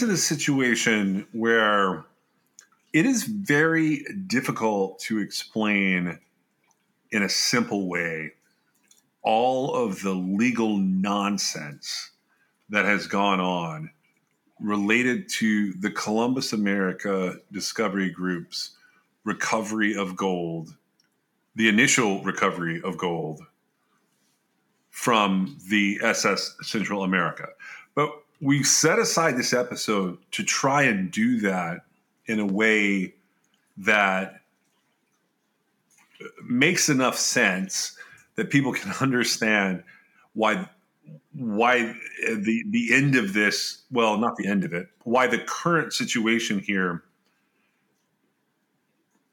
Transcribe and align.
Into 0.00 0.12
the 0.12 0.16
situation 0.16 1.26
where 1.32 2.06
it 2.94 3.04
is 3.04 3.24
very 3.24 4.02
difficult 4.28 4.98
to 4.98 5.18
explain 5.18 6.18
in 7.10 7.22
a 7.22 7.28
simple 7.28 7.86
way 7.86 8.32
all 9.20 9.74
of 9.74 10.00
the 10.00 10.14
legal 10.14 10.78
nonsense 10.78 12.12
that 12.70 12.86
has 12.86 13.06
gone 13.06 13.40
on 13.40 13.90
related 14.58 15.28
to 15.28 15.74
the 15.74 15.90
Columbus 15.90 16.54
America 16.54 17.36
Discovery 17.52 18.08
Group's 18.08 18.70
recovery 19.24 19.94
of 19.94 20.16
gold, 20.16 20.74
the 21.56 21.68
initial 21.68 22.22
recovery 22.22 22.80
of 22.82 22.96
gold 22.96 23.42
from 24.88 25.58
the 25.68 26.00
SS 26.02 26.56
Central 26.62 27.02
America. 27.02 27.48
But 27.94 28.10
we 28.40 28.62
set 28.62 28.98
aside 28.98 29.36
this 29.36 29.52
episode 29.52 30.18
to 30.32 30.42
try 30.42 30.82
and 30.82 31.10
do 31.10 31.40
that 31.40 31.80
in 32.26 32.40
a 32.40 32.46
way 32.46 33.14
that 33.76 34.40
makes 36.44 36.88
enough 36.88 37.16
sense 37.16 37.96
that 38.36 38.50
people 38.50 38.72
can 38.72 38.92
understand 39.00 39.82
why 40.34 40.68
why 41.32 41.94
the 42.22 42.64
the 42.70 42.90
end 42.92 43.16
of 43.16 43.32
this 43.32 43.82
well 43.90 44.16
not 44.16 44.36
the 44.36 44.46
end 44.46 44.64
of 44.64 44.72
it 44.72 44.88
why 45.04 45.26
the 45.26 45.38
current 45.38 45.92
situation 45.92 46.58
here 46.58 47.02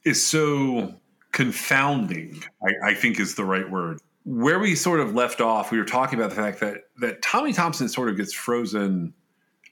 is 0.04 0.26
so 0.26 0.94
confounding 1.38 2.42
I, 2.64 2.90
I 2.90 2.94
think 2.96 3.20
is 3.20 3.36
the 3.36 3.46
right 3.46 3.70
word. 3.70 4.00
Where 4.26 4.58
we 4.58 4.74
sort 4.74 5.00
of 5.00 5.14
left 5.14 5.40
off, 5.40 5.72
we 5.72 5.78
were 5.78 5.86
talking 5.86 6.18
about 6.18 6.32
the 6.32 6.36
fact 6.36 6.60
that 6.62 6.87
that 6.98 7.22
Tommy 7.22 7.54
Thompson 7.54 7.88
sort 7.88 8.10
of 8.10 8.18
gets 8.18 8.34
frozen 8.34 9.14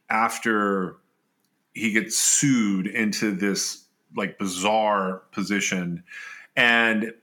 after 0.09 0.97
he 1.73 1.91
gets 1.91 2.17
sued 2.17 2.87
into 2.87 3.31
this 3.31 3.85
like 4.15 4.37
bizarre 4.37 5.23
position, 5.31 6.03
and 6.55 7.13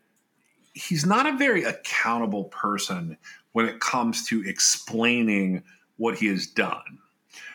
he's 0.75 1.07
not 1.07 1.27
a 1.27 1.37
very 1.37 1.65
accountable 1.65 2.45
person 2.45 3.17
when 3.53 3.67
it 3.67 3.81
comes 3.81 4.27
to 4.29 4.43
explaining 4.47 5.63
what 5.97 6.17
he 6.17 6.27
has 6.27 6.47
done. 6.47 6.99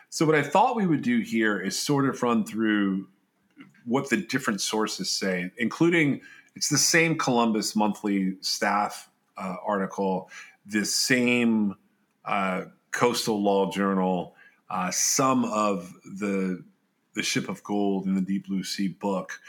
So, 0.09 0.25
what 0.25 0.35
I 0.35 0.43
thought 0.43 0.75
we 0.75 0.87
would 0.87 1.01
do 1.01 1.19
here 1.19 1.59
is 1.59 1.77
sort 1.77 2.07
of 2.07 2.21
run 2.23 2.45
through 2.45 3.07
what 3.85 4.09
the 4.09 4.17
different 4.17 4.61
sources 4.61 5.09
say, 5.09 5.51
including 5.57 6.21
it's 6.55 6.69
the 6.69 6.77
same 6.77 7.17
Columbus 7.17 7.75
Monthly 7.75 8.35
staff 8.41 9.09
uh, 9.37 9.55
article, 9.65 10.29
the 10.65 10.85
same 10.85 11.75
uh, 12.27 12.65
coastal 12.91 13.41
law 13.41 13.71
journal, 13.71 14.35
uh, 14.69 14.91
some 14.91 15.45
of 15.45 15.93
the 16.03 16.63
the 17.13 17.23
ship 17.23 17.49
of 17.49 17.63
gold 17.63 18.05
in 18.05 18.13
the 18.13 18.21
deep 18.21 18.45
blue 18.45 18.63
sea 18.63 18.89
book. 18.89 19.39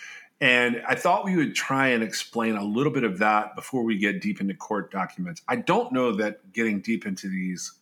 And 0.41 0.83
I 0.89 0.95
thought 0.95 1.25
we 1.25 1.37
would 1.37 1.55
try 1.55 1.89
and 1.89 2.03
explain 2.03 2.57
a 2.57 2.65
little 2.65 2.93
bit 2.93 3.05
of 3.05 3.19
that 3.19 3.55
before 3.57 3.83
we 3.83 3.99
get 3.99 4.23
deep 4.23 4.41
into 4.41 4.55
court 4.55 4.91
documents. 4.91 5.43
I 5.49 5.57
don't 5.57 5.93
know 5.93 6.13
that 6.17 6.53
getting 6.55 6.81
deep 6.81 7.05
into 7.05 7.29
these 7.29 7.73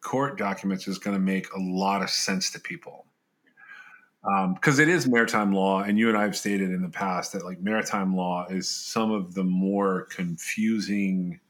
court 0.00 0.38
documents 0.38 0.88
is 0.88 0.98
going 0.98 1.16
to 1.16 1.20
make 1.20 1.52
a 1.52 1.60
lot 1.60 2.02
of 2.02 2.08
sense 2.08 2.50
to 2.52 2.60
people 2.60 3.04
because 4.54 4.78
um, 4.78 4.82
it 4.82 4.88
is 4.88 5.06
maritime 5.06 5.52
law 5.52 5.82
and 5.82 5.98
you 5.98 6.08
and 6.08 6.16
i 6.16 6.22
have 6.22 6.36
stated 6.36 6.70
in 6.70 6.82
the 6.82 6.88
past 6.88 7.32
that 7.32 7.44
like 7.44 7.60
maritime 7.60 8.14
law 8.14 8.46
is 8.50 8.68
some 8.68 9.10
of 9.10 9.34
the 9.34 9.44
more 9.44 10.06
confusing 10.10 11.40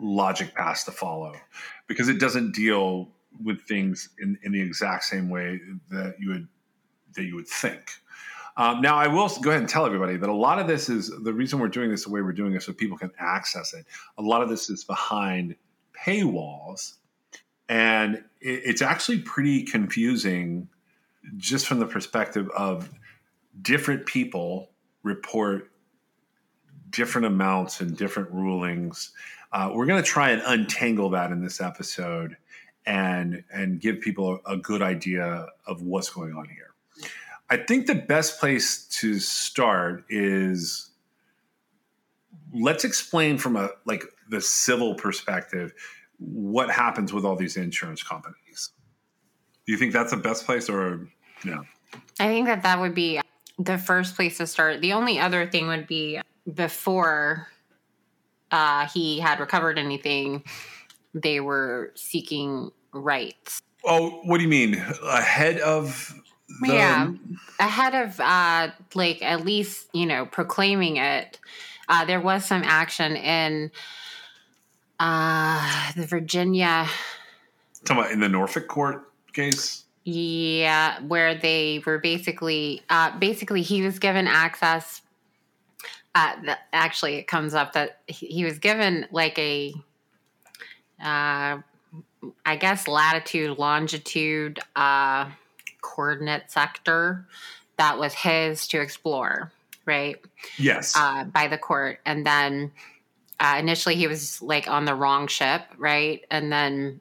logic 0.00 0.54
paths 0.54 0.84
to 0.84 0.92
follow 0.92 1.34
because 1.86 2.08
it 2.08 2.18
doesn't 2.18 2.54
deal 2.54 3.08
with 3.42 3.60
things 3.62 4.10
in, 4.18 4.38
in 4.42 4.52
the 4.52 4.60
exact 4.60 5.04
same 5.04 5.28
way 5.28 5.60
that 5.90 6.14
you 6.18 6.30
would 6.30 6.48
that 7.14 7.24
you 7.24 7.34
would 7.34 7.46
think 7.46 7.90
um, 8.56 8.80
now 8.80 8.96
i 8.96 9.06
will 9.06 9.28
go 9.42 9.50
ahead 9.50 9.60
and 9.60 9.68
tell 9.68 9.86
everybody 9.86 10.16
that 10.16 10.28
a 10.28 10.34
lot 10.34 10.58
of 10.58 10.66
this 10.66 10.88
is 10.88 11.10
the 11.22 11.32
reason 11.32 11.58
we're 11.58 11.68
doing 11.68 11.90
this 11.90 12.04
the 12.04 12.10
way 12.10 12.22
we're 12.22 12.32
doing 12.32 12.54
it 12.54 12.62
so 12.62 12.72
people 12.72 12.96
can 12.96 13.10
access 13.18 13.74
it 13.74 13.84
a 14.18 14.22
lot 14.22 14.42
of 14.42 14.48
this 14.48 14.70
is 14.70 14.84
behind 14.84 15.54
paywalls 15.92 16.94
and 17.68 18.16
it, 18.40 18.62
it's 18.64 18.82
actually 18.82 19.18
pretty 19.18 19.62
confusing 19.64 20.68
just 21.36 21.66
from 21.66 21.78
the 21.78 21.86
perspective 21.86 22.48
of 22.56 22.88
different 23.62 24.06
people 24.06 24.70
report 25.02 25.70
different 26.90 27.26
amounts 27.26 27.80
and 27.80 27.96
different 27.96 28.30
rulings. 28.30 29.12
Uh, 29.52 29.70
we're 29.74 29.86
going 29.86 30.02
to 30.02 30.08
try 30.08 30.30
and 30.30 30.42
untangle 30.46 31.10
that 31.10 31.32
in 31.32 31.42
this 31.42 31.60
episode 31.60 32.36
and 32.86 33.44
and 33.52 33.80
give 33.80 34.00
people 34.00 34.40
a, 34.46 34.52
a 34.52 34.56
good 34.56 34.82
idea 34.82 35.46
of 35.66 35.82
what's 35.82 36.10
going 36.10 36.34
on 36.34 36.48
here. 36.48 36.70
I 37.50 37.56
think 37.56 37.86
the 37.86 37.96
best 37.96 38.38
place 38.38 38.86
to 39.00 39.18
start 39.18 40.04
is 40.08 40.90
let's 42.52 42.84
explain 42.84 43.38
from 43.38 43.56
a 43.56 43.70
like 43.86 44.04
the 44.28 44.40
civil 44.40 44.94
perspective 44.94 45.72
what 46.18 46.70
happens 46.70 47.12
with 47.12 47.24
all 47.24 47.36
these 47.36 47.56
insurance 47.56 48.02
companies. 48.02 48.70
Do 49.66 49.72
you 49.72 49.78
think 49.78 49.92
that's 49.92 50.10
the 50.10 50.16
best 50.16 50.46
place 50.46 50.68
or 50.68 51.08
no? 51.44 51.64
I 52.18 52.28
think 52.28 52.46
that 52.46 52.62
that 52.62 52.80
would 52.80 52.94
be 52.94 53.20
the 53.58 53.78
first 53.78 54.14
place 54.14 54.38
to 54.38 54.46
start. 54.46 54.80
The 54.80 54.92
only 54.92 55.18
other 55.18 55.46
thing 55.46 55.66
would 55.66 55.86
be 55.86 56.20
before 56.54 57.48
uh, 58.50 58.86
he 58.88 59.18
had 59.20 59.40
recovered 59.40 59.78
anything, 59.78 60.44
they 61.14 61.40
were 61.40 61.92
seeking 61.94 62.70
rights. 62.92 63.62
Oh, 63.84 64.20
what 64.24 64.38
do 64.38 64.42
you 64.42 64.48
mean? 64.48 64.74
Ahead 65.04 65.58
of 65.60 66.14
the... 66.60 66.68
Yeah, 66.68 67.12
ahead 67.58 67.94
of 67.94 68.20
uh, 68.20 68.70
like 68.94 69.22
at 69.22 69.44
least 69.44 69.88
you 69.92 70.06
know 70.06 70.26
proclaiming 70.26 70.96
it. 70.96 71.38
Uh, 71.88 72.04
there 72.04 72.20
was 72.20 72.44
some 72.44 72.62
action 72.64 73.16
in 73.16 73.70
uh, 74.98 75.92
the 75.96 76.06
Virginia. 76.06 76.86
Talking 77.84 78.00
about 78.02 78.12
in 78.12 78.20
the 78.20 78.28
Norfolk 78.28 78.68
court 78.68 79.10
case. 79.32 79.84
Yeah, 80.04 81.00
where 81.02 81.34
they 81.34 81.82
were 81.84 81.98
basically, 81.98 82.82
uh, 82.88 83.16
basically, 83.18 83.62
he 83.62 83.82
was 83.82 83.98
given 83.98 84.26
access. 84.26 85.02
Uh, 86.14 86.34
the, 86.44 86.58
actually, 86.72 87.16
it 87.16 87.26
comes 87.26 87.54
up 87.54 87.72
that 87.74 88.00
he, 88.06 88.26
he 88.26 88.44
was 88.44 88.58
given 88.58 89.06
like 89.12 89.38
a, 89.38 89.72
uh, 91.02 91.58
I 92.44 92.56
guess, 92.58 92.88
latitude, 92.88 93.58
longitude, 93.58 94.58
uh, 94.74 95.30
coordinate 95.80 96.50
sector 96.50 97.26
that 97.80 97.98
was 97.98 98.12
his 98.12 98.66
to 98.68 98.80
explore, 98.80 99.50
right? 99.86 100.16
Yes. 100.58 100.94
Uh, 100.94 101.24
by 101.24 101.48
the 101.48 101.56
court, 101.56 102.00
and 102.04 102.26
then 102.26 102.72
uh, 103.40 103.56
initially 103.58 103.94
he 103.94 104.06
was 104.06 104.42
like 104.42 104.68
on 104.68 104.84
the 104.84 104.94
wrong 104.94 105.26
ship, 105.26 105.62
right? 105.78 106.22
And 106.30 106.52
then 106.52 107.00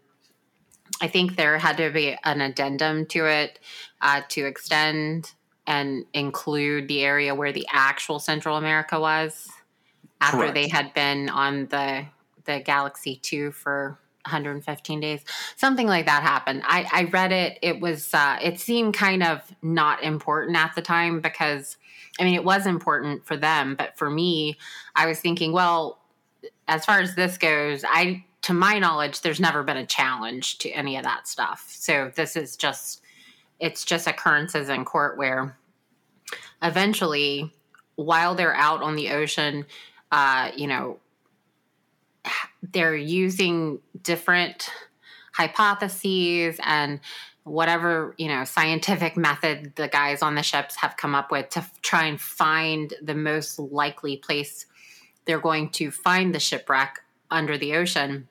I 1.01 1.07
think 1.07 1.35
there 1.35 1.57
had 1.57 1.77
to 1.77 1.89
be 1.91 2.17
an 2.23 2.39
addendum 2.39 3.05
to 3.07 3.25
it 3.25 3.59
uh, 4.01 4.21
to 4.29 4.45
extend 4.45 5.33
and 5.69 6.05
include 6.13 6.87
the 6.89 7.03
area 7.03 7.33
where 7.33 7.53
the 7.53 7.65
actual 7.71 8.19
Central 8.19 8.57
America 8.57 8.99
was 8.99 9.49
after 10.19 10.37
Correct. 10.37 10.55
they 10.55 10.67
had 10.67 10.93
been 10.93 11.29
on 11.29 11.67
the 11.67 12.05
the 12.45 12.59
Galaxy 12.59 13.15
2 13.21 13.51
for 13.51 13.97
115 14.25 14.99
days 14.99 15.21
something 15.55 15.87
like 15.87 16.05
that 16.05 16.21
happened 16.21 16.61
i, 16.65 16.85
I 16.91 17.03
read 17.05 17.31
it 17.31 17.57
it 17.61 17.79
was 17.79 18.13
uh, 18.13 18.37
it 18.41 18.59
seemed 18.59 18.93
kind 18.93 19.23
of 19.23 19.41
not 19.61 20.03
important 20.03 20.57
at 20.57 20.75
the 20.75 20.81
time 20.81 21.21
because 21.21 21.77
i 22.19 22.25
mean 22.25 22.35
it 22.35 22.43
was 22.43 22.67
important 22.67 23.25
for 23.25 23.37
them 23.37 23.75
but 23.75 23.97
for 23.97 24.09
me 24.09 24.57
i 24.93 25.07
was 25.07 25.21
thinking 25.21 25.53
well 25.53 25.99
as 26.67 26.85
far 26.85 26.99
as 26.99 27.15
this 27.15 27.37
goes 27.37 27.85
i 27.87 28.23
to 28.41 28.53
my 28.53 28.79
knowledge, 28.79 29.21
there's 29.21 29.39
never 29.39 29.63
been 29.63 29.77
a 29.77 29.85
challenge 29.85 30.57
to 30.59 30.69
any 30.71 30.97
of 30.97 31.03
that 31.03 31.27
stuff. 31.27 31.65
So 31.69 32.11
this 32.15 32.35
is 32.35 32.55
just, 32.55 33.01
it's 33.59 33.83
just 33.83 34.07
occurrences 34.07 34.69
in 34.69 34.85
court 34.85 35.17
where 35.17 35.57
eventually 36.61 37.53
while 37.95 38.35
they're 38.35 38.55
out 38.55 38.81
on 38.81 38.95
the 38.95 39.09
ocean, 39.09 39.65
uh, 40.11 40.51
you 40.55 40.67
know, 40.67 40.99
they're 42.63 42.95
using 42.95 43.79
different 44.01 44.69
hypotheses 45.33 46.59
and 46.63 46.99
whatever 47.43 48.13
you 48.17 48.27
know 48.27 48.43
scientific 48.43 49.15
method 49.17 49.73
the 49.75 49.87
guys 49.87 50.21
on 50.21 50.35
the 50.35 50.43
ships 50.43 50.75
have 50.75 50.97
come 50.97 51.15
up 51.15 51.31
with 51.31 51.49
to 51.49 51.59
f- 51.59 51.81
try 51.81 52.05
and 52.05 52.19
find 52.19 52.93
the 53.01 53.15
most 53.15 53.57
likely 53.57 54.17
place 54.17 54.65
they're 55.25 55.39
going 55.39 55.69
to 55.69 55.89
find 55.89 56.35
the 56.35 56.39
shipwreck 56.39 56.99
under 57.31 57.57
the 57.57 57.73
ocean 57.73 58.27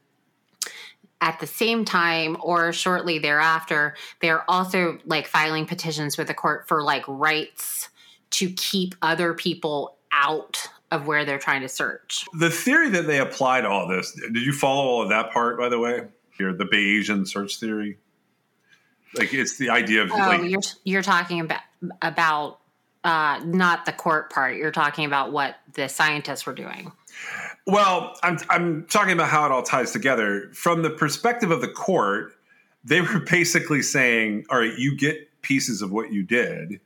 at 1.20 1.41
the 1.41 1.47
same 1.47 1.85
time 1.85 2.37
or 2.41 2.73
shortly 2.73 3.19
thereafter 3.19 3.94
they're 4.20 4.49
also 4.50 4.99
like 5.05 5.26
filing 5.26 5.67
petitions 5.67 6.17
with 6.17 6.29
the 6.29 6.35
court 6.35 6.69
for 6.69 6.82
like 6.82 7.05
rights 7.06 7.88
to 8.31 8.50
keep 8.53 8.94
other 9.03 9.35
people 9.35 9.97
out 10.12 10.69
of 10.91 11.06
where 11.06 11.25
they're 11.25 11.38
trying 11.38 11.62
to 11.62 11.69
search 11.69 12.25
The 12.35 12.50
theory 12.50 12.88
that 12.91 13.06
they 13.06 13.19
apply 13.20 13.61
to 13.61 13.69
all 13.69 13.87
this, 13.88 14.12
did 14.12 14.44
you 14.44 14.53
follow 14.53 14.85
all 14.85 15.03
of 15.03 15.11
that 15.11 15.32
part, 15.32 15.59
by 15.59 15.69
the 15.69 15.79
way? 15.79 16.03
Here, 16.37 16.53
the 16.53 16.65
Bayesian 16.65 17.26
search 17.26 17.59
theory? 17.59 17.99
Like, 19.14 19.35
it's 19.35 19.59
the 19.59 19.71
idea 19.71 20.03
of 20.03 20.12
oh 20.12 20.17
like, 20.17 20.50
you're 20.50 20.61
you're 20.85 21.03
talking 21.03 21.41
about 21.41 21.61
about 22.03 22.61
uh 23.05 23.41
not 23.44 23.87
the 23.87 23.93
court 23.93 24.31
part 24.31 24.56
you're 24.56 24.71
talking 24.71 25.05
about 25.05 25.32
what 25.32 25.56
the 25.75 25.88
scientists 25.88 26.44
were 26.44 26.53
doing 26.53 26.93
Well, 27.69 28.17
I'm 28.23 28.38
I'm 28.49 28.87
talking 28.87 29.12
about 29.12 29.29
how 29.29 29.44
it 29.44 29.53
all 29.53 29.62
ties 29.62 29.93
together 29.93 30.49
from 30.55 30.81
the 30.81 30.88
perspective 30.88 31.50
of 31.50 31.61
the 31.61 31.69
court. 31.69 32.32
They 32.82 33.03
were 33.03 33.20
basically 33.31 33.82
saying, 33.82 34.47
"All 34.49 34.59
right, 34.59 34.76
you 34.79 34.97
get 34.97 35.43
pieces 35.43 35.82
of 35.82 35.93
what 35.93 36.11
you 36.11 36.23
did, 36.23 36.81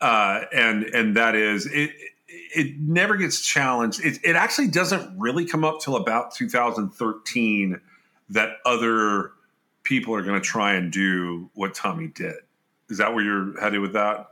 uh, 0.00 0.44
and 0.50 0.84
and 0.84 1.14
that 1.18 1.34
is 1.34 1.66
it. 1.66 1.90
It 2.28 2.80
never 2.80 3.16
gets 3.16 3.42
challenged. 3.42 4.02
It, 4.02 4.18
it 4.24 4.34
actually 4.34 4.68
doesn't 4.68 5.18
really 5.18 5.44
come 5.44 5.62
up 5.62 5.80
till 5.80 5.96
about 5.96 6.34
2013 6.34 7.80
that 8.30 8.50
other 8.64 9.32
people 9.82 10.14
are 10.14 10.22
going 10.22 10.40
to 10.40 10.46
try 10.46 10.72
and 10.72 10.90
do 10.90 11.50
what 11.52 11.74
Tommy 11.74 12.08
did. 12.08 12.34
Is 12.88 12.98
that 12.98 13.14
where 13.14 13.22
you're 13.22 13.60
headed 13.60 13.80
with 13.80 13.92
that? 13.92 14.26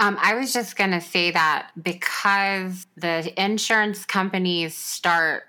Um, 0.00 0.16
I 0.20 0.34
was 0.34 0.52
just 0.52 0.76
going 0.76 0.90
to 0.90 1.00
say 1.00 1.30
that 1.30 1.70
because 1.80 2.86
the 2.96 3.32
insurance 3.42 4.04
companies 4.04 4.76
start 4.76 5.44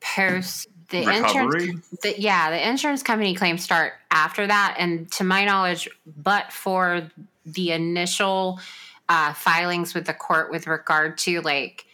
post 0.00 0.68
the 0.90 1.06
Recovery? 1.06 1.64
insurance, 1.64 1.88
the, 2.02 2.20
yeah, 2.20 2.50
the 2.50 2.68
insurance 2.68 3.02
company 3.02 3.34
claims 3.34 3.62
start 3.62 3.92
after 4.10 4.46
that, 4.46 4.76
and 4.78 5.10
to 5.12 5.24
my 5.24 5.44
knowledge, 5.44 5.88
but 6.06 6.52
for 6.52 7.10
the 7.44 7.72
initial 7.72 8.60
uh, 9.08 9.32
filings 9.34 9.94
with 9.94 10.06
the 10.06 10.14
court 10.14 10.50
with 10.50 10.66
regard 10.66 11.18
to 11.18 11.40
like 11.42 11.84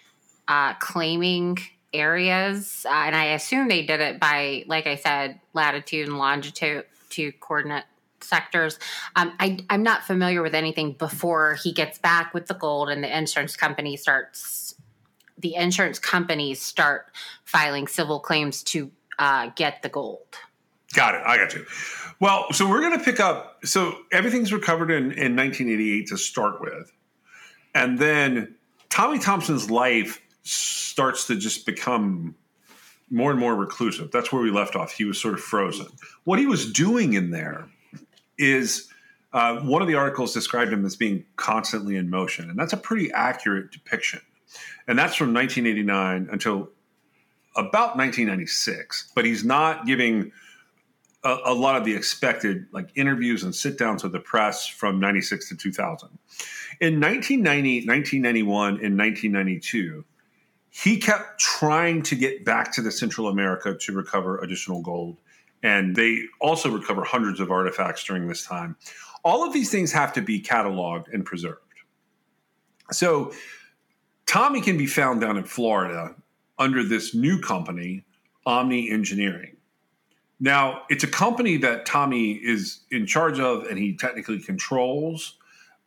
uh, 0.49 0.75
claiming 0.75 1.59
areas, 1.93 2.87
uh, 2.89 2.95
and 2.95 3.17
I 3.17 3.27
assume 3.27 3.69
they 3.69 3.83
did 3.83 4.01
it 4.01 4.21
by, 4.21 4.65
like 4.67 4.87
I 4.87 4.97
said, 4.97 5.41
latitude 5.55 6.09
and 6.09 6.19
longitude 6.19 6.85
to 7.11 7.33
coordinate 7.33 7.85
sectors. 8.25 8.79
Um, 9.17 9.33
I, 9.39 9.59
I'm 9.71 9.83
not 9.83 10.05
familiar 10.05 10.43
with 10.43 10.55
anything 10.55 10.93
before 10.93 11.55
he 11.55 11.73
gets 11.73 11.99
back 11.99 12.35
with 12.35 12.47
the 12.47 12.55
gold 12.55 12.89
and 12.91 13.03
the 13.03 13.17
insurance 13.17 13.57
company 13.57 13.97
starts. 13.97 14.75
The 15.39 15.55
insurance 15.55 15.99
companies 15.99 16.61
start 16.61 17.07
filing 17.45 17.87
civil 17.87 18.21
claims 18.21 18.63
to 18.65 18.91
uh, 19.19 19.51
get 19.57 19.83
the 19.83 19.89
gold. 19.89 20.27
Got 20.95 21.17
it. 21.17 21.23
I 21.27 21.37
got 21.37 21.55
you. 21.55 21.67
Well, 22.21 22.53
so 22.53 22.69
we're 22.69 22.81
going 22.81 22.99
to 22.99 23.05
pick 23.05 23.21
up. 23.21 23.65
So 23.65 23.97
everything's 24.13 24.53
recovered 24.53 24.91
in, 24.91 25.13
in 25.13 25.37
1988 25.37 26.07
to 26.09 26.17
start 26.17 26.61
with. 26.61 26.93
And 27.75 27.99
then 27.99 28.55
Tommy 28.89 29.19
Thompson's 29.19 29.71
life 29.71 30.21
starts 30.43 31.27
to 31.27 31.37
just 31.37 31.67
become 31.67 32.37
more 33.11 33.31
and 33.31 33.41
more 33.41 33.55
reclusive. 33.55 34.11
That's 34.11 34.33
where 34.33 34.43
we 34.43 34.51
left 34.51 34.77
off. 34.77 34.93
He 34.93 35.05
was 35.05 35.21
sort 35.21 35.35
of 35.35 35.41
frozen. 35.41 35.87
What 36.25 36.39
he 36.39 36.47
was 36.47 36.73
doing 36.73 37.15
in 37.15 37.31
there 37.31 37.69
is 38.39 38.89
uh, 39.33 39.59
one 39.61 39.83
of 39.83 39.89
the 39.89 39.95
articles 39.95 40.33
described 40.33 40.73
him 40.73 40.85
as 40.85 40.97
being 40.97 41.25
constantly 41.37 41.97
in 41.97 42.09
motion. 42.09 42.49
And 42.49 42.59
that's 42.59 42.73
a 42.73 42.77
pretty 42.77 43.11
accurate 43.13 43.73
depiction. 43.73 44.21
And 44.87 44.99
that's 44.99 45.15
from 45.15 45.35
1989 45.35 46.29
until 46.31 46.71
about 47.57 47.97
1996. 47.97 49.13
But 49.15 49.25
he's 49.25 49.45
not 49.45 49.87
giving 49.87 50.33
a, 51.25 51.37
a, 51.47 51.55
lot 51.55 51.77
of 51.77 51.85
the 51.85 51.95
expected 51.95 52.67
like 52.73 52.91
interviews 52.95 53.43
and 53.43 53.55
sit 53.55 53.79
downs 53.79 54.03
with 54.03 54.13
the 54.13 54.21
press 54.21 54.67
from 54.67 55.01
96 55.01 55.49
to 55.49 55.57
2000. 55.57 56.09
In 56.81 57.01
1990, 57.01 57.87
1991, 57.87 58.69
and 58.85 58.99
1992, 58.99 60.05
he 60.71 60.99
kept 60.99 61.41
trying 61.41 62.03
to 62.03 62.17
get 62.17 62.45
back 62.45 62.73
to 62.73 62.83
the 62.83 62.91
Central 62.91 63.29
America 63.29 63.77
to 63.81 63.93
recover 63.93 64.39
additional 64.39 64.83
gold. 64.83 65.17
And 65.65 65.97
they 65.97 66.21
also 66.41 66.71
recover 66.71 67.03
hundreds 67.03 67.41
of 67.41 67.51
artifacts 67.51 68.05
during 68.05 68.29
this 68.29 68.45
time. 68.45 68.77
All 69.25 69.45
of 69.45 69.55
these 69.55 69.71
things 69.71 69.91
have 69.93 70.13
to 70.13 70.21
be 70.21 70.41
cataloged 70.41 71.13
and 71.13 71.25
preserved. 71.25 71.59
So 72.93 73.33
Tommy 74.27 74.61
can 74.61 74.77
be 74.77 74.87
found 74.87 75.23
down 75.23 75.39
in 75.39 75.45
Florida 75.45 76.15
under 76.59 76.85
this 76.85 77.15
new 77.15 77.41
company, 77.41 78.05
Omni 78.45 78.91
Engineering. 78.91 79.57
Now, 80.39 80.83
it's 80.91 81.03
a 81.03 81.09
company 81.09 81.57
that 81.59 81.87
Tommy 81.87 82.33
is 82.33 82.81
in 82.91 83.07
charge 83.07 83.41
of 83.41 83.65
and 83.65 83.79
he 83.79 83.97
technically 83.97 84.41
controls, 84.41 85.39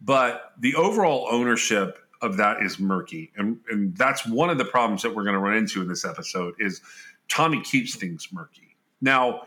but 0.02 0.54
the 0.60 0.74
overall 0.74 1.28
ownership 1.30 2.00
of 2.24 2.38
that 2.38 2.64
is 2.64 2.80
murky. 2.80 3.32
And, 3.38 3.60
and 3.70 3.96
that's 3.96 4.26
one 4.26 4.50
of 4.50 4.58
the 4.58 4.66
problems 4.66 5.04
that 5.04 5.16
we're 5.16 5.24
going 5.24 5.36
to 5.36 5.40
run 5.40 5.56
into 5.56 5.84
in 5.84 5.88
this 5.88 6.04
episode 6.04 6.56
is 6.58 6.82
Tommy 7.30 7.62
keeps 7.62 7.96
things 7.96 8.30
murky. 8.32 8.76
Now, 9.02 9.44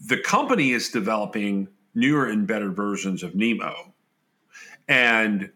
the 0.00 0.18
company 0.18 0.72
is 0.72 0.90
developing 0.90 1.68
newer 1.94 2.26
and 2.26 2.46
better 2.46 2.70
versions 2.70 3.22
of 3.22 3.34
Nemo. 3.34 3.92
And 4.88 5.50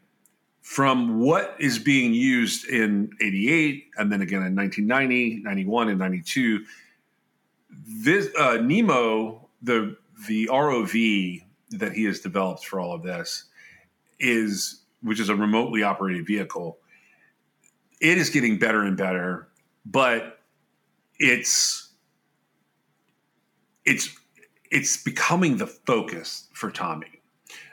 from 0.63 1.21
what 1.21 1.57
is 1.59 1.79
being 1.79 2.15
used 2.15 2.69
in 2.69 3.11
88 3.21 3.87
and 3.97 4.13
then 4.13 4.21
again 4.21 4.43
in 4.43 4.55
1990, 4.55 5.43
91 5.43 5.89
and 5.89 5.99
92, 5.99 6.65
this 8.03 8.29
uh, 8.39 8.59
Nemo, 8.63 9.49
the 9.63 9.97
the 10.27 10.49
ROV 10.49 11.43
that 11.71 11.93
he 11.93 12.05
has 12.05 12.21
developed 12.21 12.67
for 12.67 12.81
all 12.81 12.93
of 12.93 13.03
this 13.03 13.45
is 14.19 14.83
which 15.03 15.21
is 15.21 15.29
a 15.29 15.37
remotely 15.37 15.83
operated 15.83 16.27
vehicle. 16.27 16.79
It 18.01 18.19
is 18.19 18.31
getting 18.31 18.59
better 18.59 18.83
and 18.83 18.97
better, 18.97 19.49
but 19.87 20.41
it's 21.19 21.89
it's 23.85 24.18
it's 24.71 25.03
becoming 25.03 25.57
the 25.57 25.67
focus 25.67 26.49
for 26.53 26.71
Tommy. 26.71 27.23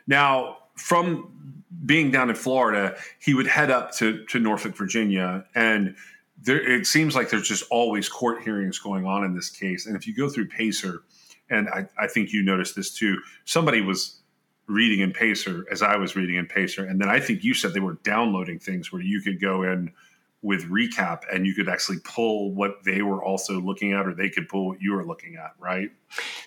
Now, 0.08 0.58
from 0.76 1.64
being 1.86 2.12
down 2.12 2.30
in 2.30 2.36
Florida, 2.36 2.96
he 3.20 3.34
would 3.34 3.48
head 3.48 3.72
up 3.72 3.92
to, 3.96 4.26
to 4.26 4.40
Norfolk, 4.40 4.76
Virginia, 4.76 5.46
and 5.56 5.96
there, 6.42 6.60
it 6.60 6.86
seems 6.86 7.16
like 7.16 7.30
there's 7.30 7.48
just 7.48 7.64
always 7.70 8.10
court 8.10 8.44
hearings 8.44 8.78
going 8.80 9.06
on 9.06 9.24
in 9.24 9.34
this 9.34 9.50
case. 9.50 9.86
And 9.86 9.96
if 9.96 10.06
you 10.06 10.16
go 10.16 10.30
through 10.30 10.48
Pacer, 10.50 11.04
and 11.50 11.70
I, 11.70 11.88
I 11.98 12.08
think 12.08 12.34
you 12.34 12.44
noticed 12.44 12.76
this 12.76 12.94
too, 12.94 13.20
somebody 13.46 13.82
was 13.82 14.20
reading 14.68 15.00
in 15.00 15.12
Pacer 15.12 15.66
as 15.72 15.82
I 15.82 15.96
was 15.96 16.16
reading 16.16 16.36
in 16.36 16.46
Pacer, 16.46 16.86
and 16.86 17.00
then 17.00 17.10
I 17.10 17.20
think 17.20 17.44
you 17.44 17.54
said 17.54 17.74
they 17.74 17.80
were 17.80 17.98
downloading 18.04 18.60
things 18.60 18.92
where 18.92 19.02
you 19.02 19.22
could 19.22 19.40
go 19.40 19.64
in 19.64 19.92
with 20.46 20.70
recap 20.70 21.24
and 21.34 21.48
you 21.48 21.56
could 21.56 21.68
actually 21.68 21.98
pull 22.04 22.54
what 22.54 22.84
they 22.86 23.02
were 23.02 23.24
also 23.24 23.60
looking 23.60 23.94
at 23.94 24.06
or 24.06 24.14
they 24.14 24.30
could 24.30 24.48
pull 24.48 24.68
what 24.68 24.80
you 24.80 24.94
were 24.94 25.04
looking 25.04 25.36
at 25.36 25.54
right? 25.60 25.90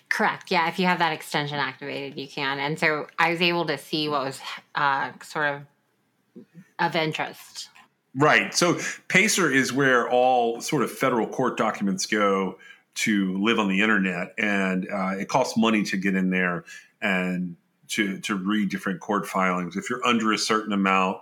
Correct. 0.07 0.49
Yeah 0.49 0.69
if 0.69 0.79
you 0.79 0.85
have 0.85 0.99
that 0.99 1.11
extension 1.11 1.57
activated 1.57 2.17
you 2.17 2.27
can. 2.27 2.59
And 2.59 2.79
so 2.79 3.07
i 3.19 3.29
was 3.29 3.41
able 3.41 3.65
to 3.65 3.77
see 3.77 4.07
what 4.07 4.23
was 4.23 4.39
uh, 4.73 5.11
sort 5.21 5.53
of 5.53 6.45
of 6.79 6.95
interest. 6.95 7.69
Right. 8.15 8.53
So 8.55 8.79
pacer 9.09 9.51
is 9.51 9.73
where 9.73 10.09
all 10.09 10.61
sort 10.61 10.81
of 10.81 10.91
federal 10.91 11.27
court 11.27 11.57
documents 11.57 12.05
go 12.05 12.57
to 12.95 13.37
live 13.37 13.59
on 13.59 13.67
the 13.67 13.81
internet 13.81 14.33
and 14.37 14.87
uh, 14.91 15.15
it 15.19 15.27
costs 15.27 15.57
money 15.57 15.83
to 15.83 15.97
get 15.97 16.15
in 16.15 16.29
there 16.29 16.63
and 17.01 17.57
to 17.89 18.19
to 18.19 18.35
read 18.35 18.69
different 18.69 19.01
court 19.01 19.27
filings. 19.27 19.75
If 19.75 19.89
you're 19.89 20.05
under 20.05 20.31
a 20.31 20.37
certain 20.37 20.71
amount 20.71 21.17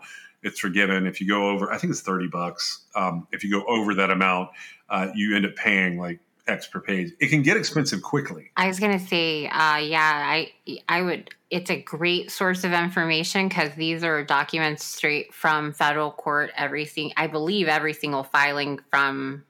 it's 0.47 0.59
forgiven. 0.59 1.05
If 1.05 1.21
you 1.21 1.27
go 1.27 1.49
over, 1.49 1.71
I 1.71 1.77
think 1.77 1.91
it's 1.91 2.01
30 2.01 2.27
bucks. 2.27 2.85
Um, 2.95 3.27
if 3.31 3.43
you 3.43 3.51
go 3.51 3.63
over 3.67 3.93
that 3.95 4.09
amount, 4.09 4.49
uh, 4.89 5.09
you 5.13 5.35
end 5.35 5.45
up 5.45 5.55
paying 5.55 5.99
like 5.99 6.19
X 6.47 6.67
per 6.67 6.79
page. 6.79 7.11
It 7.19 7.27
can 7.27 7.41
get 7.41 7.57
expensive 7.57 8.01
quickly. 8.01 8.51
I 8.55 8.67
was 8.67 8.79
going 8.79 8.97
to 8.97 9.05
say, 9.05 9.47
uh, 9.47 9.75
yeah, 9.77 10.23
I, 10.25 10.53
I 10.87 11.01
would, 11.01 11.31
it's 11.49 11.69
a 11.69 11.81
great 11.81 12.31
source 12.31 12.63
of 12.63 12.71
information 12.71 13.49
because 13.49 13.73
these 13.75 14.01
are 14.03 14.23
documents 14.23 14.85
straight 14.85 15.33
from 15.33 15.73
federal 15.73 16.11
court. 16.11 16.51
Everything, 16.55 17.11
I 17.17 17.27
believe 17.27 17.67
every 17.67 17.93
single 17.93 18.23
filing 18.23 18.79
from 18.89 19.43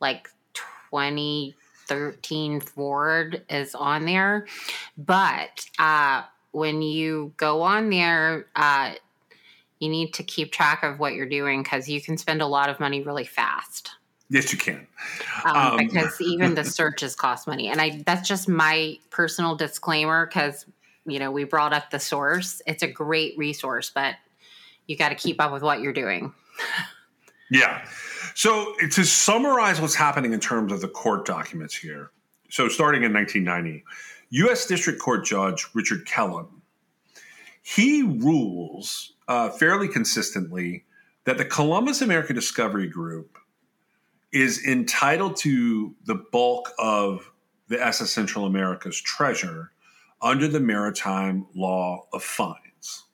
like 0.00 0.30
2013 0.54 2.60
forward 2.60 3.42
is 3.50 3.74
on 3.74 4.06
there. 4.06 4.46
But, 4.96 5.66
uh, 5.78 6.22
when 6.52 6.80
you 6.82 7.34
go 7.36 7.62
on 7.62 7.90
there, 7.90 8.46
uh, 8.54 8.92
you 9.84 9.90
need 9.90 10.14
to 10.14 10.22
keep 10.22 10.50
track 10.50 10.82
of 10.82 10.98
what 10.98 11.14
you're 11.14 11.28
doing 11.28 11.62
because 11.62 11.88
you 11.88 12.00
can 12.00 12.16
spend 12.16 12.40
a 12.40 12.46
lot 12.46 12.70
of 12.70 12.80
money 12.80 13.02
really 13.02 13.24
fast. 13.24 13.90
Yes, 14.30 14.50
you 14.50 14.58
can. 14.58 14.86
Um, 15.44 15.56
Um, 15.56 15.76
because 15.76 16.20
even 16.20 16.54
the 16.54 16.64
searches 16.78 17.14
cost 17.14 17.46
money, 17.46 17.68
and 17.68 17.80
I 17.80 18.02
that's 18.06 18.26
just 18.26 18.48
my 18.48 18.98
personal 19.10 19.54
disclaimer 19.54 20.26
because 20.26 20.66
you 21.04 21.18
know 21.18 21.30
we 21.30 21.44
brought 21.44 21.74
up 21.74 21.90
the 21.90 22.00
source. 22.00 22.62
It's 22.66 22.82
a 22.82 22.88
great 22.88 23.36
resource, 23.36 23.90
but 23.94 24.16
you 24.86 24.96
got 24.96 25.10
to 25.10 25.14
keep 25.14 25.40
up 25.40 25.52
with 25.52 25.62
what 25.62 25.80
you're 25.80 25.92
doing. 25.92 26.32
Yeah. 27.50 27.86
So 28.34 28.74
to 28.90 29.04
summarize 29.04 29.80
what's 29.80 29.94
happening 29.94 30.32
in 30.32 30.40
terms 30.40 30.72
of 30.72 30.80
the 30.80 30.88
court 30.88 31.24
documents 31.24 31.74
here. 31.74 32.10
So 32.50 32.68
starting 32.68 33.04
in 33.04 33.12
1990, 33.12 33.84
U.S. 34.30 34.66
District 34.66 34.98
Court 34.98 35.24
Judge 35.24 35.66
Richard 35.74 36.06
Kellam, 36.06 36.48
he 37.62 38.02
rules 38.02 39.13
uh, 39.28 39.50
fairly 39.50 39.88
consistently 39.88 40.84
that 41.24 41.38
the 41.38 41.44
Columbus 41.44 42.02
America 42.02 42.32
Discovery 42.32 42.88
Group 42.88 43.38
is 44.32 44.64
entitled 44.66 45.36
to 45.36 45.94
the 46.04 46.16
bulk 46.32 46.70
of 46.78 47.30
the 47.68 47.82
SS 47.82 48.10
Central 48.10 48.46
America's 48.46 49.00
treasure 49.00 49.70
under 50.20 50.48
the 50.48 50.60
maritime 50.60 51.46
law 51.54 52.06
of 52.12 52.22
fines. 52.22 53.04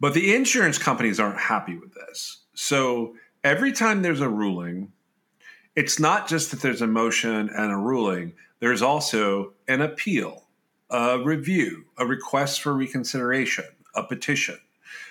But 0.00 0.14
the 0.14 0.34
insurance 0.34 0.78
companies 0.78 1.20
aren't 1.20 1.38
happy 1.38 1.76
with 1.76 1.92
this. 1.94 2.44
So 2.54 3.14
every 3.44 3.72
time 3.72 4.02
there's 4.02 4.20
a 4.20 4.28
ruling, 4.28 4.92
it's 5.76 6.00
not 6.00 6.28
just 6.28 6.50
that 6.50 6.62
there's 6.62 6.82
a 6.82 6.86
motion 6.86 7.48
and 7.50 7.70
a 7.70 7.76
ruling, 7.76 8.32
there's 8.60 8.82
also 8.82 9.52
an 9.68 9.80
appeal, 9.82 10.46
a 10.88 11.18
review, 11.22 11.84
a 11.98 12.06
request 12.06 12.62
for 12.62 12.72
reconsideration, 12.72 13.66
a 13.94 14.02
petition. 14.02 14.58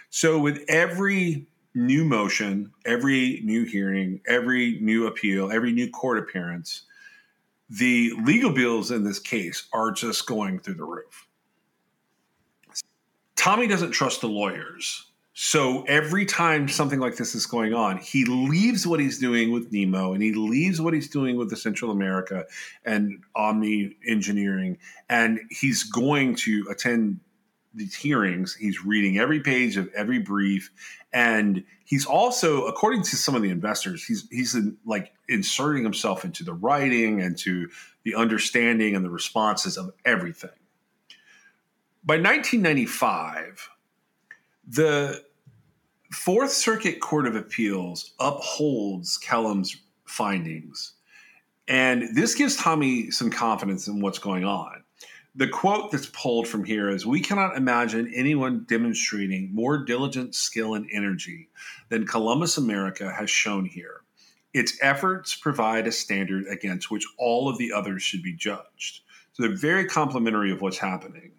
So 0.09 0.39
with 0.39 0.63
every 0.67 1.47
new 1.75 2.03
motion, 2.03 2.71
every 2.85 3.41
new 3.43 3.63
hearing, 3.65 4.21
every 4.27 4.79
new 4.81 5.07
appeal, 5.07 5.51
every 5.51 5.71
new 5.71 5.89
court 5.89 6.17
appearance, 6.17 6.83
the 7.69 8.13
legal 8.23 8.51
bills 8.51 8.91
in 8.91 9.03
this 9.03 9.19
case 9.19 9.67
are 9.73 9.91
just 9.91 10.25
going 10.25 10.59
through 10.59 10.75
the 10.75 10.83
roof. 10.83 11.27
Tommy 13.35 13.67
doesn't 13.67 13.91
trust 13.91 14.21
the 14.21 14.27
lawyers. 14.27 15.05
So 15.33 15.83
every 15.83 16.25
time 16.25 16.67
something 16.67 16.99
like 16.99 17.15
this 17.15 17.33
is 17.33 17.45
going 17.45 17.73
on, 17.73 17.97
he 17.99 18.25
leaves 18.25 18.85
what 18.85 18.99
he's 18.99 19.19
doing 19.19 19.53
with 19.53 19.71
Nemo 19.71 20.11
and 20.11 20.21
he 20.21 20.33
leaves 20.33 20.81
what 20.81 20.93
he's 20.93 21.07
doing 21.07 21.37
with 21.37 21.49
the 21.49 21.55
Central 21.55 21.91
America 21.91 22.45
and 22.83 23.23
Omni 23.35 23.95
Engineering, 24.05 24.77
and 25.07 25.39
he's 25.49 25.83
going 25.83 26.35
to 26.35 26.67
attend 26.69 27.21
these 27.73 27.95
hearings. 27.95 28.55
He's 28.55 28.83
reading 28.83 29.19
every 29.19 29.39
page 29.39 29.77
of 29.77 29.89
every 29.95 30.19
brief, 30.19 30.71
and 31.13 31.63
he's 31.85 32.05
also, 32.05 32.65
according 32.65 33.03
to 33.03 33.15
some 33.15 33.35
of 33.35 33.41
the 33.41 33.49
investors, 33.49 34.03
he's 34.03 34.27
he's 34.29 34.55
in, 34.55 34.77
like 34.85 35.13
inserting 35.27 35.83
himself 35.83 36.25
into 36.25 36.43
the 36.43 36.53
writing 36.53 37.21
and 37.21 37.37
to 37.39 37.69
the 38.03 38.15
understanding 38.15 38.95
and 38.95 39.05
the 39.05 39.09
responses 39.09 39.77
of 39.77 39.91
everything. 40.05 40.49
By 42.03 42.15
1995, 42.15 43.69
the 44.67 45.23
Fourth 46.11 46.51
Circuit 46.51 46.99
Court 46.99 47.27
of 47.27 47.35
Appeals 47.35 48.13
upholds 48.19 49.17
Kellam's 49.17 49.77
findings, 50.05 50.93
and 51.67 52.15
this 52.15 52.33
gives 52.33 52.55
Tommy 52.55 53.11
some 53.11 53.29
confidence 53.29 53.87
in 53.87 54.01
what's 54.01 54.19
going 54.19 54.43
on. 54.43 54.78
The 55.39 55.47
quote 55.47 55.89
that's 55.89 56.07
pulled 56.07 56.49
from 56.49 56.65
here 56.65 56.89
is 56.89 57.05
We 57.05 57.21
cannot 57.21 57.55
imagine 57.55 58.11
anyone 58.13 58.65
demonstrating 58.67 59.55
more 59.55 59.77
diligent 59.85 60.35
skill 60.35 60.73
and 60.73 60.85
energy 60.91 61.47
than 61.87 62.05
Columbus 62.05 62.57
America 62.57 63.09
has 63.09 63.29
shown 63.29 63.63
here. 63.63 64.01
Its 64.53 64.77
efforts 64.81 65.35
provide 65.35 65.87
a 65.87 65.93
standard 65.93 66.45
against 66.47 66.91
which 66.91 67.05
all 67.17 67.47
of 67.47 67.57
the 67.57 67.71
others 67.71 68.03
should 68.03 68.21
be 68.21 68.33
judged. 68.33 69.03
So 69.31 69.43
they're 69.43 69.55
very 69.55 69.85
complimentary 69.85 70.51
of 70.51 70.59
what's 70.59 70.77
happening. 70.77 71.31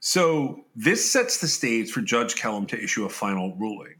So 0.00 0.66
this 0.76 1.10
sets 1.10 1.38
the 1.38 1.48
stage 1.48 1.90
for 1.90 2.02
Judge 2.02 2.34
Kellam 2.34 2.68
to 2.68 2.78
issue 2.78 3.06
a 3.06 3.08
final 3.08 3.56
ruling. 3.56 3.94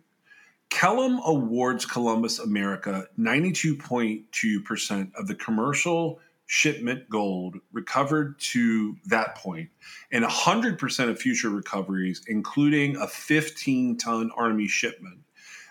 Kellam 0.69 1.25
awards 1.25 1.87
Columbus 1.87 2.39
America 2.39 3.07
92.2% 3.19 5.15
of 5.15 5.27
the 5.27 5.37
commercial 5.37 6.21
shipment 6.53 7.09
gold 7.09 7.57
recovered 7.73 8.39
to 8.39 8.95
that 9.07 9.35
point 9.37 9.71
and 10.11 10.23
100% 10.23 11.09
of 11.09 11.19
future 11.19 11.49
recoveries, 11.49 12.21
including 12.29 12.95
a 12.97 13.07
15 13.07 13.97
ton 13.97 14.31
Army 14.37 14.69
shipment 14.69 15.19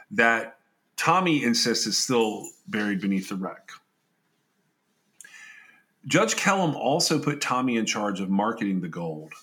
that 0.10 0.58
Tommy 0.98 1.44
insists 1.44 1.86
is 1.86 2.00
still 2.00 2.48
buried 2.68 3.00
beneath 3.00 3.30
the 3.30 3.36
wreck. 3.36 3.70
Judge 6.08 6.36
Kellam 6.36 6.74
also 6.74 7.20
put 7.20 7.42
Tommy 7.42 7.78
in 7.78 7.86
charge 7.86 8.20
of 8.20 8.32
marketing 8.32 8.82
the 8.82 8.88
gold, 8.88 9.34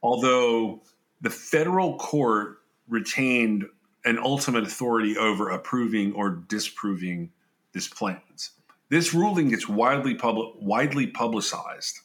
although 0.00 0.80
the 1.22 1.30
federal 1.30 1.98
court 1.98 2.58
retained 2.88 3.64
an 4.04 4.16
ultimate 4.20 4.62
authority 4.62 5.18
over 5.18 5.50
approving 5.50 6.12
or 6.12 6.30
disproving 6.30 7.32
these 7.72 7.88
plans. 7.88 8.50
This 8.94 9.12
ruling 9.12 9.48
gets 9.48 9.68
widely 9.68 10.14
public, 10.14 10.54
widely 10.60 11.08
publicized, 11.08 11.98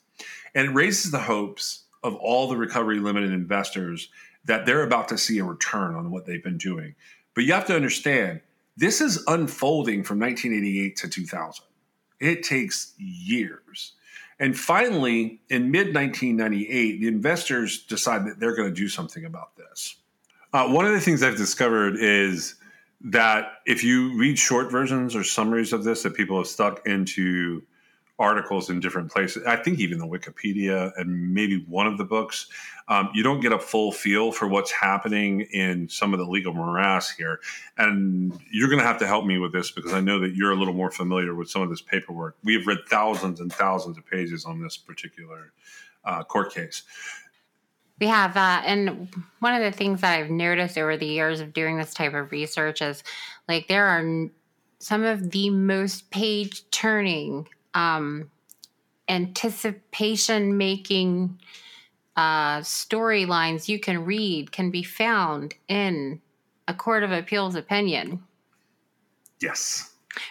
and 0.56 0.70
it 0.70 0.72
raises 0.72 1.12
the 1.12 1.20
hopes 1.20 1.84
of 2.02 2.16
all 2.16 2.50
the 2.50 2.58
recovery 2.58 2.98
limited 2.98 3.32
investors 3.32 4.10
that 4.46 4.66
they're 4.66 4.82
about 4.82 5.08
to 5.10 5.18
see 5.20 5.38
a 5.38 5.44
return 5.44 5.94
on 5.94 6.10
what 6.10 6.26
they've 6.26 6.44
been 6.44 6.58
doing. 6.58 6.96
But 7.36 7.44
you 7.44 7.54
have 7.54 7.68
to 7.68 7.76
understand, 7.76 8.42
this 8.76 9.02
is 9.02 9.24
unfolding 9.28 10.04
from 10.04 10.18
1988 10.20 10.96
to 10.96 11.08
2000. 11.08 11.64
It 12.20 12.42
takes 12.42 12.96
years. 12.98 13.94
And 14.40 14.58
finally, 14.58 15.42
in 15.48 15.70
mid 15.70 15.94
1998, 15.94 17.02
the 17.02 17.08
investors 17.08 17.84
decide 17.84 18.26
that 18.26 18.40
they're 18.40 18.56
going 18.56 18.74
to 18.74 18.76
do 18.76 18.90
something 18.90 19.26
about 19.26 19.56
this. 19.58 19.96
Uh, 20.52 20.68
one 20.70 20.88
of 20.88 20.94
the 20.94 21.02
things 21.02 21.22
I've 21.22 21.38
discovered 21.38 21.98
is 22.00 22.56
that 23.02 23.60
if 23.66 23.84
you 23.84 24.18
read 24.18 24.38
short 24.38 24.72
versions 24.72 25.16
or 25.16 25.24
summaries 25.24 25.74
of 25.74 25.84
this 25.84 26.04
that 26.04 26.16
people 26.16 26.38
have 26.38 26.48
stuck 26.48 26.86
into 26.86 27.64
articles 28.18 28.70
in 28.70 28.82
different 28.82 29.10
places, 29.10 29.46
I 29.46 29.56
think 29.56 29.80
even 29.80 29.98
the 29.98 30.06
Wikipedia 30.06 30.92
and 30.98 31.34
maybe 31.34 31.64
one 31.70 31.88
of 31.88 31.98
the 31.98 32.04
books, 32.04 32.48
um, 32.90 33.10
you 33.14 33.24
don't 33.24 33.40
get 33.40 33.54
a 33.54 33.60
full 33.60 33.94
feel 33.94 34.34
for 34.34 34.48
what's 34.48 34.72
happening 34.72 35.42
in 35.54 35.88
some 35.88 36.14
of 36.14 36.20
the 36.20 36.26
legal 36.26 36.54
morass 36.54 37.10
here. 37.10 37.40
And 37.78 38.38
you're 38.52 38.68
going 38.68 38.82
to 38.82 38.86
have 38.86 39.00
to 39.00 39.08
help 39.08 39.26
me 39.26 39.38
with 39.38 39.54
this 39.54 39.72
because 39.72 39.94
I 39.94 40.02
know 40.02 40.20
that 40.20 40.36
you're 40.36 40.52
a 40.52 40.56
little 40.56 40.74
more 40.74 40.92
familiar 40.92 41.34
with 41.34 41.50
some 41.50 41.62
of 41.62 41.70
this 41.70 41.82
paperwork. 41.82 42.36
We 42.44 42.56
have 42.56 42.68
read 42.68 42.80
thousands 42.90 43.40
and 43.40 43.54
thousands 43.54 43.98
of 43.98 44.06
pages 44.06 44.44
on 44.44 44.62
this 44.62 44.76
particular 44.76 45.54
uh, 46.04 46.24
court 46.24 46.54
case. 46.54 46.84
We 48.00 48.08
have, 48.08 48.38
uh, 48.38 48.62
and 48.66 49.10
one 49.40 49.56
of 49.56 49.62
the 49.62 49.78
things 49.78 50.02
that 50.02 50.18
I've 50.18 50.30
noticed 50.30 50.78
over 50.78 50.96
the 50.96 51.06
years 51.06 51.42
of 51.42 51.54
doing 51.54 51.78
this 51.78 51.94
type 51.94 52.14
of 52.14 52.32
research 52.32 52.82
is 52.82 53.04
like 53.48 53.68
there 53.68 53.88
are 53.88 54.30
some 54.80 55.04
of 55.04 55.32
the 55.32 55.50
most 55.50 56.10
page 56.10 56.70
turning, 56.72 57.48
um, 57.74 58.32
anticipation 59.10 60.58
making 60.58 61.40
uh, 62.16 62.60
storylines 62.60 63.68
you 63.68 63.80
can 63.80 64.06
read 64.06 64.52
can 64.52 64.72
be 64.72 64.84
found 64.84 65.56
in 65.68 66.22
a 66.68 66.74
Court 66.74 67.04
of 67.04 67.12
Appeals 67.12 67.56
opinion 67.56 68.24
Yes. 69.42 69.89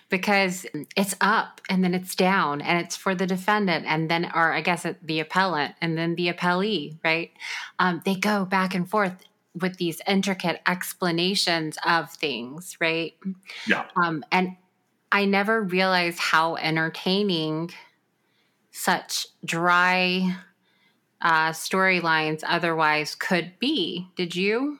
Because 0.08 0.66
it's 0.96 1.14
up 1.20 1.60
and 1.68 1.84
then 1.84 1.94
it's 1.94 2.14
down 2.14 2.60
and 2.60 2.84
it's 2.84 2.96
for 2.96 3.14
the 3.14 3.26
defendant 3.26 3.84
and 3.86 4.10
then 4.10 4.30
or 4.34 4.52
i 4.52 4.60
guess 4.60 4.86
the 5.02 5.20
appellant 5.20 5.74
and 5.80 5.96
then 5.96 6.14
the 6.16 6.32
appellee 6.32 6.98
right? 7.04 7.30
Um, 7.78 8.02
they 8.04 8.14
go 8.14 8.44
back 8.44 8.74
and 8.74 8.88
forth 8.88 9.24
with 9.54 9.76
these 9.76 10.00
intricate 10.06 10.60
explanations 10.66 11.78
of 11.86 12.10
things 12.10 12.76
right? 12.80 13.14
Yeah. 13.66 13.84
um, 13.96 14.24
and 14.32 14.56
i 15.12 15.24
never 15.24 15.62
realized 15.62 16.18
how 16.18 16.56
entertaining 16.56 17.70
such 18.72 19.26
dry 19.44 20.36
uh, 21.20 21.50
storylines 21.50 22.42
otherwise 22.46 23.14
could 23.14 23.58
be. 23.58 24.08
Did 24.16 24.36
you 24.36 24.78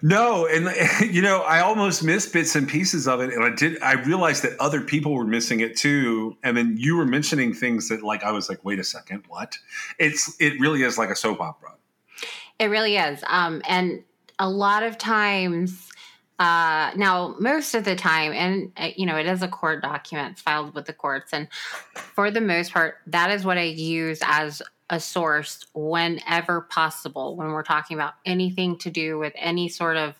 No, 0.00 0.46
and 0.46 0.68
you 1.14 1.22
know, 1.22 1.42
I 1.42 1.60
almost 1.60 2.02
missed 2.02 2.32
bits 2.32 2.54
and 2.54 2.68
pieces 2.68 3.08
of 3.08 3.20
it, 3.20 3.32
and 3.32 3.44
I 3.44 3.50
did. 3.50 3.82
I 3.82 3.94
realized 3.94 4.42
that 4.44 4.58
other 4.60 4.80
people 4.80 5.14
were 5.14 5.24
missing 5.24 5.60
it 5.60 5.76
too, 5.76 6.36
and 6.42 6.56
then 6.56 6.76
you 6.78 6.96
were 6.96 7.06
mentioning 7.06 7.52
things 7.52 7.88
that, 7.88 8.02
like, 8.02 8.22
I 8.22 8.32
was 8.32 8.48
like, 8.48 8.64
"Wait 8.64 8.78
a 8.78 8.84
second, 8.84 9.24
what?" 9.28 9.58
It's 9.98 10.36
it 10.40 10.60
really 10.60 10.82
is 10.82 10.98
like 10.98 11.10
a 11.10 11.16
soap 11.16 11.40
opera. 11.40 11.72
It 12.58 12.66
really 12.66 12.96
is. 12.96 13.22
Um, 13.26 13.62
and 13.68 14.04
a 14.38 14.48
lot 14.48 14.82
of 14.82 14.98
times, 14.98 15.90
uh, 16.38 16.92
now, 16.96 17.34
most 17.38 17.74
of 17.74 17.84
the 17.84 17.96
time, 17.96 18.32
and 18.32 18.72
uh, 18.76 18.90
you 18.96 19.06
know, 19.06 19.16
it 19.16 19.26
is 19.26 19.42
a 19.42 19.48
court 19.48 19.82
document 19.82 20.38
filed 20.38 20.74
with 20.74 20.86
the 20.86 20.92
courts. 20.92 21.32
And 21.32 21.48
for 21.94 22.30
the 22.30 22.40
most 22.40 22.72
part, 22.72 22.96
that 23.06 23.30
is 23.30 23.44
what 23.44 23.58
I 23.58 23.62
use 23.62 24.20
as 24.22 24.62
a 24.92 25.00
source 25.00 25.66
whenever 25.74 26.60
possible 26.60 27.34
when 27.34 27.48
we're 27.48 27.62
talking 27.62 27.96
about 27.96 28.12
anything 28.26 28.76
to 28.76 28.90
do 28.90 29.18
with 29.18 29.32
any 29.36 29.66
sort 29.68 29.96
of 29.96 30.14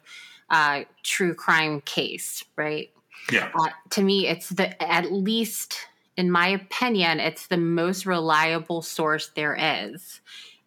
uh, 0.49 0.81
true 1.02 1.35
crime 1.35 1.83
case, 1.83 2.43
right? 2.57 2.91
Yeah. 3.31 3.50
Uh, 3.55 3.69
to 3.91 4.02
me, 4.02 4.26
it's 4.26 4.49
the 4.49 4.83
at 4.83 5.12
least 5.12 5.76
in 6.17 6.31
my 6.31 6.49
opinion, 6.49 7.21
it's 7.21 7.47
the 7.47 7.59
most 7.59 8.07
reliable 8.07 8.83
source 8.83 9.31
there 9.37 9.57
is, 9.87 10.21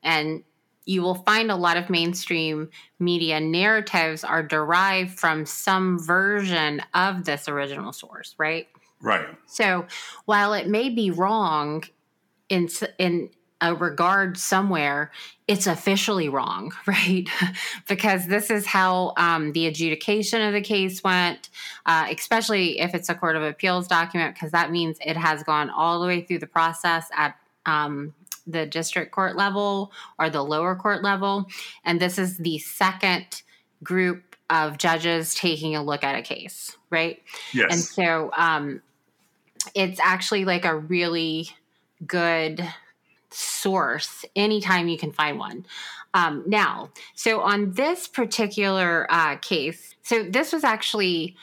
and 0.04 0.44
you 0.86 1.02
will 1.02 1.16
find 1.16 1.50
a 1.50 1.56
lot 1.56 1.78
of 1.78 1.90
mainstream 1.90 2.70
media 3.00 3.40
narratives 3.40 4.24
are 4.24 4.44
derived 4.44 5.20
from 5.20 5.46
some 5.48 6.00
version 6.00 6.80
of 6.94 7.26
this 7.26 7.48
original 7.48 7.92
source, 7.92 8.36
right? 8.38 8.68
Right. 9.02 9.28
So 9.48 9.88
while 10.26 10.54
it 10.54 10.68
may 10.68 10.90
be 10.90 11.10
wrong 11.10 11.84
in 12.50 12.70
in 13.00 13.30
a 13.66 13.76
regard 13.76 14.38
somewhere, 14.38 15.12
it's 15.48 15.68
officially 15.68 16.30
wrong, 16.30 16.72
right? 16.86 17.28
because 17.88 18.28
this 18.28 18.50
is 18.50 18.66
how 18.66 19.14
um, 19.18 19.52
the 19.54 19.68
adjudication 19.68 20.42
of 20.42 20.54
the 20.54 20.62
case 20.62 21.04
went, 21.04 21.50
uh, 21.86 22.08
especially 22.16 22.80
if 22.80 22.94
it's 22.94 23.10
a 23.10 23.16
court 23.16 23.36
of 23.36 23.44
appeals 23.44 23.88
document, 23.88 24.36
because 24.36 24.52
that 24.52 24.72
means 24.72 24.98
it 25.06 25.18
has 25.18 25.44
gone 25.44 25.70
all 25.70 26.00
the 26.00 26.08
way 26.08 26.22
through 26.22 26.40
the 26.40 26.48
process 26.48 27.08
at 27.16 27.36
um, 27.66 28.14
the 28.48 28.66
district 28.66 29.12
court 29.12 29.36
level 29.36 29.92
or 30.20 30.30
the 30.30 30.44
lower 30.44 30.76
court 30.76 31.04
level. 31.04 31.48
And 31.84 32.00
this 32.00 32.20
is 32.20 32.38
the 32.38 32.60
second 32.60 33.42
group 33.84 34.36
of 34.50 34.78
judges 34.78 35.34
taking 35.34 35.76
a 35.76 35.84
look 35.84 36.04
at 36.04 36.16
a 36.16 36.22
case, 36.22 36.78
right? 36.92 37.22
Yes. 37.52 37.72
And 37.72 37.82
so 37.82 38.32
um, 38.38 38.82
it's 39.74 40.00
actually 40.00 40.46
like 40.46 40.66
a 40.66 40.78
really 40.78 41.50
good 42.06 42.68
source 43.32 44.26
anytime 44.36 44.88
you 44.88 44.98
can 44.98 45.12
find 45.12 45.40
one. 45.40 45.66
Um, 46.14 46.44
now, 46.48 46.92
so 47.14 47.42
on 47.42 47.74
this 47.74 48.08
particular 48.08 49.06
uh, 49.10 49.36
case, 49.38 49.96
so 50.02 50.24
this 50.24 50.54
was 50.54 50.64
actually 50.64 51.36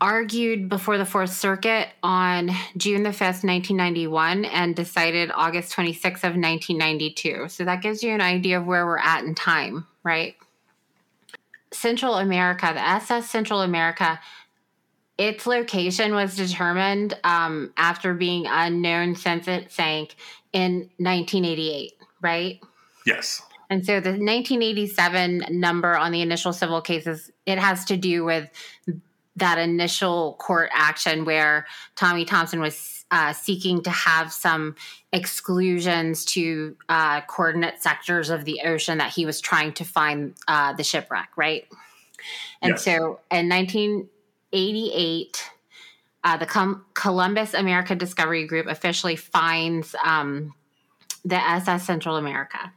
argued 0.00 0.68
before 0.68 0.98
the 0.98 1.04
Fourth 1.04 1.32
Circuit 1.32 1.88
on 2.02 2.50
June 2.76 3.02
the 3.04 3.10
5th, 3.10 3.44
1991, 3.44 4.44
and 4.46 4.74
decided 4.74 5.30
August 5.34 5.74
26th 5.74 6.24
of 6.24 6.36
1992. 6.36 7.48
So 7.48 7.64
that 7.64 7.82
gives 7.82 8.02
you 8.02 8.12
an 8.12 8.20
idea 8.20 8.58
of 8.58 8.66
where 8.66 8.86
we're 8.86 8.98
at 8.98 9.24
in 9.24 9.34
time, 9.34 9.86
right? 10.02 10.34
Central 11.72 12.16
America, 12.16 12.70
the 12.72 12.86
SS 12.86 13.30
Central 13.30 13.62
America, 13.62 14.20
its 15.16 15.46
location 15.46 16.14
was 16.14 16.36
determined 16.36 17.18
um, 17.22 17.72
after 17.76 18.14
being 18.14 18.46
unknown 18.46 19.14
since 19.14 19.46
it 19.46 19.70
sank 19.70 20.16
in 20.54 20.88
1988, 20.98 21.92
right? 22.22 22.60
Yes. 23.04 23.42
And 23.68 23.84
so 23.84 23.94
the 24.00 24.10
1987 24.10 25.44
number 25.50 25.96
on 25.96 26.12
the 26.12 26.22
initial 26.22 26.52
civil 26.52 26.80
cases, 26.80 27.30
it 27.44 27.58
has 27.58 27.84
to 27.86 27.96
do 27.96 28.24
with 28.24 28.48
that 29.36 29.58
initial 29.58 30.36
court 30.38 30.70
action 30.72 31.24
where 31.24 31.66
Tommy 31.96 32.24
Thompson 32.24 32.60
was 32.60 33.04
uh, 33.10 33.32
seeking 33.32 33.82
to 33.82 33.90
have 33.90 34.32
some 34.32 34.76
exclusions 35.12 36.24
to 36.26 36.76
uh, 36.88 37.20
coordinate 37.22 37.82
sectors 37.82 38.30
of 38.30 38.44
the 38.44 38.60
ocean 38.64 38.98
that 38.98 39.12
he 39.12 39.26
was 39.26 39.40
trying 39.40 39.72
to 39.72 39.84
find 39.84 40.34
uh, 40.46 40.72
the 40.74 40.84
shipwreck, 40.84 41.30
right? 41.36 41.66
And 42.62 42.72
Yes. 42.72 42.84
so 42.84 43.20
in 43.30 43.48
1988, 43.48 45.50
uh, 46.24 46.38
the 46.38 46.46
Com- 46.46 46.84
Columbus 46.94 47.54
America 47.54 47.94
Discovery 47.94 48.46
Group 48.46 48.66
officially 48.66 49.14
finds 49.14 49.94
um, 50.02 50.54
the 51.24 51.36
SS 51.36 51.84
Central 51.84 52.16
America 52.16 52.72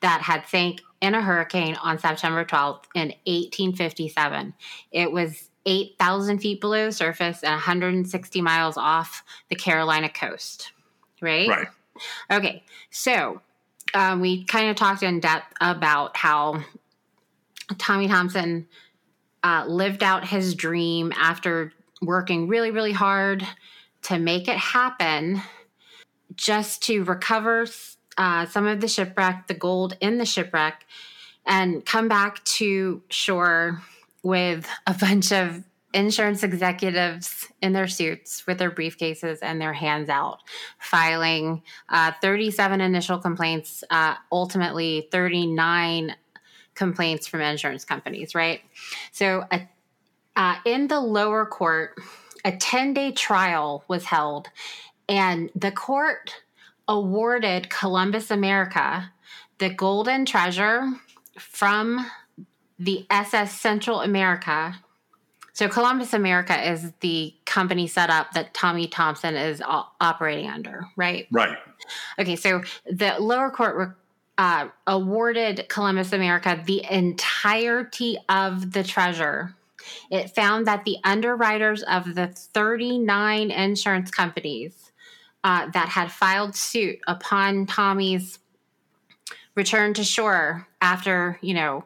that 0.00 0.20
had 0.20 0.46
sank 0.46 0.82
in 1.00 1.14
a 1.14 1.22
hurricane 1.22 1.74
on 1.76 1.98
September 1.98 2.44
12th 2.44 2.84
in 2.94 3.08
1857. 3.24 4.54
It 4.92 5.10
was 5.10 5.48
8,000 5.64 6.38
feet 6.38 6.60
below 6.60 6.86
the 6.86 6.92
surface 6.92 7.42
and 7.42 7.52
160 7.52 8.42
miles 8.42 8.76
off 8.76 9.24
the 9.48 9.56
Carolina 9.56 10.10
coast, 10.10 10.72
right? 11.20 11.48
Right. 11.48 11.68
Okay, 12.30 12.64
so 12.90 13.40
um, 13.94 14.20
we 14.20 14.44
kind 14.44 14.68
of 14.68 14.76
talked 14.76 15.02
in 15.02 15.20
depth 15.20 15.54
about 15.60 16.16
how 16.16 16.62
Tommy 17.78 18.08
Thompson 18.08 18.66
uh, 19.42 19.64
lived 19.66 20.02
out 20.02 20.26
his 20.26 20.54
dream 20.54 21.12
after 21.16 21.72
working 22.02 22.48
really, 22.48 22.70
really 22.70 22.92
hard 22.92 23.46
to 24.02 24.18
make 24.18 24.48
it 24.48 24.56
happen 24.56 25.40
just 26.34 26.82
to 26.82 27.04
recover 27.04 27.66
uh, 28.18 28.46
some 28.46 28.66
of 28.66 28.80
the 28.80 28.88
shipwreck, 28.88 29.46
the 29.46 29.54
gold 29.54 29.96
in 30.00 30.18
the 30.18 30.26
shipwreck, 30.26 30.84
and 31.46 31.84
come 31.86 32.08
back 32.08 32.42
to 32.44 33.02
shore 33.08 33.80
with 34.22 34.68
a 34.86 34.94
bunch 34.94 35.32
of 35.32 35.62
insurance 35.94 36.42
executives 36.42 37.48
in 37.60 37.72
their 37.72 37.88
suits 37.88 38.46
with 38.46 38.58
their 38.58 38.70
briefcases 38.70 39.38
and 39.42 39.60
their 39.60 39.72
hands 39.72 40.08
out, 40.08 40.38
filing 40.78 41.62
uh, 41.88 42.12
37 42.20 42.80
initial 42.80 43.18
complaints, 43.18 43.84
uh, 43.90 44.14
ultimately 44.30 45.08
39 45.10 46.14
complaints 46.74 47.26
from 47.26 47.40
insurance 47.40 47.84
companies, 47.84 48.34
right? 48.34 48.60
So, 49.12 49.44
uh, 49.50 49.58
uh, 50.36 50.56
in 50.64 50.88
the 50.88 51.00
lower 51.00 51.46
court, 51.46 51.98
a 52.44 52.56
10 52.56 52.94
day 52.94 53.12
trial 53.12 53.84
was 53.88 54.04
held, 54.04 54.48
and 55.08 55.50
the 55.54 55.72
court 55.72 56.34
awarded 56.88 57.70
Columbus 57.70 58.30
America 58.30 59.12
the 59.58 59.70
golden 59.70 60.24
treasure 60.24 60.90
from 61.38 62.10
the 62.78 63.06
SS 63.10 63.58
Central 63.60 64.00
America. 64.00 64.74
So, 65.52 65.68
Columbus 65.68 66.14
America 66.14 66.68
is 66.68 66.92
the 67.00 67.34
company 67.44 67.86
set 67.86 68.10
up 68.10 68.32
that 68.32 68.54
Tommy 68.54 68.88
Thompson 68.88 69.36
is 69.36 69.62
operating 70.00 70.48
under, 70.48 70.86
right? 70.96 71.28
Right. 71.30 71.56
Okay, 72.18 72.36
so 72.36 72.62
the 72.90 73.16
lower 73.20 73.50
court 73.50 73.76
re- 73.76 73.94
uh, 74.38 74.68
awarded 74.86 75.66
Columbus 75.68 76.12
America 76.12 76.60
the 76.64 76.84
entirety 76.90 78.18
of 78.28 78.72
the 78.72 78.82
treasure. 78.82 79.54
It 80.10 80.34
found 80.34 80.66
that 80.66 80.84
the 80.84 80.98
underwriters 81.04 81.82
of 81.82 82.14
the 82.14 82.28
39 82.28 83.50
insurance 83.50 84.10
companies 84.10 84.92
uh, 85.44 85.70
that 85.72 85.88
had 85.88 86.12
filed 86.12 86.54
suit 86.54 86.98
upon 87.06 87.66
Tommy's 87.66 88.38
return 89.54 89.94
to 89.94 90.04
shore 90.04 90.66
after, 90.80 91.38
you 91.42 91.54
know, 91.54 91.84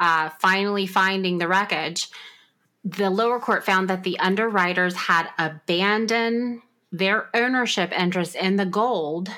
uh, 0.00 0.30
finally 0.40 0.86
finding 0.86 1.38
the 1.38 1.48
wreckage, 1.48 2.08
the 2.84 3.10
lower 3.10 3.38
court 3.38 3.64
found 3.64 3.88
that 3.88 4.02
the 4.02 4.18
underwriters 4.18 4.94
had 4.94 5.28
abandoned 5.38 6.60
their 6.92 7.28
ownership 7.34 7.92
interest 7.98 8.34
in 8.34 8.56
the 8.56 8.66
gold 8.66 9.30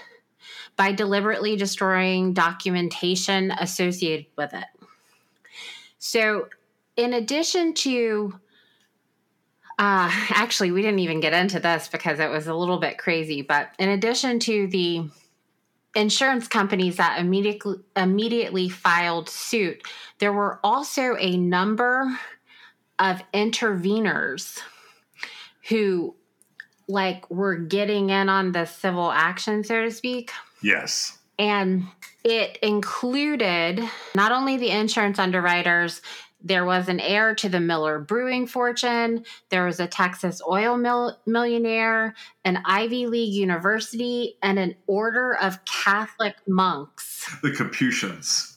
by 0.76 0.92
deliberately 0.92 1.56
destroying 1.56 2.34
documentation 2.34 3.50
associated 3.52 4.26
with 4.36 4.52
it. 4.52 4.66
So, 5.98 6.48
in 6.96 7.14
addition 7.14 7.74
to, 7.74 8.38
uh, 9.78 10.10
actually, 10.30 10.70
we 10.70 10.82
didn't 10.82 11.00
even 11.00 11.20
get 11.20 11.32
into 11.32 11.60
this 11.60 11.88
because 11.88 12.18
it 12.18 12.30
was 12.30 12.46
a 12.46 12.54
little 12.54 12.78
bit 12.78 12.98
crazy, 12.98 13.42
but 13.42 13.70
in 13.78 13.90
addition 13.90 14.38
to 14.40 14.66
the 14.68 15.08
insurance 15.94 16.46
companies 16.48 16.96
that 16.96 17.18
immediately 17.18 17.76
immediately 17.96 18.68
filed 18.68 19.28
suit, 19.28 19.82
there 20.18 20.32
were 20.32 20.60
also 20.62 21.16
a 21.18 21.36
number 21.36 22.18
of 22.98 23.22
interveners 23.32 24.60
who 25.68 26.14
like 26.88 27.28
were 27.30 27.56
getting 27.56 28.10
in 28.10 28.28
on 28.28 28.52
the 28.52 28.64
civil 28.64 29.10
action 29.10 29.64
so 29.64 29.82
to 29.82 29.90
speak 29.90 30.30
Yes. 30.62 31.18
and 31.38 31.84
it 32.24 32.58
included 32.62 33.82
not 34.14 34.32
only 34.32 34.56
the 34.56 34.70
insurance 34.70 35.18
underwriters 35.18 36.00
there 36.46 36.64
was 36.64 36.88
an 36.88 37.00
heir 37.00 37.34
to 37.34 37.48
the 37.48 37.60
Miller 37.60 37.98
Brewing 37.98 38.46
fortune. 38.46 39.24
There 39.48 39.64
was 39.66 39.80
a 39.80 39.86
Texas 39.86 40.40
oil 40.48 40.76
mill 40.76 41.18
millionaire, 41.26 42.14
an 42.44 42.62
Ivy 42.64 43.06
League 43.06 43.32
university, 43.34 44.36
and 44.42 44.58
an 44.58 44.76
order 44.86 45.36
of 45.36 45.64
Catholic 45.64 46.36
monks 46.46 47.28
The 47.42 47.50
Capuchins. 47.52 48.52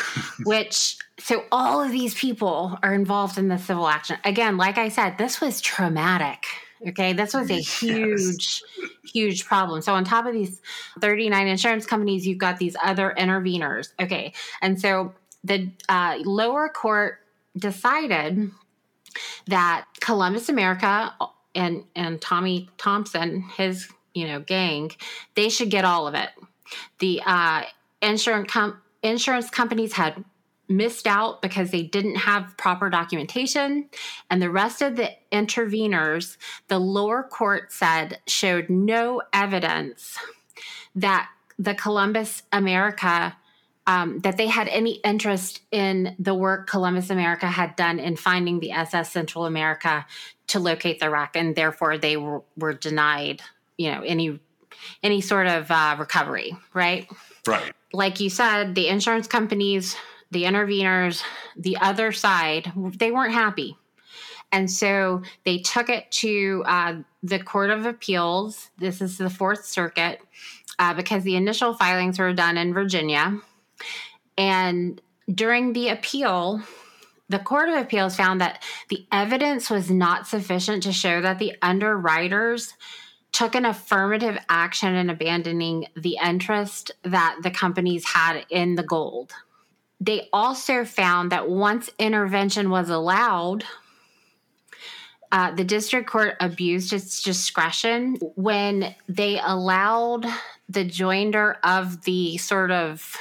which 0.44 0.96
so 1.18 1.44
all 1.52 1.80
of 1.80 1.92
these 1.92 2.12
people 2.14 2.76
are 2.82 2.92
involved 2.92 3.38
in 3.38 3.46
the 3.48 3.56
civil 3.56 3.86
action 3.86 4.16
again 4.24 4.56
like 4.56 4.76
i 4.78 4.88
said 4.88 5.16
this 5.16 5.40
was 5.40 5.60
traumatic 5.60 6.44
okay 6.88 7.12
this 7.12 7.32
was 7.32 7.48
a 7.50 7.54
Yes. 7.54 7.78
huge 7.78 8.62
huge 9.04 9.44
problem 9.44 9.80
so 9.80 9.94
on 9.94 10.02
top 10.02 10.26
of 10.26 10.32
these 10.32 10.60
39 11.00 11.46
insurance 11.46 11.86
companies 11.86 12.26
you've 12.26 12.38
got 12.38 12.58
these 12.58 12.74
other 12.82 13.14
interveners 13.16 13.90
okay 14.00 14.32
and 14.60 14.80
so 14.80 15.14
the 15.44 15.70
uh, 15.88 16.18
lower 16.24 16.68
court 16.68 17.19
decided 17.56 18.50
that 19.46 19.86
columbus 20.00 20.48
america 20.48 21.14
and 21.54 21.84
and 21.96 22.20
tommy 22.20 22.68
thompson 22.78 23.42
his 23.56 23.88
you 24.14 24.26
know 24.26 24.40
gang 24.40 24.90
they 25.34 25.48
should 25.48 25.70
get 25.70 25.84
all 25.84 26.06
of 26.06 26.14
it 26.14 26.30
The 26.98 27.22
uh, 27.24 27.62
insurance 28.00 28.50
com- 28.50 28.80
insurance 29.02 29.50
companies 29.50 29.92
had 29.92 30.24
missed 30.68 31.06
out 31.06 31.42
because 31.42 31.70
they 31.70 31.82
didn't 31.82 32.16
have 32.16 32.56
proper 32.56 32.88
documentation. 32.88 33.88
And 34.30 34.40
the 34.40 34.50
rest 34.50 34.82
of 34.82 34.96
the 34.96 35.10
interveners, 35.32 36.36
the 36.68 36.78
lower 36.78 37.24
court 37.24 37.72
said, 37.72 38.20
showed 38.28 38.70
no 38.70 39.22
evidence 39.32 40.16
that 40.94 41.28
the 41.58 41.74
Columbus 41.74 42.42
America. 42.52 43.36
Um, 43.86 44.20
that 44.20 44.36
they 44.36 44.46
had 44.46 44.68
any 44.68 44.96
interest 44.96 45.62
in 45.72 46.14
the 46.18 46.34
work 46.34 46.68
Columbus 46.68 47.10
America 47.10 47.46
had 47.46 47.74
done 47.76 47.98
in 47.98 48.14
finding 48.14 48.60
the 48.60 48.72
SS 48.72 49.10
Central 49.10 49.46
America 49.46 50.06
to 50.48 50.60
locate 50.60 51.00
the 51.00 51.10
wreck, 51.10 51.34
and 51.34 51.56
therefore 51.56 51.98
they 51.98 52.16
were, 52.16 52.42
were 52.56 52.74
denied, 52.74 53.42
you 53.78 53.90
know, 53.90 54.02
any 54.02 54.38
any 55.02 55.20
sort 55.20 55.46
of 55.46 55.70
uh, 55.70 55.96
recovery. 55.98 56.56
Right. 56.72 57.10
Right. 57.46 57.72
Like 57.92 58.20
you 58.20 58.30
said, 58.30 58.74
the 58.74 58.88
insurance 58.88 59.26
companies 59.26 59.96
the 60.30 60.44
interveners, 60.44 61.22
the 61.56 61.76
other 61.78 62.12
side, 62.12 62.72
they 62.76 63.10
weren't 63.10 63.34
happy. 63.34 63.76
And 64.52 64.70
so 64.70 65.22
they 65.44 65.58
took 65.58 65.88
it 65.88 66.10
to 66.12 66.64
uh, 66.66 66.94
the 67.22 67.38
Court 67.38 67.70
of 67.70 67.86
Appeals. 67.86 68.70
This 68.78 69.00
is 69.00 69.18
the 69.18 69.30
Fourth 69.30 69.64
Circuit 69.64 70.20
uh, 70.78 70.94
because 70.94 71.22
the 71.22 71.36
initial 71.36 71.74
filings 71.74 72.18
were 72.18 72.32
done 72.32 72.56
in 72.56 72.74
Virginia. 72.74 73.40
And 74.36 75.00
during 75.32 75.72
the 75.72 75.88
appeal, 75.88 76.62
the 77.28 77.38
Court 77.38 77.68
of 77.68 77.76
Appeals 77.76 78.16
found 78.16 78.40
that 78.40 78.62
the 78.88 79.06
evidence 79.12 79.70
was 79.70 79.90
not 79.90 80.26
sufficient 80.26 80.82
to 80.82 80.92
show 80.92 81.20
that 81.20 81.38
the 81.38 81.54
underwriters 81.62 82.74
took 83.32 83.54
an 83.54 83.64
affirmative 83.64 84.36
action 84.48 84.94
in 84.96 85.08
abandoning 85.08 85.86
the 85.96 86.18
interest 86.22 86.90
that 87.04 87.38
the 87.42 87.50
companies 87.50 88.04
had 88.04 88.44
in 88.50 88.74
the 88.74 88.82
gold. 88.82 89.32
They 90.00 90.28
also 90.32 90.84
found 90.84 91.30
that 91.30 91.48
once 91.48 91.90
intervention 91.98 92.70
was 92.70 92.88
allowed, 92.88 93.64
uh, 95.30 95.52
the 95.52 95.64
district 95.64 96.10
court 96.10 96.34
abused 96.40 96.92
its 96.92 97.22
discretion 97.22 98.16
when 98.34 98.94
they 99.08 99.38
allowed 99.38 100.26
the 100.68 100.84
joinder 100.84 101.56
of 101.62 102.02
the 102.02 102.38
sort 102.38 102.72
of 102.72 103.16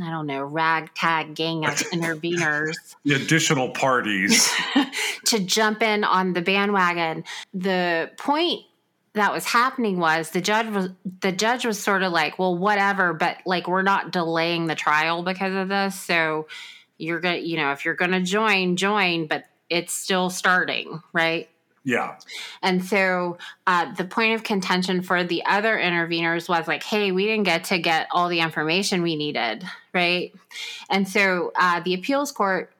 I 0.00 0.10
don't 0.10 0.26
know, 0.26 0.42
ragtag 0.42 1.34
gang 1.34 1.64
of 1.64 1.72
interveners. 1.92 2.74
the 3.04 3.14
additional 3.14 3.70
parties. 3.70 4.50
to 5.26 5.38
jump 5.38 5.82
in 5.82 6.04
on 6.04 6.32
the 6.32 6.42
bandwagon. 6.42 7.24
The 7.54 8.10
point 8.16 8.62
that 9.14 9.32
was 9.32 9.44
happening 9.44 9.98
was 9.98 10.30
the 10.30 10.40
judge 10.40 10.68
was 10.68 10.88
the 11.20 11.32
judge 11.32 11.66
was 11.66 11.78
sort 11.78 12.02
of 12.02 12.12
like, 12.12 12.38
well, 12.38 12.56
whatever, 12.56 13.12
but 13.12 13.36
like 13.44 13.68
we're 13.68 13.82
not 13.82 14.10
delaying 14.10 14.66
the 14.66 14.74
trial 14.74 15.22
because 15.22 15.54
of 15.54 15.68
this. 15.68 16.00
So 16.00 16.46
you're 16.96 17.20
gonna, 17.20 17.38
you 17.38 17.56
know, 17.56 17.72
if 17.72 17.84
you're 17.84 17.94
gonna 17.94 18.22
join, 18.22 18.76
join, 18.76 19.26
but 19.26 19.44
it's 19.68 19.92
still 19.92 20.30
starting, 20.30 21.02
right? 21.12 21.48
Yeah. 21.84 22.16
And 22.62 22.84
so 22.84 23.38
uh, 23.66 23.92
the 23.94 24.04
point 24.04 24.34
of 24.34 24.44
contention 24.44 25.02
for 25.02 25.24
the 25.24 25.44
other 25.44 25.76
interveners 25.76 26.48
was 26.48 26.68
like, 26.68 26.82
hey, 26.82 27.10
we 27.10 27.26
didn't 27.26 27.44
get 27.44 27.64
to 27.64 27.78
get 27.78 28.06
all 28.12 28.28
the 28.28 28.40
information 28.40 29.02
we 29.02 29.16
needed, 29.16 29.64
right? 29.92 30.32
And 30.90 31.08
so 31.08 31.52
uh, 31.56 31.80
the 31.80 31.94
appeals 31.94 32.32
court 32.32 32.72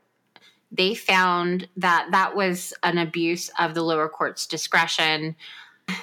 they 0.75 0.95
found 0.95 1.69
that 1.77 2.09
that 2.13 2.35
was 2.35 2.73
an 2.83 2.97
abuse 2.97 3.51
of 3.59 3.75
the 3.75 3.83
lower 3.83 4.09
court's 4.09 4.47
discretion 4.47 5.37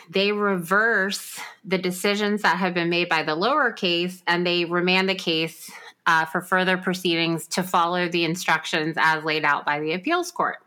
they 0.10 0.32
reverse 0.32 1.40
the 1.64 1.78
decisions 1.78 2.42
that 2.42 2.58
have 2.58 2.74
been 2.74 2.90
made 2.90 3.10
by 3.10 3.24
the 3.24 3.36
lower 3.36 3.72
case 3.72 4.22
and 4.28 4.46
they 4.46 4.66
remand 4.66 5.10
the 5.10 5.16
case 5.16 5.72
uh, 6.06 6.26
for 6.26 6.42
further 6.42 6.78
proceedings 6.78 7.48
to 7.48 7.64
follow 7.64 8.10
the 8.10 8.24
instructions 8.24 8.96
as 9.00 9.24
laid 9.24 9.46
out 9.46 9.66
by 9.66 9.80
the 9.80 9.94
appeals 9.94 10.32
court. 10.32 10.58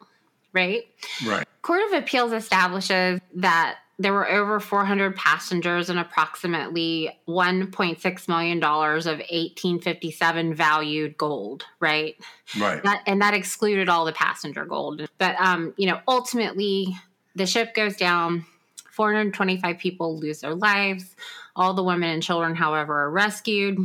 Right? 0.53 0.87
Right. 1.27 1.47
Court 1.63 1.83
of 1.87 2.03
Appeals 2.03 2.33
establishes 2.33 3.21
that 3.35 3.79
there 3.99 4.13
were 4.13 4.29
over 4.29 4.59
400 4.59 5.15
passengers 5.17 5.91
and 5.91 5.99
approximately 5.99 7.19
1.6 7.29 8.29
million 8.29 8.59
dollars 8.59 9.07
of 9.07 9.19
1857 9.19 10.55
valued 10.55 11.17
gold 11.17 11.67
right 11.79 12.17
right 12.59 12.83
that, 12.83 13.03
and 13.07 13.21
that 13.23 13.35
excluded 13.35 13.89
all 13.89 14.05
the 14.05 14.13
passenger 14.13 14.65
gold 14.65 15.07
but 15.19 15.37
um 15.39 15.75
you 15.77 15.87
know 15.87 16.01
ultimately 16.09 16.97
the 17.35 17.47
ship 17.47 17.75
goes 17.75 17.97
down 17.97 18.45
425 18.93 19.79
people 19.79 20.19
lose 20.19 20.41
their 20.41 20.55
lives. 20.55 21.17
All 21.57 21.75
the 21.75 21.83
women 21.83 22.11
and 22.11 22.23
children, 22.23 22.55
however, 22.55 23.05
are 23.05 23.11
rescued. 23.11 23.79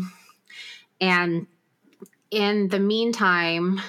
And 1.00 1.48
in 2.30 2.68
the 2.68 2.80
meantime, 2.80 3.80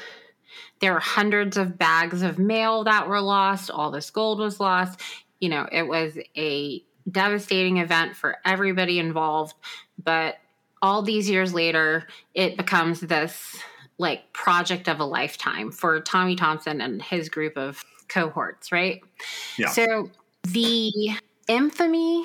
there 0.81 0.95
are 0.95 1.01
hundreds 1.01 1.57
of 1.57 1.77
bags 1.77 2.23
of 2.23 2.39
mail 2.39 2.85
that 2.85 3.09
were 3.09 3.21
lost. 3.21 3.71
All 3.71 3.91
this 3.91 4.11
gold 4.11 4.39
was 4.39 4.61
lost. 4.61 5.01
You 5.41 5.49
know, 5.49 5.69
it 5.71 5.85
was 5.85 6.19
a 6.37 6.83
devastating 7.11 7.79
event 7.79 8.17
for 8.17 8.37
everybody 8.45 8.99
involved. 8.99 9.55
But 10.03 10.37
all 10.83 11.03
these 11.03 11.29
years 11.29 11.55
later, 11.55 12.07
it 12.35 12.57
becomes 12.57 13.01
this 13.01 13.57
like 13.99 14.33
project 14.33 14.89
of 14.89 15.01
a 15.01 15.05
lifetime 15.05 15.73
for 15.73 16.01
Tommy 16.01 16.37
Thompson 16.37 16.81
and 16.81 17.03
his 17.03 17.29
group 17.29 17.57
of 17.57 17.85
cohorts, 18.09 18.71
right? 18.71 19.01
Yeah. 19.57 19.69
So 19.69 20.11
the 20.45 20.93
infamy 21.49 22.25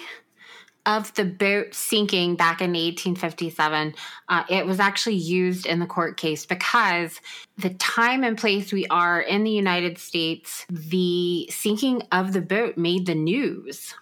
of 0.86 1.14
the 1.14 1.26
boat 1.26 1.74
sinking 1.74 2.36
back 2.36 2.62
in 2.62 2.72
1857, 2.72 3.96
uh, 4.30 4.44
it 4.50 4.66
was 4.66 4.80
actually 4.80 5.16
used 5.16 5.66
in 5.66 5.80
the 5.80 5.86
court 5.86 6.18
case 6.18 6.46
because 6.46 7.22
the 7.58 7.70
time 7.76 8.24
and 8.24 8.38
place 8.38 8.74
we 8.74 8.86
are 8.88 9.22
in 9.22 9.44
the 9.44 9.52
United 9.52 9.98
States, 9.98 10.66
the 10.70 11.48
sinking 11.50 12.02
of 12.12 12.34
the 12.34 12.42
boat 12.42 12.78
made 12.78 13.06
the 13.06 13.16
news. 13.16 13.94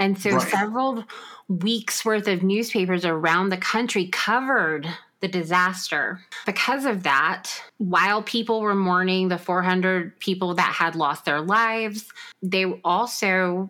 And 0.00 0.18
so 0.18 0.30
right. 0.30 0.48
several 0.48 1.04
weeks 1.48 2.04
worth 2.04 2.28
of 2.28 2.42
newspapers 2.42 3.04
around 3.04 3.48
the 3.48 3.56
country 3.56 4.06
covered 4.08 4.88
the 5.20 5.28
disaster. 5.28 6.20
Because 6.46 6.84
of 6.84 7.02
that, 7.02 7.50
while 7.78 8.22
people 8.22 8.60
were 8.60 8.74
mourning 8.74 9.28
the 9.28 9.38
400 9.38 10.18
people 10.20 10.54
that 10.54 10.72
had 10.72 10.94
lost 10.94 11.24
their 11.24 11.40
lives, 11.40 12.04
they 12.42 12.64
also 12.84 13.68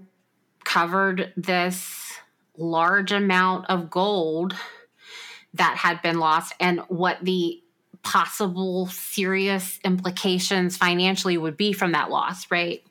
covered 0.65 1.33
this 1.37 2.08
large 2.59 3.13
amount 3.13 3.67
of 3.69 3.91
gold 3.91 4.55
that 5.55 5.77
had 5.77 6.03
been 6.03 6.19
lost 6.19 6.55
and 6.61 6.81
what 6.89 7.19
the 7.23 7.63
possible 8.03 8.87
serious 8.87 9.79
implications 9.85 10.77
financially 10.77 11.37
would 11.37 11.57
be 11.57 11.73
from 11.73 11.93
that 11.93 12.11
loss, 12.11 12.51
right? 12.51 12.83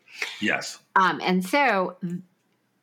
Yes. 0.42 0.80
Um, 0.96 1.22
and 1.24 1.46
so 1.46 1.98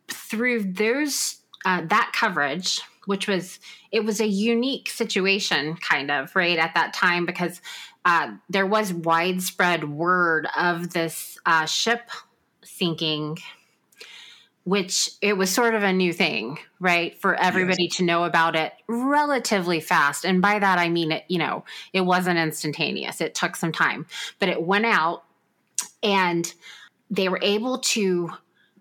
through 0.09 0.73
those 0.73 1.39
uh, 1.65 1.83
that 1.87 2.13
coverage, 2.15 2.81
which 3.07 3.27
was 3.27 3.59
it 3.91 4.05
was 4.05 4.21
a 4.21 4.27
unique 4.27 4.89
situation, 4.89 5.77
kind 5.77 6.11
of 6.11 6.35
right 6.37 6.59
at 6.59 6.75
that 6.75 6.93
time 6.93 7.27
because 7.27 7.61
uh, 8.05 8.33
there 8.49 8.67
was 8.67 8.93
widespread 8.93 9.89
word 9.89 10.47
of 10.57 10.93
this 10.93 11.39
uh, 11.47 11.65
ship 11.65 12.11
sinking 12.63 13.39
which 14.65 15.11
it 15.21 15.37
was 15.37 15.51
sort 15.51 15.75
of 15.75 15.83
a 15.83 15.93
new 15.93 16.13
thing, 16.13 16.59
right? 16.81 17.19
For 17.21 17.35
everybody 17.35 17.85
yes. 17.85 17.97
to 17.97 18.05
know 18.05 18.25
about 18.25 18.57
it 18.57 18.73
relatively 18.89 19.79
fast. 19.81 20.25
And 20.25 20.41
by 20.41 20.59
that, 20.59 20.79
I 20.79 20.89
mean 20.89 21.13
it, 21.13 21.25
you 21.29 21.39
know, 21.39 21.65
it 21.93 22.01
wasn't 22.01 22.39
instantaneous. 22.39 23.21
It 23.21 23.35
took 23.35 23.57
some 23.57 23.73
time, 23.73 24.07
but 24.39 24.49
it 24.49 24.63
went 24.63 24.87
out 24.87 25.25
and 26.03 26.53
they 27.11 27.29
were 27.29 27.41
able 27.43 27.79
to 27.79 28.31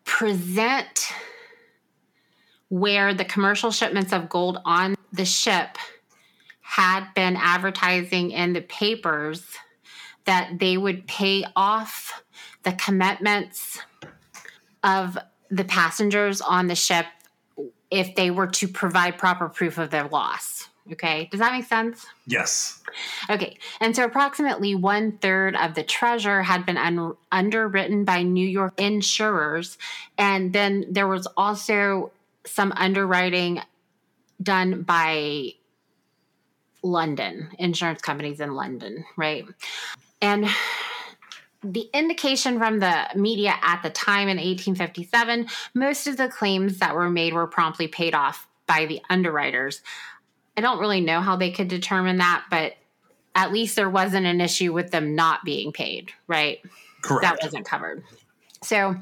present 0.05 1.11
where 2.69 3.13
the 3.13 3.25
commercial 3.25 3.69
shipments 3.69 4.13
of 4.13 4.29
gold 4.29 4.59
on 4.65 4.95
the 5.11 5.25
ship 5.25 5.77
had 6.61 7.05
been 7.13 7.35
advertising 7.35 8.31
in 8.31 8.53
the 8.53 8.61
papers 8.61 9.45
that 10.25 10.59
they 10.59 10.77
would 10.77 11.05
pay 11.07 11.43
off 11.55 12.23
the 12.63 12.71
commitments 12.71 13.79
of 14.83 15.17
the 15.55 15.63
passengers 15.63 16.41
on 16.41 16.67
the 16.67 16.75
ship 16.75 17.05
if 17.91 18.15
they 18.15 18.31
were 18.31 18.47
to 18.47 18.67
provide 18.67 19.17
proper 19.17 19.47
proof 19.47 19.77
of 19.77 19.91
their 19.91 20.07
loss. 20.07 20.67
Okay, 20.91 21.29
does 21.31 21.39
that 21.39 21.53
make 21.53 21.65
sense? 21.65 22.05
Yes. 22.27 22.81
Okay, 23.29 23.57
and 23.79 23.95
so 23.95 24.03
approximately 24.03 24.75
one 24.75 25.13
third 25.19 25.55
of 25.55 25.75
the 25.75 25.83
treasure 25.83 26.41
had 26.41 26.65
been 26.65 26.77
un- 26.77 27.15
underwritten 27.31 28.03
by 28.03 28.23
New 28.23 28.47
York 28.47 28.73
insurers, 28.81 29.77
and 30.17 30.51
then 30.51 30.85
there 30.89 31.07
was 31.07 31.25
also 31.37 32.11
some 32.45 32.73
underwriting 32.75 33.61
done 34.41 34.81
by 34.81 35.53
London, 36.81 37.49
insurance 37.59 38.01
companies 38.01 38.41
in 38.41 38.53
London, 38.55 39.05
right? 39.15 39.45
And 40.21 40.47
the 41.63 41.89
indication 41.93 42.57
from 42.57 42.79
the 42.79 43.07
media 43.15 43.55
at 43.61 43.81
the 43.83 43.89
time 43.89 44.27
in 44.27 44.37
1857, 44.37 45.47
most 45.73 46.07
of 46.07 46.17
the 46.17 46.27
claims 46.27 46.79
that 46.79 46.95
were 46.95 47.09
made 47.09 47.33
were 47.33 47.47
promptly 47.47 47.87
paid 47.87 48.13
off 48.13 48.47
by 48.67 48.85
the 48.85 49.01
underwriters. 49.09 49.81
I 50.57 50.61
don't 50.61 50.79
really 50.79 51.01
know 51.01 51.21
how 51.21 51.35
they 51.35 51.51
could 51.51 51.67
determine 51.67 52.17
that, 52.17 52.45
but 52.49 52.73
at 53.35 53.51
least 53.51 53.75
there 53.75 53.89
wasn't 53.89 54.25
an 54.25 54.41
issue 54.41 54.73
with 54.73 54.91
them 54.91 55.15
not 55.15 55.43
being 55.43 55.71
paid, 55.71 56.11
right? 56.27 56.59
Correct. 57.01 57.23
That 57.23 57.39
wasn't 57.41 57.65
covered. 57.65 58.03
So, 58.61 58.95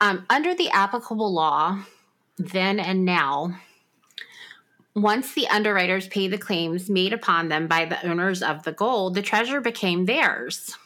um, 0.00 0.26
under 0.28 0.54
the 0.54 0.70
applicable 0.70 1.32
law, 1.32 1.78
then 2.38 2.80
and 2.80 3.04
now, 3.04 3.56
once 4.94 5.32
the 5.32 5.46
underwriters 5.48 6.08
pay 6.08 6.28
the 6.28 6.38
claims 6.38 6.90
made 6.90 7.12
upon 7.12 7.48
them 7.48 7.66
by 7.66 7.84
the 7.84 8.04
owners 8.06 8.42
of 8.42 8.64
the 8.64 8.72
gold, 8.72 9.14
the 9.14 9.22
treasure 9.22 9.60
became 9.60 10.04
theirs. 10.04 10.76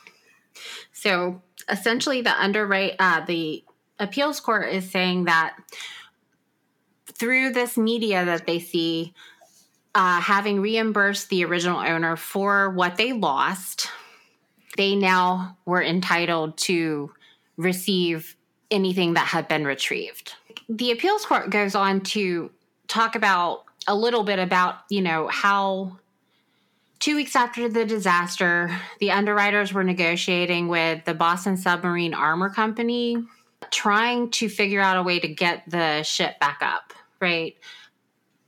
So 0.97 1.43
essentially, 1.71 2.23
the 2.23 2.33
underwrite 2.43 2.97
uh, 2.99 3.23
the 3.27 3.63
appeals 3.99 4.41
court 4.41 4.73
is 4.73 4.91
saying 4.91 5.27
that 5.27 5.55
through 7.05 7.53
this 7.53 7.77
media 7.77 8.25
that 8.25 8.47
they 8.47 8.59
see, 8.59 9.13
uh, 9.95 10.23
having 10.23 10.63
reimbursed 10.63 11.29
the 11.29 11.45
original 11.45 11.81
owner 11.81 12.17
for 12.17 12.71
what 12.71 12.97
they 12.97 13.13
lost, 13.13 13.91
they 14.79 14.97
now 14.97 15.59
were 15.67 15.83
entitled 15.83 16.57
to 16.57 17.13
receive 17.59 18.35
anything 18.71 19.15
that 19.15 19.27
had 19.27 19.49
been 19.49 19.67
retrieved. 19.67 20.33
The 20.71 20.93
appeals 20.93 21.27
court 21.27 21.51
goes 21.51 21.75
on 21.75 22.01
to 22.05 22.51
talk 22.89 23.17
about 23.17 23.65
a 23.87 23.95
little 23.95 24.25
bit 24.25 24.39
about, 24.39 24.77
you 24.89 25.03
know, 25.03 25.29
how 25.29 25.99
two 26.99 27.17
weeks 27.17 27.37
after 27.37 27.69
the 27.69 27.85
disaster, 27.85 28.75
the 29.01 29.11
underwriters 29.11 29.73
were 29.73 29.85
negotiating 29.85 30.69
with 30.69 31.05
the 31.05 31.15
Boston 31.15 31.57
Submarine 31.57 32.15
Armor 32.15 32.51
Company, 32.51 33.25
trying 33.71 34.31
to 34.33 34.49
figure 34.49 34.81
out 34.81 34.97
a 34.97 35.03
way 35.03 35.19
to 35.19 35.29
get 35.29 35.63
the 35.69 36.03
ship 36.03 36.39
back 36.41 36.59
up, 36.63 36.93
right? 37.21 37.57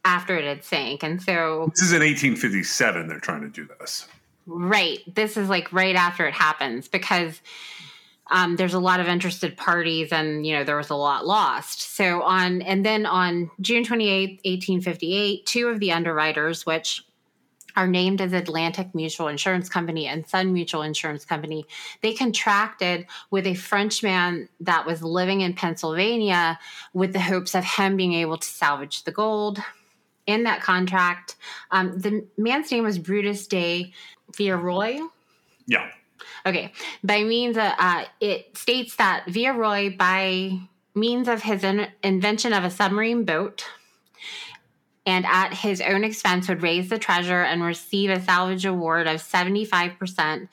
After 0.05 0.37
it 0.37 0.45
had 0.45 0.65
sank. 0.65 1.03
And 1.03 1.23
so 1.23 1.71
this 1.75 1.83
is 1.83 1.93
in 1.93 2.01
1857, 2.01 3.09
they're 3.09 3.21
trying 3.21 3.43
to 3.43 3.49
do 3.49 3.69
this. 3.79 4.07
Right. 4.47 5.01
This 5.15 5.37
is 5.37 5.49
like 5.49 5.73
right 5.73 5.95
after 5.95 6.27
it 6.27 6.33
happens 6.33 6.89
because 6.89 7.41
um, 8.31 8.57
there's 8.57 8.75
a 8.75 8.79
lot 8.79 9.01
of 9.01 9.09
interested 9.09 9.57
parties 9.57 10.13
and 10.13 10.47
you 10.47 10.55
know 10.55 10.65
there 10.65 10.77
was 10.77 10.91
a 10.91 10.95
lot 10.95 11.27
lost 11.27 11.81
so 11.81 12.23
on 12.23 12.61
and 12.63 12.85
then 12.85 13.07
on 13.07 13.51
june 13.61 13.85
28 13.85 14.41
1858 14.45 15.47
two 15.47 15.69
of 15.69 15.81
the 15.81 15.93
underwriters 15.93 16.67
which 16.67 17.03
are 17.79 17.87
named 17.87 18.21
as 18.21 18.33
atlantic 18.33 18.95
mutual 18.95 19.29
insurance 19.29 19.69
company 19.69 20.07
and 20.07 20.27
sun 20.27 20.53
mutual 20.53 20.83
insurance 20.83 21.25
company 21.25 21.65
they 22.03 22.13
contracted 22.13 23.07
with 23.31 23.47
a 23.47 23.55
frenchman 23.55 24.49
that 24.61 24.85
was 24.85 25.03
living 25.03 25.41
in 25.41 25.55
pennsylvania 25.55 26.59
with 26.93 27.13
the 27.13 27.21
hopes 27.21 27.55
of 27.55 27.65
him 27.65 27.97
being 27.97 28.15
able 28.15 28.37
to 28.37 28.49
salvage 28.49 29.05
the 29.05 29.13
gold 29.13 29.59
in 30.27 30.43
that 30.43 30.61
contract 30.61 31.37
um, 31.71 31.99
the 31.99 32.27
man's 32.37 32.71
name 32.71 32.85
was 32.85 32.99
brutus 32.99 33.47
de 33.47 33.93
Villeroi. 34.33 35.09
yeah 35.67 35.89
Okay. 36.47 36.73
By 37.05 37.25
means 37.25 37.57
of, 37.57 37.73
uh, 37.79 38.05
it 38.21 38.57
states 38.57 38.97
that 38.97 39.27
Villeroi, 39.27 39.97
by 39.99 40.59
means 40.95 41.29
of 41.29 41.43
his 41.43 41.63
in- 41.65 41.89
invention 42.03 42.53
of 42.53 42.65
a 42.65 42.71
submarine 42.71 43.25
boat, 43.25 43.65
and 45.09 45.25
at 45.25 45.55
his 45.55 45.81
own 45.81 46.05
expense 46.05 46.51
would 46.51 46.63
raise 46.63 46.91
the 46.91 46.99
treasure 46.99 47.43
and 47.43 47.63
receive 47.63 48.11
a 48.11 48.21
salvage 48.21 48.67
award 48.67 49.07
of 49.07 49.23
75%. 49.23 50.49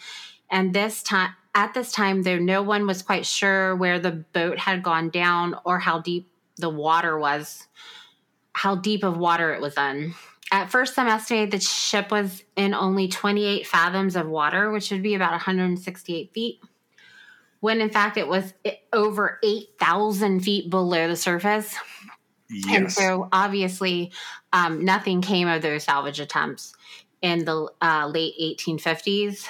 And 0.50 0.74
this 0.74 1.04
time, 1.04 1.32
at 1.54 1.74
this 1.74 1.92
time, 1.92 2.24
though 2.24 2.40
no 2.40 2.62
one 2.62 2.88
was 2.88 3.02
quite 3.02 3.26
sure 3.26 3.76
where 3.76 4.00
the 4.00 4.14
boat 4.14 4.58
had 4.58 4.82
gone 4.82 5.10
down 5.10 5.58
or 5.66 5.80
how 5.80 6.00
deep 6.00 6.32
the 6.56 6.70
water 6.70 7.20
was, 7.20 7.68
how 8.54 8.76
deep 8.76 9.04
of 9.04 9.18
water 9.18 9.54
it 9.54 9.60
was 9.60 9.76
in. 9.76 10.14
At 10.54 10.72
first, 10.72 10.96
some 10.96 11.10
estimated 11.10 11.52
the 11.52 11.60
ship 11.60 12.10
was 12.10 12.42
in 12.56 12.74
only 12.74 13.10
28 13.10 13.68
fathoms 13.68 14.16
of 14.16 14.26
water, 14.26 14.72
which 14.72 14.90
would 14.90 15.04
be 15.04 15.16
about 15.16 15.32
168 15.32 16.32
feet, 16.34 16.62
when 17.60 17.82
in 17.82 17.90
fact 17.90 18.16
it 18.16 18.30
was 18.30 18.54
over 18.94 19.38
8,000 19.44 20.40
feet 20.40 20.70
below 20.70 21.10
the 21.10 21.18
surface. 21.18 21.76
Yes. 22.50 22.76
And 22.76 22.92
so, 22.92 23.28
obviously, 23.32 24.12
um, 24.54 24.86
nothing 24.86 25.22
came 25.22 25.48
of 25.48 25.62
those 25.62 25.84
salvage 25.84 26.20
attempts 26.20 26.74
in 27.22 27.46
the 27.46 27.72
uh, 27.82 28.08
late 28.14 28.34
1850s. 28.40 29.48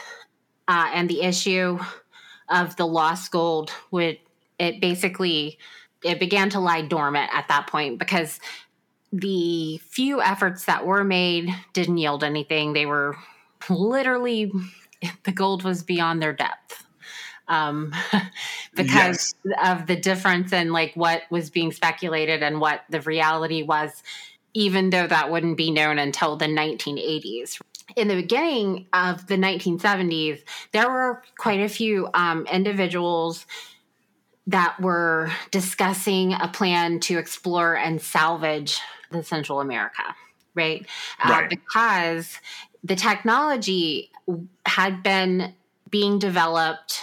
Uh, 0.67 0.89
and 0.93 1.09
the 1.09 1.21
issue 1.21 1.77
of 2.49 2.75
the 2.75 2.85
lost 2.87 3.31
gold 3.31 3.71
would 3.91 4.17
it 4.57 4.79
basically 4.79 5.57
it 6.03 6.19
began 6.19 6.49
to 6.51 6.59
lie 6.59 6.81
dormant 6.81 7.29
at 7.33 7.47
that 7.47 7.67
point 7.67 7.99
because 7.99 8.39
the 9.11 9.79
few 9.89 10.21
efforts 10.21 10.65
that 10.65 10.85
were 10.85 11.03
made 11.03 11.49
didn't 11.73 11.97
yield 11.97 12.23
anything. 12.23 12.73
They 12.73 12.85
were 12.85 13.15
literally, 13.69 14.51
the 15.23 15.31
gold 15.31 15.63
was 15.63 15.83
beyond 15.83 16.21
their 16.21 16.33
depth. 16.33 16.84
Um, 17.47 17.93
because 18.75 19.35
yes. 19.45 19.71
of 19.79 19.87
the 19.87 19.95
difference 19.95 20.51
in 20.51 20.71
like 20.71 20.93
what 20.95 21.23
was 21.29 21.49
being 21.49 21.71
speculated 21.71 22.41
and 22.41 22.59
what 22.59 22.83
the 22.89 23.01
reality 23.01 23.63
was, 23.63 24.03
even 24.53 24.89
though 24.89 25.07
that 25.07 25.31
wouldn't 25.31 25.57
be 25.57 25.71
known 25.71 25.99
until 25.99 26.37
the 26.37 26.45
1980s. 26.45 27.61
In 27.95 28.07
the 28.07 28.15
beginning 28.15 28.87
of 28.93 29.27
the 29.27 29.35
1970s, 29.35 30.41
there 30.71 30.89
were 30.89 31.21
quite 31.37 31.59
a 31.59 31.69
few 31.69 32.09
um, 32.13 32.47
individuals 32.47 33.45
that 34.47 34.79
were 34.79 35.31
discussing 35.51 36.33
a 36.33 36.47
plan 36.47 36.99
to 37.01 37.17
explore 37.17 37.75
and 37.75 38.01
salvage 38.01 38.79
the 39.11 39.23
Central 39.23 39.59
America, 39.59 40.03
right? 40.53 40.85
Uh, 41.23 41.29
right. 41.29 41.45
Uh, 41.45 41.47
because 41.47 42.39
the 42.83 42.95
technology 42.95 44.11
had 44.65 45.01
been 45.03 45.53
being 45.89 46.19
developed 46.19 47.01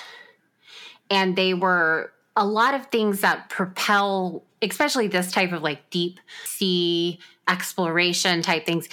and 1.12 1.36
they 1.36 1.54
were 1.54 2.10
a 2.34 2.46
lot 2.46 2.74
of 2.74 2.86
things 2.86 3.20
that 3.20 3.50
propel 3.50 4.42
especially 4.62 5.08
this 5.08 5.30
type 5.30 5.52
of 5.52 5.62
like 5.62 5.90
deep 5.90 6.18
sea 6.44 7.18
exploration 7.48 8.40
type 8.40 8.64
things 8.64 8.88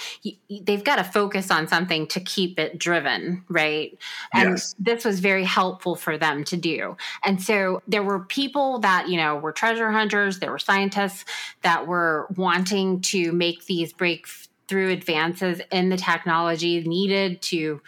they've 0.62 0.82
got 0.82 0.96
to 0.96 1.04
focus 1.04 1.52
on 1.52 1.68
something 1.68 2.06
to 2.08 2.18
keep 2.20 2.58
it 2.58 2.78
driven 2.78 3.44
right? 3.48 3.96
And 4.34 4.50
yes. 4.50 4.74
this 4.78 5.04
was 5.04 5.20
very 5.20 5.44
helpful 5.44 5.94
for 5.94 6.18
them 6.18 6.42
to 6.44 6.56
do. 6.56 6.96
And 7.24 7.40
so 7.40 7.80
there 7.86 8.02
were 8.02 8.20
people 8.20 8.80
that 8.80 9.08
you 9.08 9.16
know 9.16 9.36
were 9.36 9.52
treasure 9.52 9.90
hunters 9.90 10.40
there 10.40 10.50
were 10.50 10.58
scientists 10.58 11.24
that 11.62 11.86
were 11.86 12.26
wanting 12.36 13.00
to 13.02 13.30
make 13.32 13.66
these 13.66 13.92
breakthrough 13.92 14.90
advances 14.90 15.60
in 15.70 15.88
the 15.88 15.96
technology 15.96 16.82
needed 16.82 17.40
to 17.42 17.80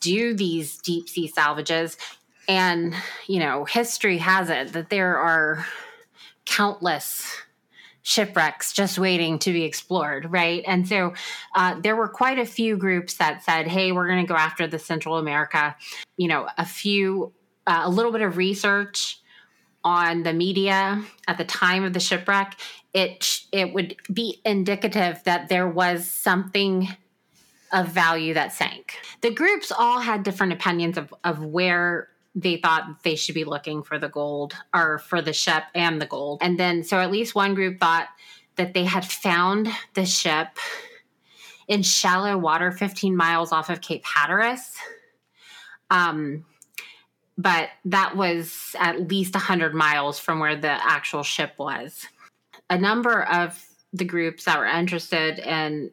do 0.00 0.34
these 0.34 0.76
deep 0.78 1.08
sea 1.08 1.26
salvages 1.26 1.96
and 2.48 2.94
you 3.26 3.38
know 3.38 3.64
history 3.64 4.18
has 4.18 4.50
it 4.50 4.72
that 4.72 4.90
there 4.90 5.16
are 5.16 5.66
countless 6.44 7.42
shipwrecks 8.02 8.72
just 8.72 8.98
waiting 8.98 9.38
to 9.38 9.52
be 9.52 9.62
explored, 9.64 10.30
right? 10.30 10.64
And 10.66 10.86
so 10.88 11.14
uh, 11.54 11.80
there 11.80 11.94
were 11.94 12.08
quite 12.08 12.38
a 12.38 12.44
few 12.44 12.76
groups 12.76 13.14
that 13.14 13.44
said, 13.44 13.68
hey, 13.68 13.92
we're 13.92 14.08
going 14.08 14.26
to 14.26 14.28
go 14.28 14.36
after 14.36 14.66
the 14.66 14.78
Central 14.78 15.18
America. 15.18 15.76
You 16.16 16.28
know, 16.28 16.48
a 16.58 16.66
few, 16.66 17.32
uh, 17.66 17.82
a 17.84 17.90
little 17.90 18.10
bit 18.10 18.22
of 18.22 18.36
research 18.36 19.20
on 19.84 20.22
the 20.22 20.32
media 20.32 21.02
at 21.26 21.38
the 21.38 21.44
time 21.44 21.84
of 21.84 21.92
the 21.92 22.00
shipwreck, 22.00 22.58
it 22.94 23.40
it 23.52 23.72
would 23.72 23.96
be 24.12 24.40
indicative 24.44 25.20
that 25.24 25.48
there 25.48 25.66
was 25.66 26.08
something 26.08 26.88
of 27.72 27.88
value 27.88 28.34
that 28.34 28.52
sank. 28.52 28.96
The 29.22 29.30
groups 29.30 29.72
all 29.72 29.98
had 29.98 30.22
different 30.22 30.52
opinions 30.52 30.98
of, 30.98 31.12
of 31.24 31.42
where 31.44 32.08
they 32.34 32.56
thought 32.56 33.02
they 33.02 33.14
should 33.14 33.34
be 33.34 33.44
looking 33.44 33.82
for 33.82 33.98
the 33.98 34.08
gold 34.08 34.54
or 34.74 34.98
for 34.98 35.20
the 35.20 35.32
ship 35.32 35.64
and 35.74 36.00
the 36.00 36.06
gold. 36.06 36.38
And 36.42 36.58
then, 36.58 36.82
so 36.82 36.98
at 36.98 37.10
least 37.10 37.34
one 37.34 37.54
group 37.54 37.78
thought 37.78 38.08
that 38.56 38.74
they 38.74 38.84
had 38.84 39.04
found 39.04 39.68
the 39.94 40.06
ship 40.06 40.48
in 41.68 41.82
shallow 41.82 42.36
water 42.36 42.70
15 42.70 43.16
miles 43.16 43.52
off 43.52 43.70
of 43.70 43.80
Cape 43.80 44.04
Hatteras. 44.04 44.76
Um, 45.90 46.44
but 47.38 47.70
that 47.86 48.16
was 48.16 48.74
at 48.78 49.08
least 49.08 49.34
100 49.34 49.74
miles 49.74 50.18
from 50.18 50.38
where 50.38 50.56
the 50.56 50.68
actual 50.68 51.22
ship 51.22 51.54
was. 51.58 52.06
A 52.70 52.78
number 52.78 53.22
of 53.24 53.62
the 53.92 54.04
groups 54.04 54.44
that 54.44 54.58
were 54.58 54.66
interested 54.66 55.38
in 55.38 55.90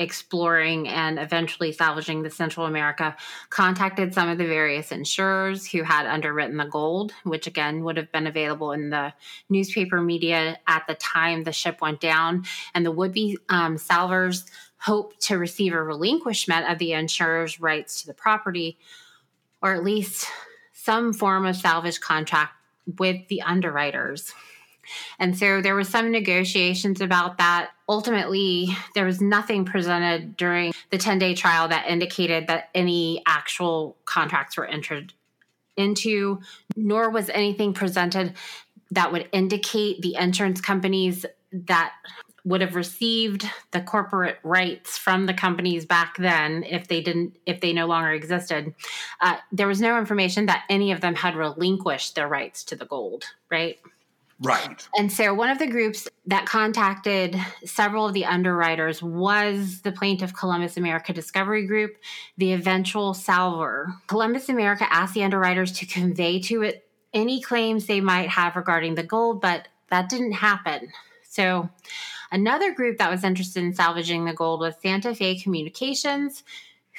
exploring 0.00 0.88
and 0.88 1.18
eventually 1.18 1.72
salvaging 1.72 2.22
the 2.22 2.30
Central 2.30 2.64
America, 2.64 3.14
contacted 3.50 4.14
some 4.14 4.30
of 4.30 4.38
the 4.38 4.46
various 4.46 4.90
insurers 4.90 5.66
who 5.70 5.82
had 5.82 6.06
underwritten 6.06 6.56
the 6.56 6.64
gold, 6.64 7.12
which 7.24 7.46
again 7.46 7.84
would 7.84 7.98
have 7.98 8.10
been 8.10 8.26
available 8.26 8.72
in 8.72 8.88
the 8.88 9.12
newspaper 9.50 10.00
media 10.00 10.58
at 10.66 10.86
the 10.88 10.94
time 10.94 11.44
the 11.44 11.52
ship 11.52 11.82
went 11.82 12.00
down. 12.00 12.44
And 12.74 12.84
the 12.84 12.90
would 12.90 13.12
be 13.12 13.38
um, 13.50 13.76
salvers 13.76 14.46
hoped 14.78 15.20
to 15.20 15.36
receive 15.36 15.74
a 15.74 15.82
relinquishment 15.82 16.66
of 16.70 16.78
the 16.78 16.94
insurer's 16.94 17.60
rights 17.60 18.00
to 18.00 18.06
the 18.06 18.14
property, 18.14 18.78
or 19.62 19.74
at 19.74 19.84
least 19.84 20.26
some 20.72 21.12
form 21.12 21.44
of 21.44 21.56
salvage 21.56 22.00
contract 22.00 22.54
with 22.98 23.28
the 23.28 23.42
underwriters. 23.42 24.32
And 25.18 25.36
so 25.36 25.60
there 25.60 25.74
was 25.74 25.88
some 25.88 26.10
negotiations 26.10 27.00
about 27.00 27.38
that. 27.38 27.70
Ultimately, 27.88 28.68
there 28.94 29.06
was 29.06 29.20
nothing 29.20 29.64
presented 29.64 30.36
during 30.36 30.72
the 30.90 30.98
10 30.98 31.18
day 31.18 31.34
trial 31.34 31.68
that 31.68 31.88
indicated 31.88 32.46
that 32.46 32.70
any 32.74 33.22
actual 33.26 33.96
contracts 34.04 34.56
were 34.56 34.66
entered 34.66 35.12
into, 35.76 36.40
nor 36.76 37.10
was 37.10 37.30
anything 37.30 37.72
presented 37.72 38.34
that 38.90 39.12
would 39.12 39.28
indicate 39.32 40.02
the 40.02 40.16
insurance 40.16 40.60
companies 40.60 41.24
that 41.52 41.92
would 42.44 42.60
have 42.60 42.74
received 42.74 43.48
the 43.70 43.80
corporate 43.80 44.38
rights 44.42 44.96
from 44.96 45.26
the 45.26 45.34
companies 45.34 45.84
back 45.84 46.16
then 46.16 46.64
if 46.64 46.88
they 46.88 47.02
didn't 47.02 47.36
if 47.46 47.60
they 47.60 47.72
no 47.72 47.86
longer 47.86 48.10
existed 48.10 48.74
uh, 49.20 49.36
there 49.52 49.66
was 49.66 49.80
no 49.80 49.98
information 49.98 50.46
that 50.46 50.64
any 50.70 50.92
of 50.92 51.00
them 51.00 51.14
had 51.14 51.36
relinquished 51.36 52.14
their 52.14 52.28
rights 52.28 52.64
to 52.64 52.76
the 52.76 52.86
gold 52.86 53.24
right 53.50 53.78
Right. 54.42 54.88
and 54.96 55.12
so 55.12 55.34
one 55.34 55.50
of 55.50 55.58
the 55.58 55.66
groups 55.66 56.08
that 56.26 56.46
contacted 56.46 57.36
several 57.64 58.06
of 58.06 58.14
the 58.14 58.24
underwriters 58.24 59.02
was 59.02 59.82
the 59.82 59.92
plaintiff 59.92 60.34
Columbus 60.34 60.78
America 60.78 61.12
Discovery 61.12 61.66
Group, 61.66 61.96
the 62.38 62.52
eventual 62.52 63.12
salvor. 63.12 63.92
Columbus 64.06 64.48
America 64.48 64.86
asked 64.90 65.12
the 65.12 65.24
underwriters 65.24 65.72
to 65.72 65.86
convey 65.86 66.40
to 66.40 66.62
it 66.62 66.88
any 67.12 67.40
claims 67.40 67.86
they 67.86 68.00
might 68.00 68.28
have 68.30 68.56
regarding 68.56 68.94
the 68.94 69.02
gold, 69.02 69.40
but 69.40 69.68
that 69.90 70.08
didn't 70.08 70.32
happen. 70.32 70.90
So 71.28 71.68
another 72.32 72.72
group 72.72 72.98
that 72.98 73.10
was 73.10 73.24
interested 73.24 73.62
in 73.62 73.74
salvaging 73.74 74.24
the 74.24 74.32
gold 74.32 74.60
was 74.60 74.74
Santa 74.80 75.14
Fe 75.14 75.38
Communications, 75.38 76.44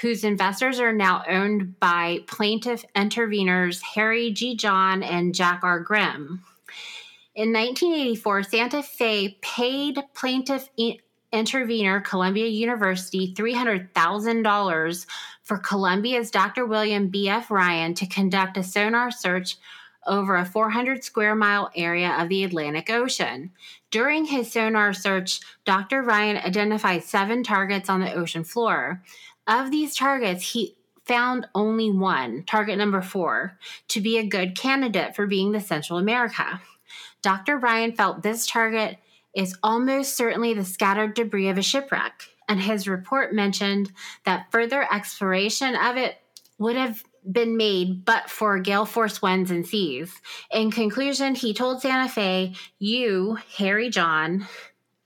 whose 0.02 0.24
investors 0.24 0.80
are 0.80 0.94
now 0.94 1.24
owned 1.28 1.80
by 1.80 2.20
plaintiff 2.28 2.84
interveners 2.96 3.82
Harry 3.82 4.32
G. 4.32 4.56
John 4.56 5.04
and 5.04 5.34
Jack 5.36 5.62
R. 5.64 5.80
Grimm. 5.80 6.44
In 7.34 7.54
1984, 7.54 8.44
Santa 8.44 8.84
Fe 8.84 9.38
paid 9.42 10.04
plaintiff 10.14 10.68
intervener 11.32 12.02
Columbia 12.02 12.48
University 12.48 13.34
$300,000 13.34 15.06
for 15.44 15.58
Columbia's 15.58 16.30
Dr. 16.30 16.66
William 16.66 17.08
B.F. 17.08 17.50
Ryan 17.50 17.94
to 17.94 18.06
conduct 18.06 18.58
a 18.58 18.64
sonar 18.64 19.12
search 19.12 19.56
over 20.06 20.36
a 20.36 20.46
400 20.46 21.06
square 21.06 21.34
mile 21.34 21.72
area 21.74 22.18
of 22.20 22.28
the 22.28 22.44
Atlantic 22.44 22.90
Ocean. 22.90 23.52
During 23.92 24.26
his 24.26 24.52
sonar 24.52 24.92
search, 24.92 25.40
Dr. 25.64 26.02
Ryan 26.02 26.36
identified 26.36 27.04
seven 27.04 27.44
targets 27.44 27.90
on 27.90 28.02
the 28.02 28.14
ocean 28.14 28.44
floor. 28.44 29.04
Of 29.48 29.72
these 29.72 29.96
targets, 29.96 30.52
he 30.52 30.76
found 31.06 31.48
only 31.56 31.92
one, 31.92 32.44
target 32.46 32.78
number 32.78 33.02
four, 33.02 33.58
to 33.88 34.02
be 34.02 34.18
a 34.18 34.28
good 34.28 34.58
candidate 34.58 35.16
for 35.16 35.28
being 35.28 35.54
the 35.54 35.62
Central 35.62 35.98
America. 35.98 36.62
Dr. 37.22 37.58
Ryan 37.58 37.94
felt 37.94 38.24
this 38.24 38.48
target 38.48 38.98
is 39.36 39.58
almost 39.64 40.16
certainly 40.16 40.54
the 40.54 40.66
scattered 40.66 41.14
debris 41.14 41.50
of 41.50 41.58
a 41.58 41.62
shipwreck, 41.62 42.24
and 42.50 42.60
his 42.60 42.88
report 42.88 43.34
mentioned 43.34 43.92
that 44.26 44.52
further 44.52 44.88
exploration 44.92 45.76
of 45.76 45.98
it 45.98 46.18
would 46.58 46.76
have 46.76 47.04
been 47.30 47.56
made 47.56 48.04
but 48.04 48.30
for 48.30 48.60
gale 48.60 48.86
force 48.86 49.22
winds 49.22 49.52
and 49.52 49.66
seas. 49.66 50.12
In 50.52 50.72
conclusion, 50.72 51.36
he 51.36 51.54
told 51.54 51.82
Santa 51.82 52.10
Fe, 52.10 52.56
You, 52.80 53.38
Harry 53.58 53.90
John, 53.90 54.48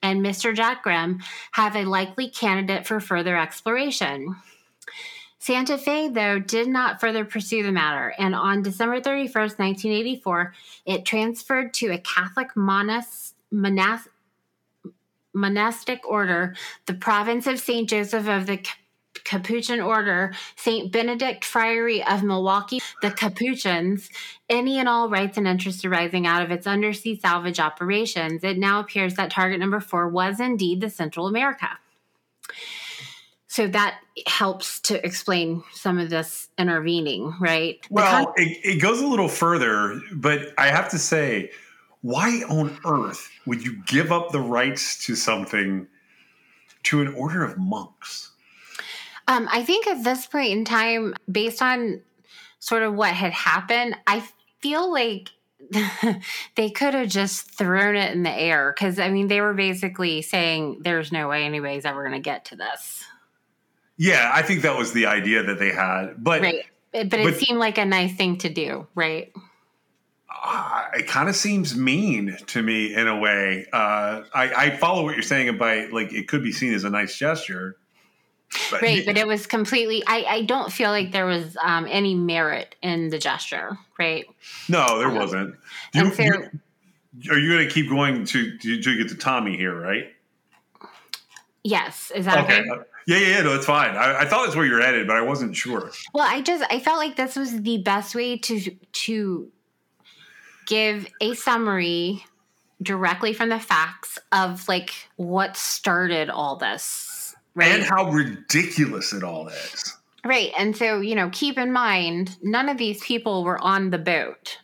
and 0.01 0.23
Mr. 0.23 0.55
Jack 0.55 0.83
Grimm 0.83 1.19
have 1.51 1.75
a 1.75 1.85
likely 1.85 2.29
candidate 2.29 2.87
for 2.87 2.99
further 2.99 3.37
exploration. 3.37 4.35
Santa 5.45 5.77
Fe, 5.77 6.09
though, 6.09 6.39
did 6.39 6.67
not 6.67 6.99
further 6.99 7.23
pursue 7.23 7.61
the 7.61 7.71
matter, 7.71 8.15
and 8.17 8.33
on 8.33 8.63
December 8.63 8.99
31st, 8.99 9.59
1984, 9.59 10.53
it 10.87 11.05
transferred 11.05 11.71
to 11.75 11.91
a 11.91 11.99
Catholic 11.99 12.55
monas, 12.55 13.33
monas, 13.53 14.07
monastic 15.35 16.03
order, 16.09 16.55
the 16.87 16.95
province 16.95 17.45
of 17.45 17.59
St. 17.59 17.87
Joseph 17.87 18.27
of 18.27 18.47
the 18.47 18.65
Capuchin 19.23 19.81
Order, 19.81 20.33
St. 20.55 20.91
Benedict 20.91 21.45
Friary 21.45 22.03
of 22.03 22.23
Milwaukee, 22.23 22.81
the 23.03 23.11
Capuchins, 23.11 24.09
any 24.49 24.79
and 24.79 24.89
all 24.89 25.11
rights 25.11 25.37
and 25.37 25.47
interests 25.47 25.85
arising 25.85 26.25
out 26.25 26.41
of 26.41 26.49
its 26.49 26.65
undersea 26.65 27.19
salvage 27.19 27.59
operations. 27.59 28.43
It 28.43 28.57
now 28.57 28.79
appears 28.79 29.13
that 29.13 29.29
target 29.29 29.59
number 29.59 29.79
four 29.79 30.09
was 30.09 30.39
indeed 30.39 30.81
the 30.81 30.89
Central 30.89 31.27
America 31.27 31.77
so 33.55 33.67
that 33.67 34.01
helps 34.27 34.81
to 34.81 35.05
explain 35.05 35.63
some 35.71 35.97
of 35.97 36.09
this 36.09 36.49
intervening, 36.57 37.33
right? 37.39 37.79
Well, 37.89 38.25
con- 38.25 38.33
it, 38.35 38.57
it 38.65 38.81
goes 38.81 38.99
a 38.99 39.07
little 39.07 39.29
further, 39.29 40.01
but 40.13 40.53
I 40.57 40.67
have 40.67 40.89
to 40.89 40.99
say, 40.99 41.51
why 42.01 42.43
on 42.49 42.77
earth 42.85 43.29
would 43.45 43.63
you 43.63 43.81
give 43.85 44.11
up 44.11 44.33
the 44.33 44.41
rights 44.41 45.05
to 45.05 45.15
something 45.15 45.87
to 46.83 47.01
an 47.01 47.13
order 47.13 47.45
of 47.45 47.57
monks? 47.57 48.31
Um, 49.29 49.47
I 49.49 49.63
think 49.63 49.87
at 49.87 50.03
this 50.03 50.27
point 50.27 50.51
in 50.51 50.65
time, 50.65 51.15
based 51.31 51.61
on 51.61 52.01
sort 52.59 52.83
of 52.83 52.93
what 52.93 53.13
had 53.13 53.31
happened, 53.31 53.95
I 54.05 54.27
feel 54.59 54.91
like 54.91 55.29
they 56.55 56.71
could 56.71 56.93
have 56.93 57.07
just 57.07 57.51
thrown 57.51 57.95
it 57.95 58.11
in 58.11 58.23
the 58.23 58.37
air 58.37 58.73
because 58.75 58.99
I 58.99 59.09
mean 59.09 59.29
they 59.29 59.39
were 59.39 59.53
basically 59.53 60.21
saying 60.21 60.81
there's 60.81 61.13
no 61.13 61.29
way 61.29 61.45
anybody's 61.45 61.85
ever 61.85 62.03
going 62.03 62.13
to 62.15 62.19
get 62.19 62.43
to 62.45 62.57
this. 62.57 63.05
Yeah, 63.97 64.31
I 64.33 64.41
think 64.41 64.61
that 64.63 64.77
was 64.77 64.93
the 64.93 65.05
idea 65.05 65.43
that 65.43 65.59
they 65.59 65.71
had, 65.71 66.15
but 66.17 66.41
right. 66.41 66.63
But 67.03 67.13
it 67.13 67.25
but, 67.25 67.35
seemed 67.35 67.59
like 67.59 67.77
a 67.77 67.83
nice 67.83 68.15
thing 68.15 68.37
to 68.37 68.49
do, 68.49 68.87
right? 68.95 69.33
Uh, 70.43 70.85
it 70.93 71.07
kind 71.07 71.27
of 71.27 71.35
seems 71.35 71.75
mean 71.75 72.37
to 72.47 72.61
me 72.61 72.93
in 72.93 73.07
a 73.07 73.17
way. 73.17 73.65
Uh, 73.73 74.21
I, 74.33 74.53
I, 74.55 74.77
follow 74.77 75.03
what 75.03 75.13
you're 75.13 75.23
saying 75.23 75.49
about 75.49 75.91
like 75.91 76.13
it 76.13 76.29
could 76.29 76.41
be 76.41 76.53
seen 76.53 76.73
as 76.73 76.85
a 76.85 76.89
nice 76.89 77.17
gesture. 77.17 77.75
But, 78.71 78.81
right, 78.81 79.03
but 79.05 79.17
it 79.17 79.27
was 79.27 79.45
completely. 79.45 80.03
I, 80.07 80.25
I 80.27 80.41
don't 80.43 80.71
feel 80.71 80.89
like 80.89 81.11
there 81.11 81.25
was 81.25 81.57
um, 81.61 81.85
any 81.89 82.15
merit 82.15 82.75
in 82.81 83.09
the 83.09 83.17
gesture, 83.17 83.77
right? 83.99 84.25
No, 84.69 84.97
there 84.99 85.09
um, 85.09 85.15
wasn't. 85.15 85.55
You, 85.93 86.13
so, 86.13 86.23
are 86.23 87.37
you 87.37 87.51
going 87.51 87.67
to 87.67 87.73
keep 87.73 87.89
going 87.89 88.23
to, 88.25 88.57
to 88.57 88.81
to 88.81 88.97
get 88.97 89.09
to 89.09 89.15
Tommy 89.15 89.57
here, 89.57 89.77
right? 89.77 90.13
Yes, 91.63 92.11
is 92.15 92.25
that 92.25 92.45
okay? 92.45 92.61
okay? 92.69 92.83
Yeah, 93.07 93.17
yeah, 93.17 93.27
yeah, 93.27 93.41
no, 93.43 93.55
it's 93.55 93.65
fine. 93.65 93.95
I, 93.95 94.21
I 94.21 94.25
thought 94.25 94.45
that's 94.45 94.55
where 94.55 94.65
you're 94.65 94.81
headed, 94.81 95.05
but 95.07 95.15
I 95.15 95.21
wasn't 95.21 95.55
sure. 95.55 95.91
Well, 96.13 96.25
I 96.27 96.41
just 96.41 96.63
I 96.71 96.79
felt 96.79 96.97
like 96.97 97.15
this 97.15 97.35
was 97.35 97.61
the 97.61 97.77
best 97.79 98.15
way 98.15 98.37
to 98.37 98.71
to 98.71 99.51
give 100.65 101.07
a 101.21 101.35
summary 101.35 102.25
directly 102.81 103.33
from 103.33 103.49
the 103.49 103.59
facts 103.59 104.17
of 104.31 104.67
like 104.67 104.91
what 105.17 105.55
started 105.55 106.29
all 106.29 106.55
this, 106.55 107.35
right? 107.53 107.71
And 107.71 107.83
how 107.83 108.09
ridiculous 108.09 109.13
it 109.13 109.23
all 109.23 109.47
is. 109.49 109.97
Right. 110.25 110.51
And 110.57 110.75
so, 110.75 111.01
you 111.01 111.13
know, 111.13 111.29
keep 111.31 111.59
in 111.59 111.71
mind, 111.71 112.37
none 112.41 112.67
of 112.67 112.79
these 112.79 112.99
people 113.03 113.43
were 113.43 113.63
on 113.63 113.91
the 113.91 113.99
boat 113.99 114.57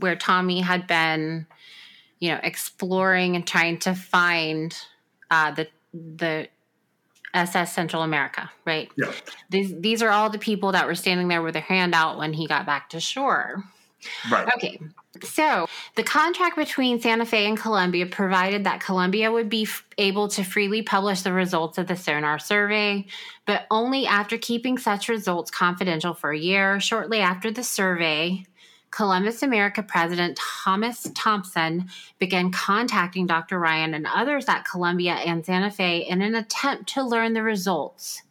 where 0.00 0.16
Tommy 0.16 0.60
had 0.60 0.88
been, 0.88 1.46
you 2.18 2.32
know, 2.32 2.40
exploring 2.42 3.36
and 3.36 3.46
trying 3.46 3.78
to 3.78 3.94
find 3.94 4.76
uh, 5.30 5.52
the 5.52 5.68
the 5.92 6.48
SS 7.34 7.74
Central 7.74 8.02
America, 8.02 8.50
right? 8.64 8.90
Yeah. 8.96 9.12
These 9.50 9.80
these 9.80 10.02
are 10.02 10.10
all 10.10 10.30
the 10.30 10.38
people 10.38 10.72
that 10.72 10.86
were 10.86 10.94
standing 10.94 11.28
there 11.28 11.42
with 11.42 11.54
their 11.54 11.62
hand 11.62 11.94
out 11.94 12.16
when 12.16 12.32
he 12.32 12.46
got 12.46 12.64
back 12.64 12.90
to 12.90 13.00
shore. 13.00 13.64
Right. 14.30 14.48
Okay. 14.56 14.78
So 15.22 15.66
the 15.94 16.02
contract 16.02 16.56
between 16.56 17.00
Santa 17.00 17.24
Fe 17.24 17.46
and 17.46 17.58
Columbia 17.58 18.06
provided 18.06 18.64
that 18.64 18.80
Columbia 18.80 19.30
would 19.30 19.48
be 19.48 19.62
f- 19.62 19.84
able 19.96 20.28
to 20.28 20.42
freely 20.42 20.82
publish 20.82 21.22
the 21.22 21.32
results 21.32 21.78
of 21.78 21.86
the 21.86 21.96
sonar 21.96 22.38
survey, 22.38 23.06
but 23.46 23.66
only 23.70 24.06
after 24.06 24.36
keeping 24.36 24.76
such 24.76 25.08
results 25.08 25.50
confidential 25.50 26.14
for 26.14 26.32
a 26.32 26.38
year. 26.38 26.80
Shortly 26.80 27.20
after 27.20 27.50
the 27.50 27.62
survey, 27.62 28.44
Columbus 28.94 29.42
America 29.42 29.82
President 29.82 30.38
Thomas 30.38 31.10
Thompson 31.16 31.88
began 32.20 32.52
contacting 32.52 33.26
Dr. 33.26 33.58
Ryan 33.58 33.92
and 33.92 34.06
others 34.06 34.44
at 34.48 34.64
Columbia 34.64 35.14
and 35.14 35.44
Santa 35.44 35.72
Fe 35.72 36.06
in 36.08 36.22
an 36.22 36.36
attempt 36.36 36.90
to 36.94 37.02
learn 37.02 37.32
the 37.32 37.42
results. 37.42 38.22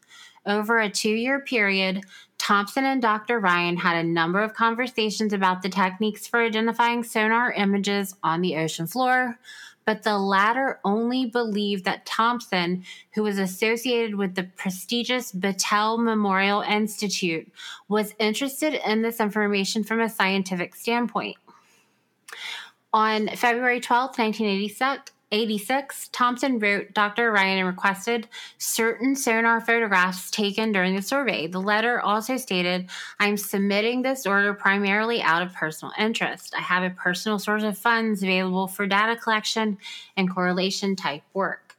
Over 0.45 0.79
a 0.79 0.89
two 0.89 1.09
year 1.09 1.41
period, 1.41 2.05
Thompson 2.37 2.85
and 2.85 3.01
Dr. 3.01 3.39
Ryan 3.39 3.75
had 3.75 3.97
a 3.97 4.07
number 4.07 4.41
of 4.41 4.53
conversations 4.53 5.33
about 5.33 5.63
the 5.63 5.69
techniques 5.69 6.27
for 6.27 6.41
identifying 6.41 7.03
sonar 7.03 7.51
images 7.51 8.15
on 8.23 8.39
the 8.39 8.55
ocean 8.55 8.87
floor, 8.87 9.37
but 9.85 10.03
the 10.03 10.17
latter 10.17 10.79
only 10.83 11.25
believed 11.25 11.85
that 11.85 12.05
Thompson, 12.05 12.83
who 13.13 13.23
was 13.23 13.37
associated 13.37 14.15
with 14.15 14.35
the 14.35 14.43
prestigious 14.43 15.31
Battelle 15.31 16.03
Memorial 16.03 16.61
Institute, 16.61 17.51
was 17.87 18.13
interested 18.19 18.81
in 18.89 19.01
this 19.01 19.19
information 19.19 19.83
from 19.83 20.01
a 20.01 20.09
scientific 20.09 20.75
standpoint. 20.75 21.37
On 22.93 23.27
February 23.29 23.79
12, 23.79 24.09
1986, 24.17 25.12
1986, 25.33 26.09
Thompson 26.09 26.59
wrote 26.59 26.93
Dr. 26.93 27.31
Ryan 27.31 27.57
and 27.57 27.67
requested 27.67 28.27
certain 28.59 29.15
sonar 29.15 29.59
photographs 29.61 30.29
taken 30.29 30.71
during 30.71 30.95
the 30.95 31.01
survey. 31.01 31.47
The 31.47 31.59
letter 31.59 31.99
also 31.99 32.37
stated, 32.37 32.87
I'm 33.19 33.35
submitting 33.35 34.03
this 34.03 34.27
order 34.27 34.53
primarily 34.53 35.23
out 35.23 35.41
of 35.41 35.51
personal 35.51 35.91
interest. 35.97 36.53
I 36.55 36.61
have 36.61 36.83
a 36.83 36.91
personal 36.93 37.39
source 37.39 37.63
of 37.63 37.79
funds 37.79 38.21
available 38.21 38.67
for 38.67 38.85
data 38.85 39.15
collection 39.15 39.79
and 40.15 40.31
correlation 40.31 40.95
type 40.95 41.23
work. 41.33 41.77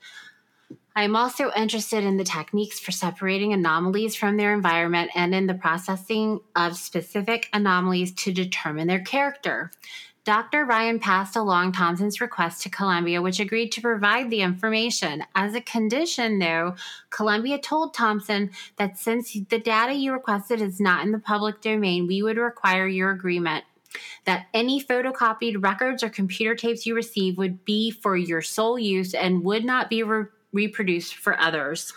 I 0.96 1.04
am 1.04 1.14
also 1.14 1.52
interested 1.54 2.02
in 2.02 2.16
the 2.16 2.24
techniques 2.24 2.80
for 2.80 2.90
separating 2.90 3.52
anomalies 3.52 4.16
from 4.16 4.36
their 4.36 4.52
environment 4.52 5.12
and 5.14 5.32
in 5.32 5.46
the 5.46 5.54
processing 5.54 6.40
of 6.56 6.76
specific 6.76 7.48
anomalies 7.52 8.12
to 8.14 8.32
determine 8.32 8.88
their 8.88 9.04
character. 9.04 9.70
Dr. 10.24 10.64
Ryan 10.64 10.98
passed 10.98 11.36
along 11.36 11.72
Thompson's 11.72 12.18
request 12.18 12.62
to 12.62 12.70
Columbia, 12.70 13.20
which 13.20 13.40
agreed 13.40 13.70
to 13.72 13.82
provide 13.82 14.30
the 14.30 14.40
information. 14.40 15.22
As 15.34 15.54
a 15.54 15.60
condition, 15.60 16.38
though, 16.38 16.76
Columbia 17.10 17.58
told 17.58 17.92
Thompson 17.92 18.50
that 18.76 18.98
since 18.98 19.34
the 19.34 19.58
data 19.58 19.92
you 19.92 20.12
requested 20.12 20.62
is 20.62 20.80
not 20.80 21.04
in 21.04 21.12
the 21.12 21.18
public 21.18 21.60
domain, 21.60 22.06
we 22.06 22.22
would 22.22 22.38
require 22.38 22.86
your 22.86 23.10
agreement 23.10 23.64
that 24.24 24.46
any 24.54 24.82
photocopied 24.82 25.62
records 25.62 26.02
or 26.02 26.08
computer 26.08 26.54
tapes 26.54 26.86
you 26.86 26.94
receive 26.94 27.36
would 27.36 27.62
be 27.66 27.90
for 27.90 28.16
your 28.16 28.40
sole 28.40 28.78
use 28.78 29.12
and 29.12 29.44
would 29.44 29.64
not 29.64 29.90
be 29.90 30.02
re- 30.02 30.24
reproduced 30.52 31.16
for 31.16 31.38
others. 31.38 31.92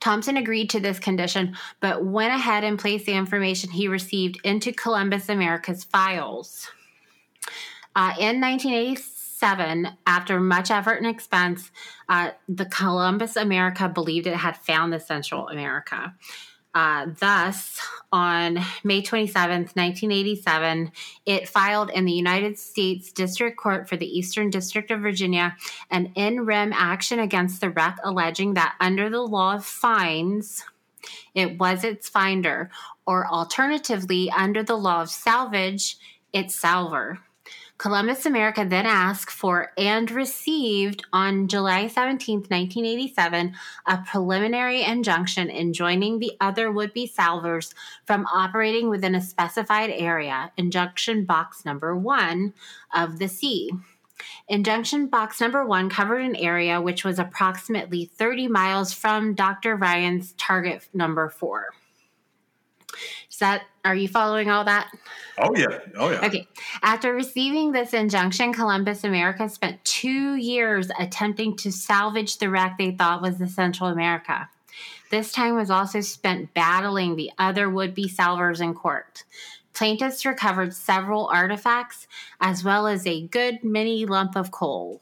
Thompson 0.00 0.36
agreed 0.36 0.68
to 0.70 0.80
this 0.80 0.98
condition, 0.98 1.56
but 1.80 2.04
went 2.04 2.34
ahead 2.34 2.62
and 2.62 2.78
placed 2.78 3.06
the 3.06 3.12
information 3.12 3.70
he 3.70 3.88
received 3.88 4.38
into 4.44 4.72
Columbus 4.72 5.30
America's 5.30 5.84
files. 5.84 6.70
Uh, 7.96 8.14
in 8.18 8.40
1987, 8.40 9.88
after 10.06 10.40
much 10.40 10.70
effort 10.70 10.96
and 10.96 11.06
expense, 11.06 11.70
uh, 12.08 12.30
the 12.48 12.66
Columbus 12.66 13.36
America 13.36 13.88
believed 13.88 14.26
it 14.26 14.36
had 14.36 14.56
found 14.56 14.92
the 14.92 15.00
Central 15.00 15.48
America. 15.48 16.14
Uh, 16.72 17.06
thus, 17.18 17.80
on 18.12 18.60
May 18.84 19.02
27th, 19.02 19.74
1987, 19.74 20.92
it 21.26 21.48
filed 21.48 21.90
in 21.90 22.04
the 22.04 22.12
United 22.12 22.58
States 22.58 23.12
District 23.12 23.56
Court 23.56 23.88
for 23.88 23.96
the 23.96 24.06
Eastern 24.06 24.50
District 24.50 24.90
of 24.92 25.00
Virginia 25.00 25.56
an 25.90 26.12
in 26.14 26.44
rem 26.44 26.72
action 26.72 27.18
against 27.18 27.60
the 27.60 27.70
wreck, 27.70 27.98
alleging 28.04 28.54
that 28.54 28.76
under 28.78 29.10
the 29.10 29.20
law 29.20 29.56
of 29.56 29.64
finds, 29.64 30.64
it 31.34 31.58
was 31.58 31.82
its 31.82 32.08
finder, 32.08 32.70
or 33.04 33.26
alternatively, 33.26 34.30
under 34.30 34.62
the 34.62 34.76
law 34.76 35.02
of 35.02 35.10
salvage, 35.10 35.96
its 36.32 36.54
salvor. 36.54 37.18
Columbus 37.80 38.26
America 38.26 38.62
then 38.68 38.84
asked 38.84 39.30
for 39.30 39.72
and 39.78 40.10
received 40.10 41.02
on 41.14 41.48
July 41.48 41.88
17, 41.88 42.40
1987, 42.40 43.54
a 43.86 43.96
preliminary 44.06 44.82
injunction 44.82 45.48
enjoining 45.48 46.18
the 46.18 46.36
other 46.42 46.70
would 46.70 46.92
be 46.92 47.06
salvors 47.06 47.74
from 48.04 48.26
operating 48.26 48.90
within 48.90 49.14
a 49.14 49.20
specified 49.22 49.88
area, 49.88 50.52
injunction 50.58 51.24
box 51.24 51.64
number 51.64 51.96
one 51.96 52.52
of 52.92 53.18
the 53.18 53.28
sea. 53.28 53.70
Injunction 54.46 55.06
box 55.06 55.40
number 55.40 55.64
one 55.64 55.88
covered 55.88 56.20
an 56.20 56.36
area 56.36 56.82
which 56.82 57.02
was 57.02 57.18
approximately 57.18 58.04
30 58.04 58.46
miles 58.48 58.92
from 58.92 59.32
Dr. 59.32 59.74
Ryan's 59.74 60.32
target 60.32 60.86
number 60.92 61.30
four. 61.30 61.70
Is 63.30 63.38
that, 63.38 63.62
are 63.84 63.94
you 63.94 64.08
following 64.08 64.50
all 64.50 64.64
that? 64.64 64.90
Oh, 65.38 65.54
yeah. 65.56 65.78
Oh, 65.96 66.10
yeah. 66.10 66.26
Okay. 66.26 66.46
After 66.82 67.14
receiving 67.14 67.72
this 67.72 67.94
injunction, 67.94 68.52
Columbus 68.52 69.04
America 69.04 69.48
spent 69.48 69.84
two 69.84 70.36
years 70.36 70.90
attempting 70.98 71.56
to 71.56 71.72
salvage 71.72 72.38
the 72.38 72.50
wreck 72.50 72.76
they 72.78 72.92
thought 72.92 73.22
was 73.22 73.38
the 73.38 73.48
Central 73.48 73.88
America. 73.88 74.48
This 75.10 75.32
time 75.32 75.56
was 75.56 75.70
also 75.70 76.00
spent 76.00 76.54
battling 76.54 77.16
the 77.16 77.32
other 77.38 77.68
would 77.68 77.94
be 77.94 78.08
salvors 78.08 78.60
in 78.60 78.74
court. 78.74 79.24
Plaintiffs 79.72 80.26
recovered 80.26 80.74
several 80.74 81.26
artifacts 81.26 82.06
as 82.40 82.62
well 82.62 82.86
as 82.86 83.06
a 83.06 83.26
good 83.28 83.64
mini 83.64 84.04
lump 84.06 84.36
of 84.36 84.50
coal. 84.50 85.00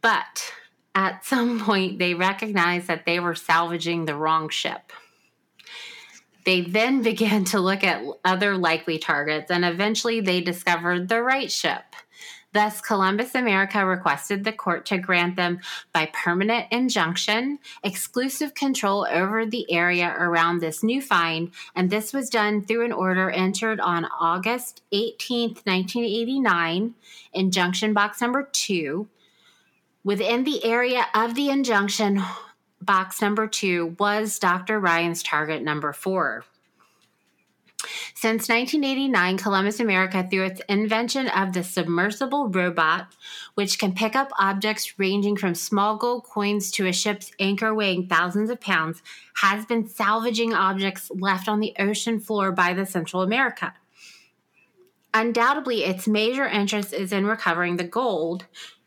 But 0.00 0.52
at 0.94 1.24
some 1.24 1.60
point, 1.60 1.98
they 1.98 2.14
recognized 2.14 2.86
that 2.86 3.06
they 3.06 3.20
were 3.20 3.34
salvaging 3.34 4.06
the 4.06 4.16
wrong 4.16 4.48
ship. 4.48 4.92
They 6.44 6.62
then 6.62 7.02
began 7.10 7.44
to 7.46 7.60
look 7.60 7.84
at 7.84 8.04
other 8.24 8.56
likely 8.56 8.98
targets 8.98 9.50
and 9.50 9.64
eventually 9.64 10.20
they 10.20 10.40
discovered 10.40 11.08
the 11.08 11.22
right 11.22 11.50
ship. 11.50 11.84
Thus, 12.52 12.80
Columbus 12.80 13.36
America 13.36 13.86
requested 13.86 14.42
the 14.42 14.52
court 14.52 14.84
to 14.86 14.98
grant 14.98 15.36
them, 15.36 15.60
by 15.92 16.10
permanent 16.12 16.66
injunction, 16.72 17.60
exclusive 17.84 18.54
control 18.54 19.06
over 19.08 19.46
the 19.46 19.70
area 19.72 20.12
around 20.18 20.58
this 20.58 20.82
new 20.82 21.00
find, 21.00 21.52
and 21.76 21.90
this 21.90 22.12
was 22.12 22.28
done 22.28 22.62
through 22.62 22.84
an 22.84 22.92
order 22.92 23.30
entered 23.30 23.78
on 23.78 24.08
August 24.18 24.82
18, 24.90 25.50
1989, 25.50 26.94
injunction 27.32 27.92
box 27.92 28.20
number 28.20 28.48
two. 28.50 29.08
Within 30.02 30.42
the 30.42 30.64
area 30.64 31.06
of 31.14 31.36
the 31.36 31.50
injunction, 31.50 32.20
box 32.80 33.20
number 33.20 33.46
two 33.46 33.96
was 33.98 34.38
Dr. 34.38 34.78
Ryan's 34.78 35.22
target 35.22 35.62
number 35.62 35.92
four. 35.92 36.44
Since 38.14 38.48
1989, 38.48 39.38
Columbus 39.38 39.80
America, 39.80 40.26
through 40.28 40.44
its 40.44 40.60
invention 40.68 41.28
of 41.28 41.54
the 41.54 41.64
submersible 41.64 42.48
robot, 42.48 43.14
which 43.54 43.78
can 43.78 43.94
pick 43.94 44.14
up 44.14 44.30
objects 44.38 44.98
ranging 44.98 45.36
from 45.36 45.54
small 45.54 45.96
gold 45.96 46.24
coins 46.24 46.70
to 46.72 46.86
a 46.86 46.92
ship's 46.92 47.32
anchor 47.40 47.74
weighing 47.74 48.06
thousands 48.06 48.50
of 48.50 48.60
pounds, 48.60 49.02
has 49.36 49.64
been 49.64 49.88
salvaging 49.88 50.52
objects 50.52 51.10
left 51.10 51.48
on 51.48 51.60
the 51.60 51.74
ocean 51.78 52.20
floor 52.20 52.52
by 52.52 52.74
the 52.74 52.84
Central 52.84 53.22
America. 53.22 53.72
Undoubtedly, 55.14 55.84
its 55.84 56.06
major 56.06 56.46
interest 56.46 56.92
is 56.92 57.12
in 57.12 57.26
recovering 57.26 57.76
the 57.76 57.84
gold, 57.84 58.44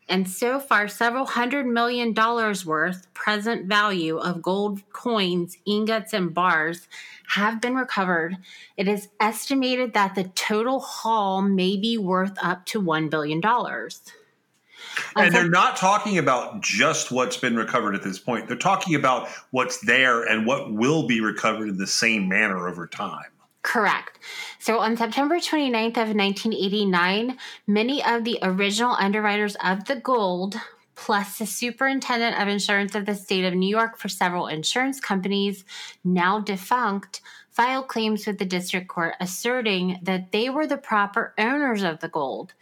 and 0.08 0.28
so 0.28 0.60
far 0.60 0.88
several 0.88 1.24
hundred 1.24 1.66
million 1.66 2.12
dollars 2.12 2.66
worth 2.66 3.12
present 3.14 3.66
value 3.66 4.18
of 4.18 4.42
gold 4.42 4.80
coins, 4.92 5.56
ingots, 5.66 6.12
and 6.12 6.34
bars 6.34 6.88
have 7.28 7.60
been 7.60 7.74
recovered. 7.74 8.36
It 8.76 8.86
is 8.88 9.08
estimated 9.18 9.94
that 9.94 10.14
the 10.14 10.24
total 10.24 10.80
haul 10.80 11.42
may 11.42 11.76
be 11.76 11.96
worth 11.96 12.36
up 12.42 12.66
to 12.66 12.82
$1 12.82 13.08
billion. 13.08 13.40
And 15.16 15.34
they're 15.34 15.48
not 15.48 15.76
talking 15.76 16.18
about 16.18 16.60
just 16.60 17.10
what's 17.10 17.36
been 17.36 17.56
recovered 17.56 17.94
at 17.94 18.02
this 18.02 18.18
point. 18.18 18.46
They're 18.46 18.56
talking 18.56 18.94
about 18.94 19.28
what's 19.50 19.80
there 19.80 20.22
and 20.22 20.46
what 20.46 20.72
will 20.72 21.06
be 21.06 21.20
recovered 21.20 21.68
in 21.68 21.78
the 21.78 21.86
same 21.86 22.28
manner 22.28 22.68
over 22.68 22.86
time. 22.86 23.24
Correct. 23.62 24.18
So 24.64 24.78
on 24.78 24.96
September 24.96 25.34
29th 25.36 25.98
of 25.98 26.16
1989, 26.16 27.36
many 27.66 28.02
of 28.02 28.24
the 28.24 28.38
original 28.40 28.96
underwriters 28.98 29.56
of 29.56 29.84
the 29.84 29.96
gold, 29.96 30.56
plus 30.94 31.36
the 31.36 31.44
superintendent 31.44 32.40
of 32.40 32.48
insurance 32.48 32.94
of 32.94 33.04
the 33.04 33.14
state 33.14 33.44
of 33.44 33.52
New 33.52 33.68
York 33.68 33.98
for 33.98 34.08
several 34.08 34.46
insurance 34.46 35.00
companies, 35.00 35.66
now 36.02 36.40
defunct, 36.40 37.20
filed 37.50 37.88
claims 37.88 38.26
with 38.26 38.38
the 38.38 38.46
district 38.46 38.88
court 38.88 39.16
asserting 39.20 39.98
that 40.02 40.32
they 40.32 40.48
were 40.48 40.66
the 40.66 40.78
proper 40.78 41.34
owners 41.36 41.82
of 41.82 42.00
the 42.00 42.08
gold. 42.08 42.54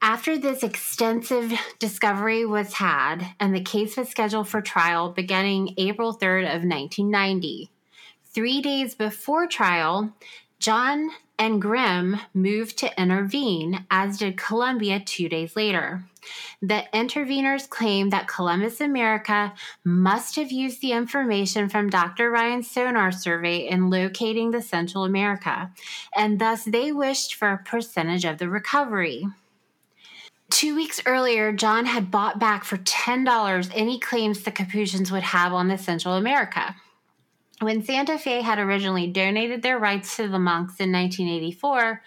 After 0.00 0.38
this 0.38 0.62
extensive 0.62 1.52
discovery 1.80 2.46
was 2.46 2.74
had 2.74 3.34
and 3.40 3.52
the 3.52 3.60
case 3.60 3.96
was 3.96 4.08
scheduled 4.08 4.46
for 4.46 4.62
trial 4.62 5.10
beginning 5.10 5.74
April 5.78 6.14
3rd 6.14 6.44
of 6.44 6.62
1990, 6.62 7.72
Three 8.34 8.62
days 8.62 8.94
before 8.94 9.46
trial, 9.46 10.14
John 10.62 11.10
and 11.40 11.60
Grimm 11.60 12.20
moved 12.34 12.78
to 12.78 13.00
intervene, 13.00 13.84
as 13.90 14.18
did 14.18 14.36
Columbia 14.36 15.00
two 15.00 15.28
days 15.28 15.56
later. 15.56 16.04
The 16.60 16.84
interveners 16.94 17.68
claim 17.68 18.10
that 18.10 18.28
Columbus 18.28 18.80
America 18.80 19.54
must 19.82 20.36
have 20.36 20.52
used 20.52 20.80
the 20.80 20.92
information 20.92 21.68
from 21.68 21.90
Dr. 21.90 22.30
Ryan's 22.30 22.70
sonar 22.70 23.10
survey 23.10 23.68
in 23.68 23.90
locating 23.90 24.52
the 24.52 24.62
Central 24.62 25.02
America, 25.02 25.72
and 26.14 26.38
thus 26.38 26.62
they 26.62 26.92
wished 26.92 27.34
for 27.34 27.50
a 27.50 27.58
percentage 27.58 28.24
of 28.24 28.38
the 28.38 28.48
recovery. 28.48 29.26
Two 30.48 30.76
weeks 30.76 31.02
earlier, 31.06 31.50
John 31.50 31.86
had 31.86 32.12
bought 32.12 32.38
back 32.38 32.62
for 32.62 32.76
$10 32.76 33.72
any 33.74 33.98
claims 33.98 34.44
the 34.44 34.52
Capuchins 34.52 35.10
would 35.10 35.24
have 35.24 35.52
on 35.52 35.66
the 35.66 35.76
Central 35.76 36.14
America. 36.14 36.76
When 37.62 37.84
Santa 37.84 38.18
Fe 38.18 38.40
had 38.40 38.58
originally 38.58 39.06
donated 39.06 39.62
their 39.62 39.78
rights 39.78 40.16
to 40.16 40.26
the 40.26 40.40
monks 40.40 40.80
in 40.80 40.90
1984, 40.90 42.02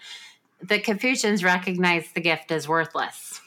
the 0.60 0.78
Capuchins 0.78 1.42
recognized 1.42 2.14
the 2.14 2.20
gift 2.20 2.52
as 2.52 2.68
worthless. 2.68 3.40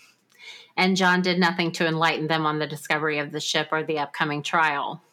And 0.76 0.98
John 0.98 1.22
did 1.22 1.40
nothing 1.40 1.72
to 1.74 1.86
enlighten 1.86 2.26
them 2.26 2.48
on 2.48 2.58
the 2.58 2.66
discovery 2.66 3.20
of 3.20 3.32
the 3.32 3.40
ship 3.40 3.68
or 3.72 3.84
the 3.84 4.00
upcoming 4.00 4.42
trial. 4.42 5.04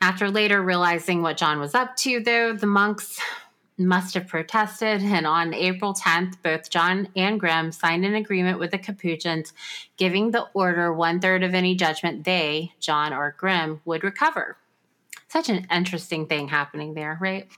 After 0.00 0.30
later 0.30 0.62
realizing 0.62 1.22
what 1.22 1.38
John 1.38 1.58
was 1.58 1.74
up 1.74 1.96
to, 1.96 2.20
though, 2.20 2.52
the 2.52 2.68
monks 2.68 3.18
must 3.76 4.14
have 4.14 4.28
protested. 4.28 5.02
And 5.02 5.26
on 5.26 5.52
April 5.54 5.92
10th, 5.92 6.36
both 6.40 6.70
John 6.70 7.08
and 7.16 7.40
Grimm 7.40 7.72
signed 7.72 8.04
an 8.04 8.14
agreement 8.14 8.60
with 8.60 8.70
the 8.70 8.78
Capuchins, 8.78 9.52
giving 9.96 10.30
the 10.30 10.46
order 10.54 10.94
one 10.94 11.18
third 11.18 11.42
of 11.42 11.52
any 11.52 11.74
judgment 11.74 12.22
they, 12.22 12.74
John 12.78 13.12
or 13.12 13.34
Grimm, 13.36 13.80
would 13.84 14.04
recover. 14.04 14.56
Such 15.34 15.48
an 15.48 15.66
interesting 15.68 16.28
thing 16.28 16.46
happening 16.46 16.94
there, 16.94 17.18
right? 17.20 17.48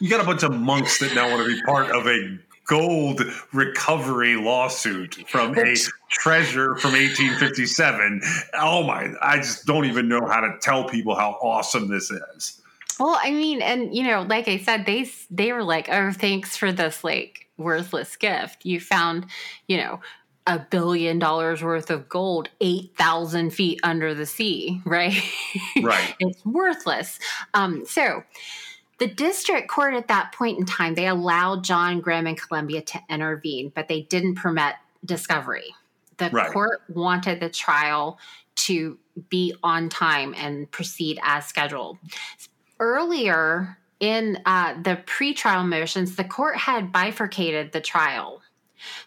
You 0.00 0.10
got 0.10 0.20
a 0.20 0.24
bunch 0.24 0.42
of 0.42 0.52
monks 0.52 0.98
that 0.98 1.14
now 1.14 1.30
want 1.30 1.42
to 1.42 1.48
be 1.48 1.62
part 1.62 1.90
of 1.90 2.06
a 2.06 2.38
gold 2.66 3.22
recovery 3.54 4.36
lawsuit 4.36 5.14
from 5.30 5.56
a 5.56 5.74
treasure 6.10 6.76
from 6.76 6.92
1857. 6.92 8.20
Oh 8.52 8.82
my, 8.82 9.14
I 9.22 9.38
just 9.38 9.64
don't 9.64 9.86
even 9.86 10.08
know 10.08 10.26
how 10.26 10.40
to 10.40 10.58
tell 10.60 10.84
people 10.84 11.14
how 11.14 11.38
awesome 11.40 11.88
this 11.88 12.10
is. 12.10 12.60
Well, 13.00 13.18
I 13.18 13.30
mean, 13.30 13.62
and 13.62 13.96
you 13.96 14.02
know, 14.02 14.26
like 14.28 14.46
I 14.46 14.58
said, 14.58 14.84
they 14.84 15.10
they 15.30 15.54
were 15.54 15.64
like, 15.64 15.88
"Oh, 15.88 16.12
thanks 16.12 16.58
for 16.58 16.70
this 16.70 17.02
like 17.02 17.48
worthless 17.56 18.14
gift. 18.16 18.66
You 18.66 18.78
found, 18.78 19.24
you 19.68 19.78
know, 19.78 20.00
a 20.46 20.58
billion 20.58 21.18
dollars 21.18 21.62
worth 21.62 21.90
of 21.90 22.08
gold 22.08 22.48
8,000 22.60 23.50
feet 23.50 23.80
under 23.82 24.14
the 24.14 24.26
sea, 24.26 24.80
right? 24.86 25.22
Right. 25.82 26.14
it's 26.18 26.44
worthless. 26.44 27.18
Um, 27.54 27.84
so 27.86 28.22
the 28.98 29.06
district 29.06 29.68
court 29.68 29.94
at 29.94 30.08
that 30.08 30.32
point 30.32 30.58
in 30.58 30.64
time, 30.64 30.94
they 30.94 31.08
allowed 31.08 31.64
John 31.64 32.00
Grimm 32.00 32.26
and 32.26 32.40
Columbia 32.40 32.82
to 32.82 33.00
intervene, 33.08 33.72
but 33.74 33.88
they 33.88 34.02
didn't 34.02 34.36
permit 34.36 34.74
discovery. 35.04 35.74
The 36.18 36.30
right. 36.30 36.52
court 36.52 36.82
wanted 36.88 37.40
the 37.40 37.48
trial 37.48 38.18
to 38.54 38.98
be 39.28 39.54
on 39.62 39.88
time 39.88 40.34
and 40.36 40.70
proceed 40.70 41.18
as 41.22 41.46
scheduled. 41.46 41.98
Earlier 42.78 43.78
in 44.00 44.38
uh, 44.46 44.74
the 44.82 45.00
pretrial 45.06 45.66
motions, 45.66 46.16
the 46.16 46.24
court 46.24 46.56
had 46.56 46.92
bifurcated 46.92 47.72
the 47.72 47.80
trial 47.80 48.42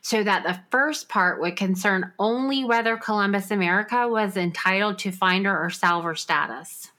so 0.01 0.23
that 0.23 0.43
the 0.43 0.59
first 0.71 1.09
part 1.09 1.41
would 1.41 1.55
concern 1.55 2.11
only 2.19 2.63
whether 2.63 2.97
Columbus 2.97 3.51
America 3.51 4.07
was 4.07 4.37
entitled 4.37 4.99
to 4.99 5.11
finder 5.11 5.57
or 5.57 5.69
salvor 5.69 6.15
status. 6.15 6.91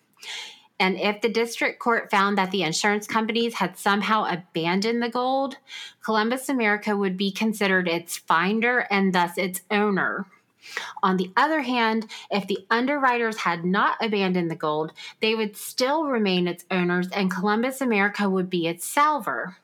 And 0.79 0.99
if 0.99 1.23
the 1.23 1.29
district 1.31 1.79
court 1.79 2.11
found 2.11 2.37
that 2.37 2.51
the 2.51 2.63
insurance 2.63 3.07
companies 3.07 3.55
had 3.55 3.79
somehow 3.79 4.25
abandoned 4.25 5.03
the 5.03 5.09
gold, 5.09 5.57
Columbus 6.05 6.49
America 6.49 6.95
would 6.95 7.17
be 7.17 7.31
considered 7.31 7.89
its 7.89 8.19
finder 8.19 8.81
and 8.91 9.15
thus 9.15 9.39
its 9.39 9.63
owner. 9.71 10.27
On 11.03 11.17
the 11.17 11.31
other 11.37 11.63
hand, 11.63 12.11
if 12.31 12.47
the 12.47 12.67
underwriters 12.71 13.39
had 13.39 13.65
not 13.65 13.97
abandoned 14.01 14.51
the 14.51 14.57
gold, 14.57 14.93
they 15.21 15.35
would 15.35 15.57
still 15.57 16.05
remain 16.05 16.47
its 16.49 16.65
owners 16.71 17.09
and 17.11 17.31
Columbus 17.31 17.81
America 17.81 18.29
would 18.29 18.51
be 18.51 18.67
its 18.67 18.85
salvor. 18.85 19.57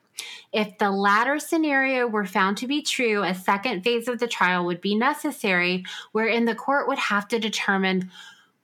If 0.53 0.77
the 0.77 0.91
latter 0.91 1.39
scenario 1.39 2.07
were 2.07 2.25
found 2.25 2.57
to 2.57 2.67
be 2.67 2.83
true, 2.83 3.23
a 3.23 3.33
second 3.33 3.83
phase 3.83 4.07
of 4.07 4.19
the 4.19 4.27
trial 4.27 4.65
would 4.65 4.81
be 4.81 4.95
necessary, 4.95 5.83
wherein 6.11 6.45
the 6.45 6.55
court 6.55 6.87
would 6.87 6.99
have 6.99 7.27
to 7.29 7.39
determine 7.39 8.11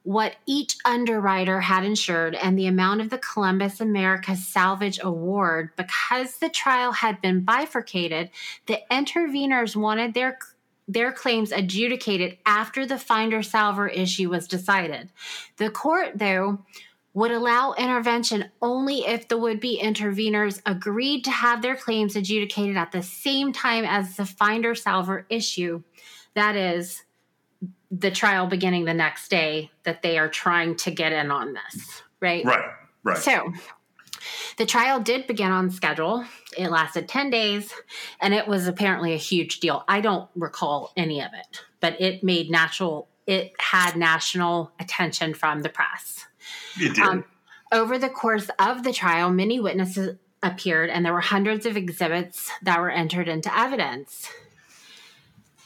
what 0.04 0.36
each 0.46 0.76
underwriter 0.86 1.60
had 1.60 1.84
insured 1.84 2.36
and 2.36 2.58
the 2.58 2.68
amount 2.68 3.02
of 3.02 3.10
the 3.10 3.18
Columbus 3.18 3.82
America 3.82 4.36
Salvage 4.36 5.00
Award. 5.02 5.72
Because 5.76 6.38
the 6.38 6.50
trial 6.50 6.92
had 6.92 7.22
been 7.22 7.42
bifurcated, 7.42 8.30
the 8.68 8.80
interveners 8.92 9.76
wanted 9.76 10.14
their 10.14 10.38
their 10.88 11.12
claims 11.12 11.52
adjudicated 11.52 12.40
after 12.48 12.84
the 12.84 12.98
finder 12.98 13.44
salvor 13.44 13.88
issue 13.88 14.28
was 14.28 14.48
decided. 14.48 15.12
The 15.58 15.70
court, 15.70 16.14
though, 16.16 16.66
would 17.20 17.32
allow 17.32 17.74
intervention 17.74 18.50
only 18.62 19.06
if 19.06 19.28
the 19.28 19.38
would 19.38 19.60
be 19.60 19.78
interveners 19.84 20.62
agreed 20.66 21.26
to 21.26 21.30
have 21.30 21.62
their 21.62 21.76
claims 21.76 22.16
adjudicated 22.16 22.78
at 22.78 22.94
the 22.94 23.04
same 23.04 23.52
time 23.52 23.84
as 23.84 24.16
the 24.16 24.26
finder 24.26 24.74
salvor 24.74 25.26
issue. 25.30 25.84
That 26.36 26.56
is, 26.56 27.04
the 27.92 28.10
trial 28.10 28.48
beginning 28.48 28.86
the 28.86 28.94
next 28.94 29.28
day 29.28 29.70
that 29.84 30.02
they 30.02 30.18
are 30.18 30.30
trying 30.30 30.78
to 30.78 30.92
get 30.92 31.12
in 31.12 31.30
on 31.30 31.56
this, 31.56 32.02
right? 32.22 32.46
Right, 32.46 32.66
right. 33.04 33.18
So 33.18 33.52
the 34.58 34.66
trial 34.66 35.02
did 35.02 35.28
begin 35.28 35.52
on 35.52 35.72
schedule. 35.72 36.24
It 36.58 36.70
lasted 36.70 37.10
10 37.10 37.32
days 37.32 37.74
and 38.22 38.34
it 38.34 38.48
was 38.48 38.66
apparently 38.66 39.12
a 39.12 39.18
huge 39.18 39.60
deal. 39.60 39.84
I 39.90 40.00
don't 40.00 40.30
recall 40.36 40.94
any 40.96 41.20
of 41.20 41.32
it, 41.34 41.66
but 41.82 42.00
it 42.00 42.24
made 42.24 42.50
natural, 42.50 43.10
it 43.28 43.52
had 43.60 43.98
national 43.98 44.72
attention 44.80 45.34
from 45.34 45.64
the 45.64 45.70
press. 45.70 46.29
It 46.80 46.96
did. 46.96 47.00
Um, 47.00 47.26
over 47.72 47.98
the 47.98 48.10
course 48.10 48.50
of 48.58 48.84
the 48.84 48.94
trial, 48.94 49.30
many 49.30 49.60
witnesses 49.60 50.18
appeared 50.42 50.90
and 50.90 51.06
there 51.06 51.14
were 51.14 51.22
hundreds 51.22 51.66
of 51.66 51.76
exhibits 51.76 52.50
that 52.64 52.80
were 52.80 52.90
entered 52.90 53.28
into 53.28 53.56
evidence. 53.58 54.30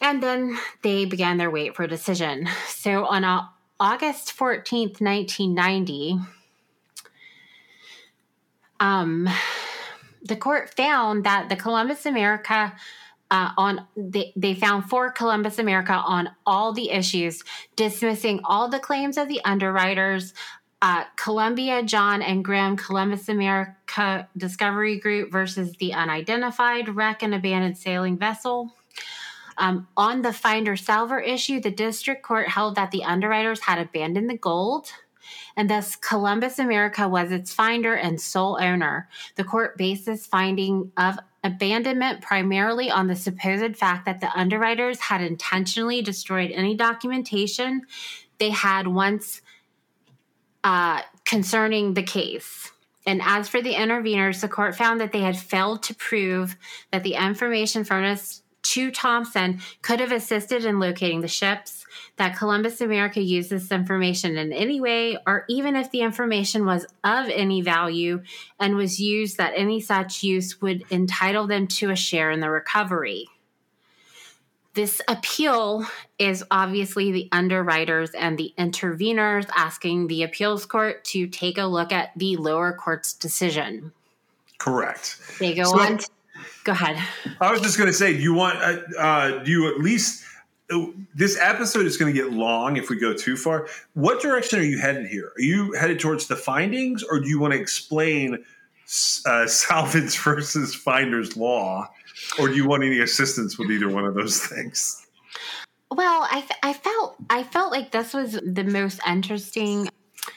And 0.02 0.22
then 0.22 0.58
they 0.82 1.06
began 1.06 1.38
their 1.38 1.52
wait 1.52 1.76
for 1.76 1.84
a 1.84 1.88
decision. 1.88 2.48
So 2.68 3.06
on 3.06 3.24
August 3.80 4.36
14th, 4.38 5.00
1990, 5.00 6.20
um, 8.80 9.30
the 10.22 10.36
court 10.36 10.76
found 10.76 11.24
that 11.24 11.48
the 11.48 11.56
Columbus 11.56 12.06
America 12.06 12.74
uh, 13.32 13.50
on 13.58 13.88
they, 13.98 14.32
they 14.36 14.54
found 14.54 14.86
for 14.86 15.10
Columbus 15.10 15.58
America 15.58 15.94
on 15.94 16.30
all 16.46 16.72
the 16.72 16.92
issues, 16.92 17.44
dismissing 17.76 18.40
all 18.44 18.68
the 18.68 18.80
claims 18.80 19.18
of 19.18 19.28
the 19.28 19.42
underwriters. 19.44 20.34
Uh, 20.84 21.06
Columbia, 21.16 21.82
John, 21.82 22.22
and 22.22 22.44
Graham, 22.44 22.76
Columbus 22.76 23.30
America 23.30 24.28
Discovery 24.36 25.00
Group 25.00 25.32
versus 25.32 25.72
the 25.78 25.94
unidentified 25.94 26.90
wreck 26.90 27.24
and 27.24 27.34
abandoned 27.34 27.78
sailing 27.78 28.18
vessel. 28.18 28.76
Um, 29.58 29.88
on 29.96 30.24
the 30.24 30.34
finder 30.34 30.76
salvor 30.76 31.22
issue, 31.22 31.62
the 31.62 31.72
district 31.72 32.22
court 32.22 32.50
held 32.50 32.76
that 32.76 32.92
the 32.92 33.06
underwriters 33.06 33.62
had 33.62 33.80
abandoned 33.80 34.30
the 34.30 34.38
gold 34.38 34.92
and 35.56 35.70
thus 35.70 35.96
Columbus 35.96 36.60
America 36.60 37.08
was 37.08 37.32
its 37.32 37.54
finder 37.54 37.94
and 37.94 38.20
sole 38.20 38.58
owner. 38.62 39.08
The 39.36 39.46
court 39.46 39.78
based 39.78 40.06
this 40.06 40.26
finding 40.26 40.92
of 40.98 41.18
abandonment 41.46 42.22
primarily 42.22 42.92
on 42.92 43.08
the 43.08 43.16
supposed 43.16 43.78
fact 43.78 44.06
that 44.06 44.20
the 44.20 44.38
underwriters 44.38 45.00
had 45.00 45.22
intentionally 45.22 46.02
destroyed 46.02 46.52
any 46.52 46.76
documentation 46.76 47.84
they 48.40 48.50
had 48.50 48.88
once 48.88 49.42
uh, 50.64 51.02
concerning 51.26 51.94
the 51.94 52.04
case. 52.04 52.72
And 53.06 53.22
as 53.22 53.50
for 53.50 53.62
the 53.62 53.74
interveners, 53.74 54.42
the 54.42 54.48
court 54.48 54.76
found 54.76 55.02
that 55.02 55.12
they 55.12 55.20
had 55.20 55.38
failed 55.38 55.84
to 55.84 55.96
prove 55.96 56.56
that 56.92 57.04
the 57.04 57.16
information 57.16 57.84
furnished 57.84 58.44
to 58.64 58.92
Thompson 58.92 59.60
could 59.82 60.00
have 60.00 60.14
assisted 60.14 60.64
in 60.64 60.80
locating 60.80 61.20
the 61.20 61.28
ships, 61.28 61.86
that 62.16 62.38
Columbus 62.38 62.80
America 62.80 63.22
used 63.22 63.50
this 63.50 63.72
information 63.72 64.38
in 64.38 64.54
any 64.54 64.80
way, 64.80 65.18
or 65.28 65.46
even 65.50 65.76
if 65.76 65.92
the 65.92 66.02
information 66.02 66.66
was 66.66 66.86
of 67.04 67.28
any 67.28 67.62
value 67.62 68.22
and 68.60 68.76
was 68.76 69.00
used, 69.00 69.38
that 69.38 69.54
any 69.56 69.82
such 69.82 70.24
use 70.24 70.62
would 70.62 70.84
entitle 70.90 71.46
them 71.46 71.68
to 71.68 71.90
a 71.90 71.96
share 71.96 72.32
in 72.32 72.40
the 72.40 72.50
recovery. 72.50 73.28
This 74.74 75.02
appeal 75.08 75.86
is 76.18 76.44
obviously 76.50 77.12
the 77.12 77.30
underwriters 77.32 78.10
and 78.12 78.40
the 78.40 78.54
interveners 78.58 79.48
asking 79.56 80.08
the 80.08 80.24
appeals 80.24 80.66
court 80.66 81.06
to 81.06 81.28
take 81.28 81.60
a 81.60 81.66
look 81.66 81.92
at 81.92 82.12
the 82.16 82.38
lower 82.38 82.74
court's 82.74 83.14
decision. 83.14 83.92
Correct. 84.58 85.20
They 85.40 85.54
go 85.54 85.66
so, 85.66 85.80
on. 85.80 85.98
To, 86.00 86.10
go 86.64 86.72
ahead. 86.72 86.98
I 87.40 87.52
was 87.52 87.62
just 87.62 87.78
going 87.78 87.88
to 87.88 87.94
say, 87.94 88.14
do 88.14 88.24
you 88.24 88.34
want? 88.34 88.58
Uh, 88.58 89.00
uh, 89.00 89.44
do 89.44 89.52
you 89.52 89.68
at 89.68 89.80
least? 89.80 90.24
Uh, 90.72 90.86
this 91.14 91.38
episode 91.40 91.86
is 91.86 91.98
going 91.98 92.12
to 92.12 92.20
get 92.20 92.32
long 92.32 92.78
if 92.78 92.90
we 92.90 92.96
go 92.96 93.14
too 93.14 93.38
far. 93.38 93.68
What 93.94 94.22
direction 94.22 94.60
are 94.60 94.64
you 94.64 94.80
headed 94.80 95.06
here? 95.06 95.34
Are 95.38 95.42
you 95.42 95.74
headed 95.74 96.00
towards 96.00 96.28
the 96.28 96.36
findings, 96.36 97.04
or 97.04 97.20
do 97.20 97.28
you 97.28 97.40
want 97.40 97.54
to 97.54 97.60
explain 97.60 98.44
uh, 99.26 99.46
Salvins 99.48 100.16
versus 100.16 100.74
Finders 100.74 101.38
Law, 101.38 101.90
or 102.40 102.48
do 102.48 102.56
you 102.56 102.68
want 102.68 102.84
any 102.84 103.00
assistance 103.00 103.58
with 103.58 103.72
either 103.72 103.90
one 103.90 104.06
of 104.06 104.16
those 104.16 104.40
things? 104.46 105.06
Well, 105.92 106.28
I, 106.30 106.48
I 106.64 106.74
felt 106.74 107.16
I 107.30 107.44
felt 107.44 107.72
like 107.72 107.92
this 107.92 108.14
was 108.14 108.40
the 108.44 108.64
most 108.64 109.00
interesting 109.08 109.90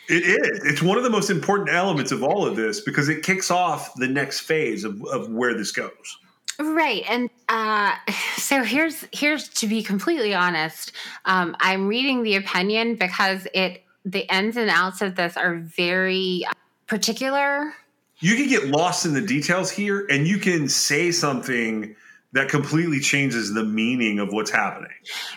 it 0.08 0.22
is. 0.24 0.64
It's 0.64 0.82
one 0.82 0.98
of 0.98 1.04
the 1.04 1.10
most 1.10 1.30
important 1.30 1.70
elements 1.70 2.12
of 2.12 2.22
all 2.22 2.46
of 2.46 2.56
this 2.56 2.80
because 2.80 3.08
it 3.08 3.22
kicks 3.22 3.50
off 3.50 3.94
the 3.94 4.08
next 4.08 4.40
phase 4.40 4.84
of, 4.84 5.02
of 5.06 5.30
where 5.30 5.54
this 5.54 5.72
goes. 5.72 6.18
Right. 6.58 7.04
And 7.08 7.28
uh, 7.48 7.94
so 8.36 8.62
here's 8.62 9.06
here's 9.12 9.48
to 9.50 9.66
be 9.66 9.82
completely 9.82 10.34
honest. 10.34 10.92
Um, 11.24 11.56
I'm 11.60 11.88
reading 11.88 12.22
the 12.22 12.36
opinion 12.36 12.96
because 12.96 13.46
it 13.52 13.82
the 14.04 14.32
ins 14.34 14.56
and 14.56 14.70
outs 14.70 15.02
of 15.02 15.16
this 15.16 15.36
are 15.36 15.56
very 15.56 16.44
particular. 16.86 17.72
You 18.18 18.36
can 18.36 18.48
get 18.48 18.66
lost 18.66 19.04
in 19.04 19.14
the 19.14 19.20
details 19.20 19.70
here, 19.70 20.06
and 20.08 20.26
you 20.26 20.38
can 20.38 20.68
say 20.68 21.10
something 21.10 21.94
that 22.32 22.48
completely 22.48 23.00
changes 23.00 23.54
the 23.54 23.64
meaning 23.64 24.18
of 24.18 24.32
what's 24.32 24.50
happening. 24.50 24.92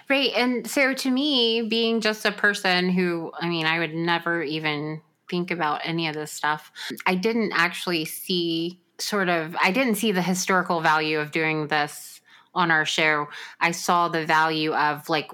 Right. 0.10 0.32
And 0.36 0.70
so 0.70 0.94
to 0.94 1.10
me, 1.12 1.62
being 1.62 2.02
just 2.02 2.26
a 2.26 2.32
person 2.32 2.90
who, 2.90 3.32
I 3.40 3.48
mean, 3.48 3.66
I 3.66 3.80
would 3.80 3.94
never 3.94 4.44
even 4.44 5.02
think 5.30 5.52
about 5.52 5.82
any 5.84 6.08
of 6.08 6.16
this 6.16 6.32
stuff, 6.32 6.72
I 7.06 7.16
didn't 7.16 7.54
actually 7.54 8.06
see 8.06 8.82
sort 8.98 9.30
of 9.30 9.56
I 9.62 9.72
didn't 9.72 9.96
see 9.96 10.12
the 10.12 10.22
historical 10.22 10.82
value 10.82 11.20
of 11.20 11.32
doing 11.32 11.68
this 11.68 12.20
on 12.54 12.72
our 12.72 12.86
show. 12.86 13.28
I 13.60 13.72
saw 13.72 14.10
the 14.10 14.26
value 14.26 14.74
of 14.74 15.08
like 15.08 15.32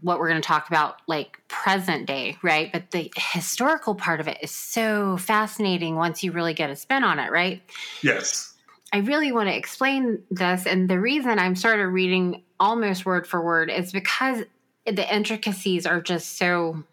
what 0.00 0.18
we're 0.18 0.28
going 0.28 0.40
to 0.40 0.46
talk 0.46 0.68
about 0.68 0.96
like 1.06 1.40
present 1.48 2.06
day, 2.06 2.36
right? 2.42 2.72
But 2.72 2.90
the 2.90 3.12
historical 3.16 3.94
part 3.94 4.20
of 4.20 4.28
it 4.28 4.38
is 4.42 4.50
so 4.50 5.16
fascinating 5.16 5.96
once 5.96 6.22
you 6.22 6.32
really 6.32 6.54
get 6.54 6.70
a 6.70 6.76
spin 6.76 7.04
on 7.04 7.18
it, 7.18 7.30
right? 7.30 7.62
Yes. 8.02 8.54
I 8.92 8.98
really 8.98 9.32
want 9.32 9.48
to 9.48 9.56
explain 9.56 10.22
this 10.30 10.66
and 10.66 10.88
the 10.88 11.00
reason 11.00 11.38
I'm 11.38 11.56
sort 11.56 11.80
of 11.80 11.92
reading 11.92 12.42
almost 12.60 13.06
word 13.06 13.26
for 13.26 13.42
word 13.42 13.70
is 13.70 13.92
because 13.92 14.44
the 14.84 15.14
intricacies 15.14 15.86
are 15.86 16.00
just 16.00 16.36
so 16.36 16.84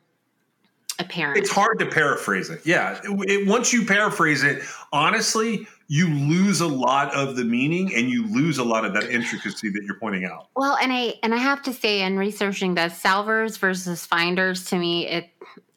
apparent. 0.99 1.37
It's 1.37 1.49
hard 1.49 1.79
to 1.79 1.85
paraphrase 1.85 2.49
it. 2.49 2.61
Yeah. 2.65 2.99
It, 3.03 3.29
it, 3.29 3.47
once 3.47 3.73
you 3.73 3.85
paraphrase 3.85 4.43
it, 4.43 4.61
honestly, 4.91 5.67
you 5.87 6.07
lose 6.07 6.61
a 6.61 6.67
lot 6.67 7.13
of 7.15 7.35
the 7.35 7.43
meaning 7.43 7.93
and 7.95 8.09
you 8.09 8.27
lose 8.27 8.59
a 8.59 8.63
lot 8.63 8.85
of 8.85 8.93
that 8.93 9.09
intricacy 9.09 9.69
that 9.71 9.83
you're 9.83 9.99
pointing 9.99 10.25
out. 10.25 10.47
Well, 10.55 10.77
and 10.81 10.93
I 10.93 11.15
and 11.23 11.33
I 11.33 11.37
have 11.37 11.63
to 11.63 11.73
say 11.73 12.01
in 12.01 12.17
researching 12.17 12.75
this, 12.75 12.97
salvors 12.97 13.57
versus 13.57 14.05
finders 14.05 14.65
to 14.65 14.77
me, 14.77 15.07
it 15.07 15.29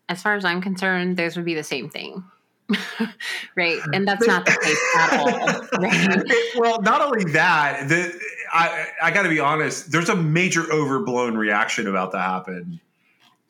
as 0.09 0.23
far 0.23 0.35
as 0.35 0.45
I'm 0.45 0.61
concerned, 0.61 1.16
those 1.16 1.37
would 1.37 1.47
be 1.47 1.55
the 1.55 1.64
same 1.64 1.89
thing. 1.89 2.23
right. 3.57 3.79
And 3.93 4.07
that's 4.07 4.27
not 4.27 4.45
the 4.45 4.53
case 4.62 4.81
at 4.97 5.18
all. 5.18 5.68
Right? 5.83 6.25
well, 6.57 6.81
not 6.83 7.01
only 7.01 7.25
that, 7.33 7.89
the 7.89 8.18
I 8.53 8.89
I 9.03 9.11
gotta 9.11 9.31
be 9.31 9.41
honest, 9.41 9.91
there's 9.91 10.11
a 10.11 10.16
major 10.16 10.70
overblown 10.70 11.37
reaction 11.37 11.87
about 11.87 12.12
to 12.12 12.18
happen 12.18 12.81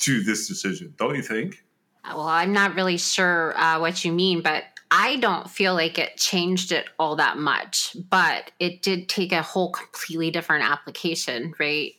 to 0.02 0.22
this 0.22 0.48
decision, 0.48 0.94
don't 0.96 1.14
you 1.14 1.22
think? 1.22 1.64
Well, 2.04 2.22
I'm 2.22 2.52
not 2.52 2.74
really 2.74 2.98
sure 2.98 3.56
uh, 3.56 3.78
what 3.78 4.04
you 4.04 4.12
mean, 4.12 4.42
but 4.42 4.64
I 4.90 5.16
don't 5.16 5.48
feel 5.48 5.74
like 5.74 5.98
it 5.98 6.16
changed 6.16 6.72
it 6.72 6.86
all 6.98 7.16
that 7.16 7.38
much, 7.38 7.96
but 8.10 8.50
it 8.60 8.82
did 8.82 9.08
take 9.08 9.32
a 9.32 9.40
whole 9.40 9.70
completely 9.70 10.30
different 10.30 10.64
application, 10.64 11.54
right? 11.58 11.92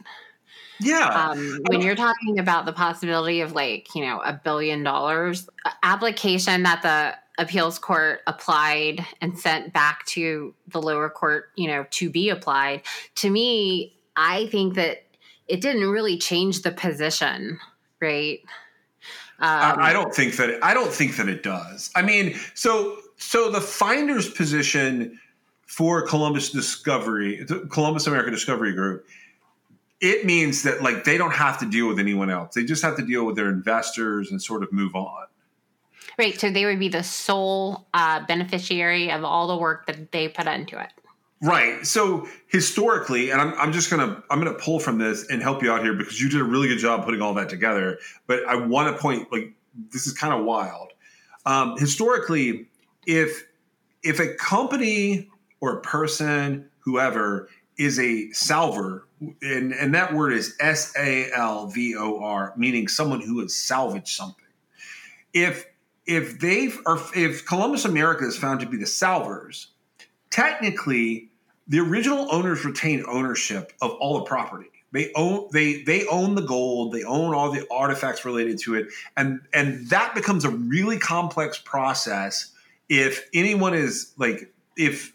Yeah. 0.79 1.07
Um, 1.07 1.59
when 1.69 1.81
you're 1.81 1.95
talking 1.95 2.39
about 2.39 2.65
the 2.65 2.73
possibility 2.73 3.41
of 3.41 3.53
like, 3.53 3.95
you 3.95 4.01
know, 4.05 4.19
a 4.19 4.33
billion 4.33 4.83
dollars 4.83 5.49
application 5.81 6.63
that 6.63 6.81
the 6.81 7.15
appeals 7.41 7.79
court 7.79 8.19
applied 8.27 9.05
and 9.21 9.37
sent 9.39 9.73
back 9.73 10.05
to 10.07 10.53
the 10.67 10.81
lower 10.81 11.09
court, 11.09 11.45
you 11.55 11.67
know, 11.67 11.85
to 11.91 12.09
be 12.09 12.29
applied, 12.29 12.81
to 13.15 13.29
me, 13.29 13.95
I 14.15 14.47
think 14.47 14.75
that 14.75 15.03
it 15.47 15.61
didn't 15.61 15.89
really 15.89 16.17
change 16.17 16.61
the 16.61 16.71
position, 16.71 17.59
right? 18.03 18.39
Um, 19.39 19.79
I, 19.79 19.89
I 19.89 19.93
don't 19.93 20.13
think 20.13 20.35
that 20.35 20.49
it, 20.49 20.59
I 20.61 20.73
don't 20.73 20.91
think 20.91 21.15
that 21.17 21.27
it 21.27 21.41
does. 21.41 21.89
I 21.95 22.01
mean, 22.01 22.35
so 22.53 22.99
so 23.17 23.49
the 23.49 23.61
finder's 23.61 24.29
position 24.29 25.19
for 25.65 26.05
Columbus 26.05 26.51
Discovery, 26.51 27.45
Columbus 27.71 28.05
American 28.05 28.31
Discovery 28.31 28.73
Group, 28.73 29.07
it 30.01 30.25
means 30.25 30.63
that 30.63 30.83
like 30.83 31.03
they 31.03 31.17
don't 31.17 31.33
have 31.33 31.57
to 31.59 31.65
deal 31.65 31.87
with 31.87 31.97
anyone 31.97 32.29
else. 32.29 32.53
They 32.53 32.63
just 32.63 32.83
have 32.83 32.95
to 32.97 33.05
deal 33.05 33.25
with 33.25 33.35
their 33.35 33.49
investors 33.49 34.29
and 34.29 34.41
sort 34.41 34.61
of 34.61 34.71
move 34.71 34.95
on. 34.95 35.25
Right. 36.17 36.39
So 36.39 36.51
they 36.51 36.65
would 36.65 36.79
be 36.79 36.89
the 36.89 37.03
sole 37.03 37.87
uh, 37.93 38.25
beneficiary 38.27 39.11
of 39.11 39.23
all 39.23 39.47
the 39.47 39.57
work 39.57 39.87
that 39.87 40.11
they 40.11 40.27
put 40.27 40.45
into 40.45 40.79
it. 40.79 40.91
Right. 41.43 41.85
So 41.85 42.25
historically, 42.47 43.29
and 43.31 43.41
I'm, 43.41 43.53
I'm 43.55 43.73
just 43.73 43.91
gonna 43.91 44.23
I'm 44.29 44.39
gonna 44.39 44.53
pull 44.53 44.79
from 44.79 44.97
this 44.97 45.27
and 45.27 45.41
help 45.41 45.61
you 45.61 45.73
out 45.73 45.83
here 45.83 45.93
because 45.93 46.21
you 46.21 46.29
did 46.29 46.39
a 46.39 46.43
really 46.45 46.69
good 46.69 46.79
job 46.79 47.03
putting 47.03 47.21
all 47.21 47.33
that 47.33 47.49
together. 47.49 47.99
But 48.27 48.47
I 48.47 48.55
want 48.55 48.95
to 48.95 49.01
point 49.01 49.29
like 49.29 49.53
this 49.91 50.07
is 50.07 50.13
kind 50.13 50.33
of 50.33 50.45
wild. 50.45 50.93
Um, 51.45 51.77
historically, 51.77 52.69
if 53.05 53.45
if 54.03 54.21
a 54.21 54.35
company 54.35 55.29
or 55.59 55.79
a 55.79 55.81
person, 55.81 56.69
whoever, 56.79 57.49
is 57.77 57.99
a 57.99 58.31
salvor, 58.31 59.05
and, 59.41 59.73
and 59.73 59.93
that 59.93 60.13
word 60.13 60.31
is 60.31 60.55
S 60.61 60.93
A 60.97 61.29
L 61.35 61.67
V 61.67 61.97
O 61.97 62.23
R, 62.23 62.53
meaning 62.55 62.87
someone 62.87 63.19
who 63.19 63.41
has 63.41 63.53
salvaged 63.53 64.15
something. 64.15 64.45
If 65.33 65.65
if 66.05 66.39
they've 66.39 66.79
or 66.85 67.01
if 67.13 67.45
Columbus 67.45 67.83
America 67.83 68.25
is 68.25 68.37
found 68.37 68.61
to 68.61 68.65
be 68.65 68.77
the 68.77 68.87
salvors, 68.87 69.71
technically 70.29 71.31
the 71.67 71.79
original 71.79 72.27
owners 72.31 72.65
retain 72.65 73.03
ownership 73.07 73.73
of 73.81 73.91
all 73.91 74.19
the 74.19 74.25
property. 74.25 74.69
They 74.91 75.11
own 75.15 75.47
they 75.51 75.81
they 75.83 76.05
own 76.07 76.35
the 76.35 76.41
gold, 76.41 76.93
they 76.93 77.03
own 77.03 77.33
all 77.33 77.51
the 77.51 77.65
artifacts 77.71 78.25
related 78.25 78.59
to 78.59 78.75
it, 78.75 78.87
and 79.17 79.41
and 79.53 79.87
that 79.89 80.13
becomes 80.13 80.45
a 80.45 80.49
really 80.49 80.99
complex 80.99 81.57
process 81.57 82.51
if 82.89 83.27
anyone 83.33 83.73
is 83.73 84.13
like 84.17 84.53
if 84.77 85.13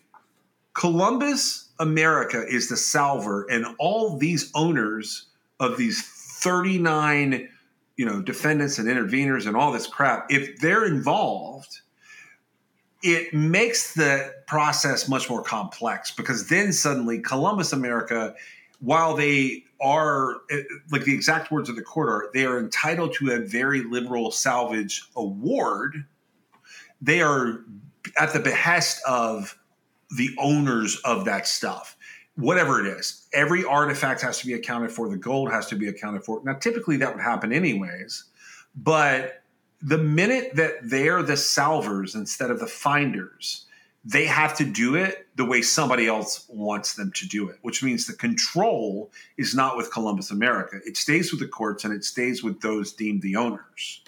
Columbus 0.74 1.68
America 1.78 2.44
is 2.48 2.68
the 2.68 2.76
salvor 2.76 3.46
and 3.50 3.66
all 3.78 4.16
these 4.16 4.50
owners 4.54 5.26
of 5.60 5.76
these 5.76 6.02
39 6.02 7.48
you 7.96 8.04
know 8.04 8.20
defendants 8.20 8.78
and 8.78 8.88
interveners 8.88 9.46
and 9.46 9.56
all 9.56 9.70
this 9.70 9.86
crap 9.86 10.26
if 10.30 10.58
they're 10.58 10.86
involved 10.86 11.80
it 13.02 13.32
makes 13.32 13.94
the 13.94 14.34
process 14.46 15.08
much 15.08 15.30
more 15.30 15.42
complex 15.42 16.10
because 16.10 16.48
then 16.48 16.72
suddenly 16.72 17.20
Columbus 17.20 17.72
America, 17.72 18.34
while 18.80 19.14
they 19.14 19.64
are 19.80 20.38
like 20.90 21.04
the 21.04 21.14
exact 21.14 21.52
words 21.52 21.68
of 21.68 21.76
the 21.76 21.82
court 21.82 22.08
are, 22.08 22.30
they 22.34 22.44
are 22.44 22.58
entitled 22.58 23.14
to 23.14 23.30
a 23.32 23.38
very 23.38 23.82
liberal 23.82 24.30
salvage 24.30 25.08
award. 25.16 26.04
They 27.00 27.20
are 27.20 27.64
at 28.18 28.32
the 28.32 28.40
behest 28.40 29.00
of 29.06 29.56
the 30.16 30.30
owners 30.38 31.00
of 31.04 31.24
that 31.26 31.46
stuff, 31.46 31.96
whatever 32.34 32.84
it 32.84 32.86
is. 32.86 33.28
Every 33.32 33.64
artifact 33.64 34.20
has 34.22 34.40
to 34.40 34.46
be 34.46 34.54
accounted 34.54 34.90
for. 34.90 35.08
The 35.08 35.16
gold 35.16 35.52
has 35.52 35.66
to 35.66 35.76
be 35.76 35.88
accounted 35.88 36.24
for. 36.24 36.40
Now, 36.44 36.54
typically 36.54 36.96
that 36.96 37.14
would 37.14 37.22
happen 37.22 37.52
anyways, 37.52 38.24
but 38.74 39.37
the 39.80 39.98
minute 39.98 40.56
that 40.56 40.74
they're 40.82 41.22
the 41.22 41.36
salvors 41.36 42.14
instead 42.14 42.50
of 42.50 42.58
the 42.58 42.66
finders, 42.66 43.66
they 44.04 44.24
have 44.24 44.56
to 44.56 44.64
do 44.64 44.94
it 44.94 45.26
the 45.36 45.44
way 45.44 45.60
somebody 45.62 46.06
else 46.06 46.46
wants 46.48 46.94
them 46.94 47.12
to 47.12 47.28
do 47.28 47.48
it, 47.48 47.58
which 47.62 47.82
means 47.82 48.06
the 48.06 48.14
control 48.14 49.10
is 49.36 49.54
not 49.54 49.76
with 49.76 49.92
Columbus 49.92 50.30
America. 50.30 50.80
It 50.86 50.96
stays 50.96 51.30
with 51.30 51.40
the 51.40 51.48
courts 51.48 51.84
and 51.84 51.92
it 51.92 52.04
stays 52.04 52.42
with 52.42 52.60
those 52.60 52.92
deemed 52.92 53.22
the 53.22 53.36
owners. 53.36 54.02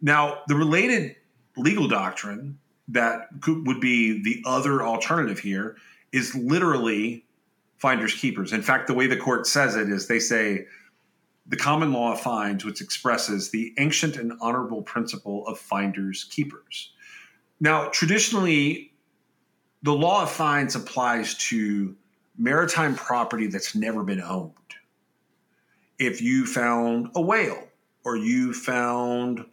Now, 0.00 0.40
the 0.48 0.54
related 0.54 1.16
legal 1.56 1.88
doctrine 1.88 2.58
that 2.88 3.28
could, 3.40 3.66
would 3.66 3.80
be 3.80 4.22
the 4.22 4.42
other 4.44 4.82
alternative 4.82 5.38
here 5.38 5.76
is 6.12 6.34
literally 6.34 7.24
finders 7.78 8.14
keepers. 8.14 8.52
In 8.52 8.62
fact, 8.62 8.86
the 8.86 8.94
way 8.94 9.06
the 9.06 9.16
court 9.16 9.46
says 9.46 9.76
it 9.76 9.88
is 9.88 10.06
they 10.06 10.18
say 10.18 10.66
the 11.46 11.56
common 11.56 11.92
law 11.92 12.12
of 12.12 12.20
finds, 12.20 12.64
which 12.64 12.80
expresses 12.80 13.50
the 13.50 13.74
ancient 13.78 14.16
and 14.16 14.32
honorable 14.40 14.82
principle 14.82 15.46
of 15.46 15.58
finders 15.58 16.24
keepers. 16.24 16.92
Now, 17.60 17.88
traditionally, 17.88 18.92
the 19.82 19.92
law 19.92 20.22
of 20.22 20.30
finds 20.30 20.74
applies 20.74 21.34
to 21.48 21.94
maritime 22.38 22.94
property 22.94 23.46
that's 23.46 23.74
never 23.74 24.02
been 24.02 24.20
owned. 24.20 24.52
If 25.98 26.20
you 26.20 26.46
found 26.46 27.10
a 27.14 27.20
whale, 27.20 27.68
or 28.04 28.16
you 28.16 28.52
found 28.52 29.44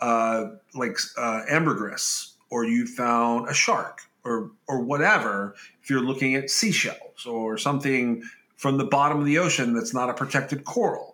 uh, 0.00 0.46
like 0.74 0.98
uh, 1.16 1.42
ambergris, 1.48 2.34
or 2.50 2.64
you 2.64 2.86
found 2.86 3.48
a 3.48 3.54
shark, 3.54 4.00
or 4.24 4.50
or 4.66 4.80
whatever, 4.80 5.54
if 5.82 5.90
you're 5.90 6.02
looking 6.02 6.34
at 6.34 6.50
seashells 6.50 7.26
or 7.26 7.56
something 7.58 8.22
from 8.56 8.78
the 8.78 8.84
bottom 8.84 9.20
of 9.20 9.26
the 9.26 9.38
ocean 9.38 9.74
that's 9.74 9.94
not 9.94 10.10
a 10.10 10.14
protected 10.14 10.64
coral, 10.64 11.13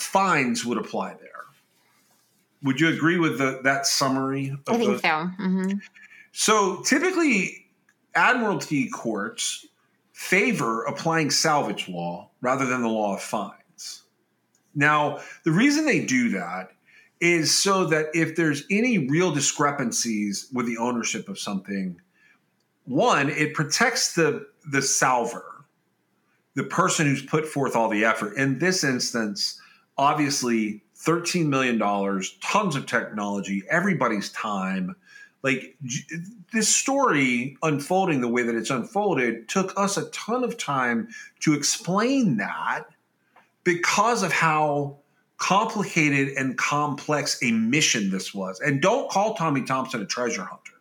finds 0.00 0.64
would 0.64 0.78
apply 0.78 1.14
there. 1.14 1.30
Would 2.62 2.80
you 2.80 2.88
agree 2.88 3.18
with 3.18 3.38
the, 3.38 3.60
that 3.64 3.86
summary? 3.86 4.56
I 4.68 4.76
think 4.76 4.92
the, 4.92 4.98
so. 4.98 5.08
Mm-hmm. 5.08 5.78
So 6.32 6.82
typically, 6.82 7.66
admiralty 8.14 8.88
courts 8.90 9.66
favor 10.12 10.84
applying 10.84 11.30
salvage 11.30 11.88
law 11.88 12.30
rather 12.40 12.66
than 12.66 12.82
the 12.82 12.88
law 12.88 13.14
of 13.14 13.22
finds. 13.22 14.02
Now, 14.74 15.20
the 15.44 15.50
reason 15.50 15.86
they 15.86 16.04
do 16.04 16.28
that 16.30 16.72
is 17.20 17.54
so 17.54 17.86
that 17.86 18.06
if 18.14 18.36
there's 18.36 18.64
any 18.70 19.08
real 19.08 19.30
discrepancies 19.30 20.48
with 20.52 20.66
the 20.66 20.78
ownership 20.78 21.28
of 21.28 21.38
something, 21.38 22.00
one, 22.84 23.30
it 23.30 23.54
protects 23.54 24.14
the 24.14 24.46
the 24.70 24.82
salvor, 24.82 25.64
the 26.54 26.64
person 26.64 27.06
who's 27.06 27.22
put 27.22 27.46
forth 27.46 27.74
all 27.74 27.88
the 27.88 28.04
effort. 28.04 28.36
In 28.36 28.58
this 28.58 28.84
instance, 28.84 29.60
obviously 29.96 30.82
$13 30.96 31.46
million, 31.46 31.78
tons 32.40 32.76
of 32.76 32.86
technology, 32.86 33.62
everybody's 33.70 34.30
time. 34.32 34.96
Like 35.42 35.76
this 36.52 36.74
story 36.74 37.56
unfolding 37.62 38.20
the 38.20 38.28
way 38.28 38.42
that 38.42 38.54
it's 38.54 38.70
unfolded 38.70 39.48
took 39.48 39.72
us 39.78 39.96
a 39.96 40.10
ton 40.10 40.44
of 40.44 40.58
time 40.58 41.08
to 41.40 41.54
explain 41.54 42.36
that 42.36 42.84
because 43.64 44.22
of 44.22 44.32
how 44.32 44.98
complicated 45.38 46.28
and 46.36 46.58
complex 46.58 47.42
a 47.42 47.50
mission 47.50 48.10
this 48.10 48.34
was. 48.34 48.60
And 48.60 48.82
don't 48.82 49.10
call 49.10 49.34
Tommy 49.34 49.62
Thompson 49.62 50.02
a 50.02 50.06
treasure 50.06 50.44
hunter. 50.44 50.72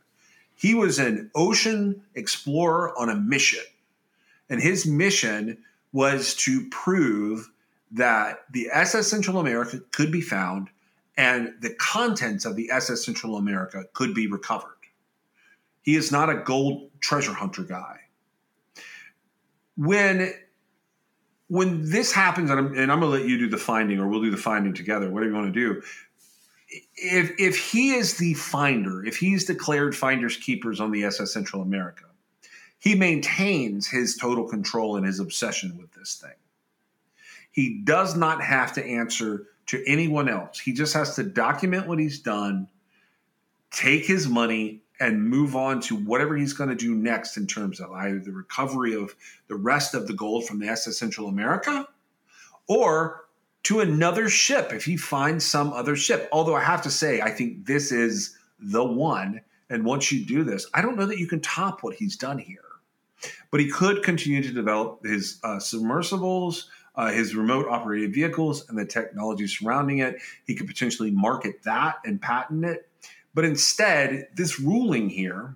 He 0.55 0.76
was 0.76 0.99
an 0.99 1.32
ocean 1.34 2.01
explorer 2.16 2.97
on 2.99 3.10
a 3.10 3.16
mission. 3.16 3.64
And 4.49 4.62
his 4.62 4.86
mission 4.86 5.60
was 5.93 6.36
to 6.36 6.68
prove 6.70 7.49
that 7.92 8.46
the 8.52 8.70
SS 8.72 9.08
Central 9.08 9.40
America 9.40 9.80
could 9.92 10.12
be 10.12 10.22
found 10.22 10.70
and 11.18 11.54
the 11.60 11.74
contents 11.76 12.46
of 12.46 12.56
the 12.56 12.72
SS 12.72 13.04
Central 13.04 13.36
America 13.36 13.84
could 13.94 14.14
be 14.14 14.28
recovered. 14.28 14.70
He 15.82 15.96
is 15.96 16.12
not 16.12 16.30
a 16.30 16.36
gold 16.36 16.90
treasure 17.02 17.34
hunter 17.34 17.64
guy. 17.64 17.98
When 19.76 20.34
when 21.50 21.90
this 21.90 22.12
happens, 22.12 22.52
and 22.52 22.60
I'm, 22.60 22.78
and 22.78 22.92
I'm 22.92 23.00
going 23.00 23.12
to 23.12 23.18
let 23.18 23.28
you 23.28 23.38
do 23.38 23.50
the 23.50 23.58
finding, 23.58 24.00
or 24.00 24.08
we'll 24.08 24.22
do 24.22 24.30
the 24.30 24.38
finding 24.38 24.74
together, 24.74 25.10
whatever 25.10 25.32
you 25.32 25.36
want 25.36 25.54
to 25.54 25.60
do. 25.60 25.82
If 26.96 27.32
if 27.40 27.58
he 27.72 27.96
is 27.96 28.18
the 28.18 28.36
finder, 28.36 29.04
if 29.04 29.18
he's 29.18 29.46
declared 29.46 29.96
finders 29.96 30.38
keepers 30.38 30.80
on 30.80 30.92
the 30.92 31.04
SS 31.04 31.34
Central 31.34 31.64
America, 31.64 32.06
he 32.78 32.96
maintains 32.96 33.88
his 33.88 34.16
total 34.16 34.48
control 34.48 34.96
and 34.96 35.06
his 35.06 35.20
obsession 35.20 35.78
with 35.78 35.92
this 35.94 36.16
thing. 36.16 36.38
He 37.52 37.82
does 37.84 38.16
not 38.16 38.41
have 38.43 38.74
to 38.74 38.86
answer 38.86 39.47
to 39.68 39.84
anyone 39.86 40.30
else. 40.30 40.60
He 40.60 40.74
just 40.74 40.93
has 40.93 41.16
to 41.16 41.24
document 41.24 41.88
what 41.88 42.00
he's 42.00 42.20
done, 42.20 42.68
take 43.72 44.06
his 44.06 44.28
money, 44.28 44.82
and 45.00 45.24
move 45.24 45.56
on 45.56 45.80
to 45.80 45.95
whatever 45.95 46.36
he's 46.36 46.54
going 46.54 46.70
to 46.70 46.76
do 46.76 46.93
next 46.93 47.38
in 47.38 47.47
terms 47.47 47.80
of 47.80 47.91
either 47.91 48.20
the 48.20 48.32
recovery 48.32 48.93
of 48.95 49.16
the 49.47 49.56
rest 49.56 49.93
of 49.93 50.08
the 50.08 50.14
gold 50.14 50.45
from 50.45 50.60
the 50.60 50.68
SS 50.68 50.97
Central 50.97 51.28
America 51.28 51.88
or 52.68 53.26
to 53.64 53.80
another 53.80 54.30
ship 54.30 54.74
if 54.74 54.86
he 54.86 54.97
finds 54.97 55.45
some 55.45 55.72
other 55.72 55.95
ship. 55.95 56.28
Although 56.32 56.56
I 56.56 56.64
have 56.64 56.82
to 56.84 56.91
say, 56.91 57.22
I 57.22 57.30
think 57.30 57.66
this 57.66 57.91
is 57.91 58.38
the 58.60 58.84
one. 58.84 59.41
And 59.70 59.86
once 59.86 60.12
you 60.12 60.26
do 60.26 60.43
this, 60.43 60.68
I 60.74 60.82
don't 60.82 60.97
know 60.97 61.06
that 61.06 61.20
you 61.20 61.28
can 61.28 61.41
top 61.41 61.84
what 61.84 61.95
he's 61.95 62.18
done 62.18 62.38
here. 62.38 62.64
But 63.52 63.60
he 63.60 63.70
could 63.70 64.04
continue 64.04 64.41
to 64.41 64.52
develop 64.52 65.04
his 65.04 65.39
uh, 65.43 65.60
submersibles, 65.60 66.70
uh, 67.00 67.10
his 67.12 67.34
remote 67.34 67.66
operated 67.70 68.14
vehicles, 68.14 68.68
and 68.68 68.78
the 68.78 68.84
technology 68.84 69.47
surrounding 69.47 70.00
it. 70.00 70.18
He 70.45 70.54
could 70.54 70.68
potentially 70.68 71.12
market 71.12 71.64
that 71.64 72.00
and 72.04 72.22
patent 72.22 72.66
it. 72.66 72.89
But 73.34 73.45
instead, 73.45 74.28
this 74.36 74.60
ruling 74.60 75.10
here 75.10 75.56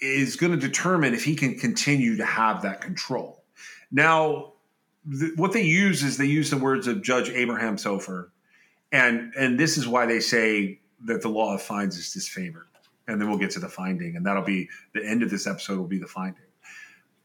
is 0.00 0.36
going 0.36 0.52
to 0.52 0.58
determine 0.58 1.14
if 1.14 1.24
he 1.24 1.34
can 1.34 1.58
continue 1.58 2.16
to 2.16 2.24
have 2.24 2.62
that 2.62 2.80
control. 2.80 3.42
Now, 3.90 4.52
th- 5.10 5.32
what 5.34 5.52
they 5.52 5.64
use 5.64 6.04
is 6.04 6.16
they 6.16 6.26
use 6.26 6.50
the 6.50 6.58
words 6.58 6.86
of 6.86 7.02
Judge 7.02 7.28
Abraham 7.30 7.76
Sofaer, 7.76 8.28
and 8.92 9.32
and 9.36 9.58
this 9.58 9.78
is 9.78 9.88
why 9.88 10.06
they 10.06 10.20
say 10.20 10.78
that 11.06 11.22
the 11.22 11.28
law 11.28 11.54
of 11.54 11.60
finds 11.60 11.96
is 11.96 12.06
disfavored. 12.14 12.66
And 13.08 13.20
then 13.20 13.28
we'll 13.28 13.38
get 13.38 13.50
to 13.52 13.58
the 13.58 13.68
finding, 13.68 14.14
and 14.14 14.24
that'll 14.24 14.44
be 14.44 14.68
the 14.94 15.04
end 15.04 15.24
of 15.24 15.30
this 15.30 15.48
episode. 15.48 15.78
Will 15.78 15.88
be 15.88 15.98
the 15.98 16.06
finding. 16.06 16.47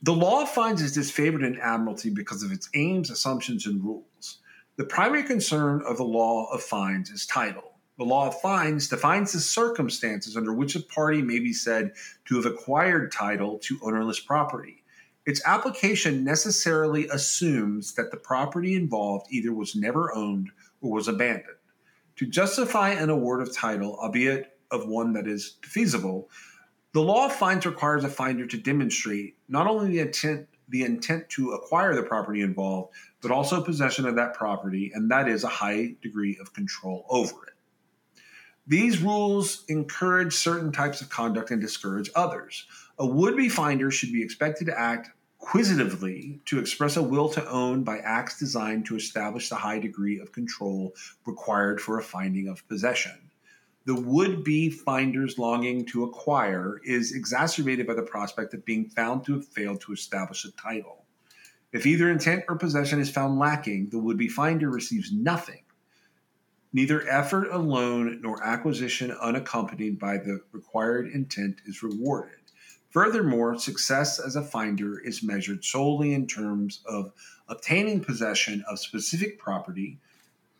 The 0.04 0.12
law 0.14 0.42
of 0.42 0.50
finds 0.50 0.82
is 0.82 0.98
disfavored 0.98 1.48
in 1.48 1.58
admiralty 1.62 2.10
because 2.10 2.44
of 2.44 2.52
its 2.52 2.70
aims, 2.74 3.10
assumptions, 3.10 3.66
and 3.66 3.82
rules. 3.82 4.40
The 4.76 4.84
primary 4.84 5.24
concern 5.24 5.82
of 5.88 5.96
the 5.96 6.04
law 6.04 6.52
of 6.52 6.62
finds 6.62 7.10
is 7.10 7.26
title. 7.26 7.76
The 7.98 8.04
law 8.04 8.28
of 8.28 8.42
finds 8.42 8.90
defines 8.90 9.32
the 9.32 9.40
circumstances 9.40 10.36
under 10.36 10.54
which 10.54 10.76
a 10.76 10.82
party 10.82 11.22
may 11.22 11.40
be 11.40 11.54
said 11.54 11.94
to 12.26 12.36
have 12.36 12.46
acquired 12.46 13.14
title 13.14 13.60
to 13.60 13.80
ownerless 13.82 14.20
property. 14.20 14.84
Its 15.26 15.42
application 15.46 16.26
necessarily 16.26 17.08
assumes 17.08 17.94
that 17.94 18.12
the 18.12 18.18
property 18.18 18.76
involved 18.76 19.28
either 19.32 19.54
was 19.54 19.74
never 19.74 20.14
owned 20.14 20.50
or 20.82 20.92
was 20.92 21.08
abandoned. 21.08 21.56
To 22.18 22.26
justify 22.26 22.90
an 22.90 23.10
award 23.10 23.42
of 23.42 23.56
title, 23.56 23.98
albeit 24.02 24.58
of 24.70 24.86
one 24.86 25.14
that 25.14 25.28
is 25.28 25.56
feasible, 25.64 26.30
the 26.94 27.02
law 27.02 27.26
of 27.26 27.34
finds 27.34 27.66
requires 27.66 28.04
a 28.04 28.10
finder 28.10 28.46
to 28.46 28.58
demonstrate 28.58 29.36
not 29.48 29.68
only 29.68 29.92
the 29.92 30.00
intent 30.00 30.48
the 30.70 30.84
intent 30.84 31.28
to 31.30 31.52
acquire 31.52 31.94
the 31.94 32.02
property 32.02 32.42
involved, 32.42 32.94
but 33.22 33.32
also 33.32 33.62
possession 33.62 34.06
of 34.08 34.16
that 34.16 34.34
property, 34.34 34.92
and 34.94 35.12
that 35.12 35.28
is 35.28 35.44
a 35.44 35.50
high 35.50 35.94
degree 36.02 36.38
of 36.40 36.54
control 36.54 37.06
over 37.10 37.46
it. 37.48 37.54
These 38.66 39.02
rules 39.02 39.66
encourage 39.68 40.34
certain 40.34 40.72
types 40.72 41.02
of 41.02 41.10
conduct 41.10 41.52
and 41.52 41.62
discourage 41.62 42.10
others. 42.16 42.66
A 42.98 43.06
would 43.06 43.36
be 43.36 43.50
finder 43.50 43.92
should 43.92 44.14
be 44.14 44.24
expected 44.24 44.66
to 44.66 44.80
act 44.80 45.12
quisitively 45.38 46.40
to 46.46 46.60
express 46.60 46.96
a 46.96 47.04
will 47.04 47.28
to 47.28 47.48
own 47.50 47.84
by 47.84 47.98
acts 47.98 48.40
designed 48.40 48.86
to 48.86 48.96
establish 48.96 49.50
the 49.50 49.56
high 49.56 49.80
degree 49.80 50.20
of 50.20 50.32
control 50.32 50.94
required 51.26 51.82
for 51.82 52.00
a 52.00 52.04
finding 52.04 52.48
of 52.48 52.66
possession 52.70 53.30
the 53.86 53.96
would 53.96 54.44
be 54.44 54.70
finder's 54.70 55.38
longing 55.38 55.86
to 55.88 56.04
acquire 56.04 56.80
is 56.86 57.14
exacerbated 57.14 57.86
by 57.86 57.94
the 57.94 58.02
prospect 58.02 58.54
of 58.54 58.66
being 58.66 58.90
found 58.90 59.26
to 59.26 59.34
have 59.34 59.46
failed 59.46 59.82
to 59.82 59.92
establish 59.92 60.46
a 60.46 60.52
title. 60.52 61.06
If 61.74 61.86
either 61.86 62.10
intent 62.10 62.46
or 62.48 62.56
possession 62.56 63.00
is 63.00 63.10
found 63.10 63.40
lacking, 63.40 63.90
the 63.90 64.00
would 64.00 64.18
be 64.18 64.28
finder 64.28 64.70
receives 64.70 65.12
nothing. 65.12 65.64
Neither 66.72 67.08
effort 67.10 67.50
alone 67.52 68.20
nor 68.22 68.44
acquisition 68.44 69.12
unaccompanied 69.12 70.00
by 70.00 70.18
the 70.18 70.42
required 70.52 71.08
intent 71.08 71.62
is 71.66 71.84
rewarded. 71.84 72.40
Furthermore, 72.90 73.58
success 73.58 74.20
as 74.20 74.36
a 74.36 74.44
finder 74.44 75.00
is 75.00 75.24
measured 75.24 75.66
solely 75.66 76.14
in 76.14 76.28
terms 76.28 76.84
of 76.86 77.12
obtaining 77.48 78.04
possession 78.04 78.64
of 78.70 78.80
specific 78.80 79.40
property. 79.40 80.00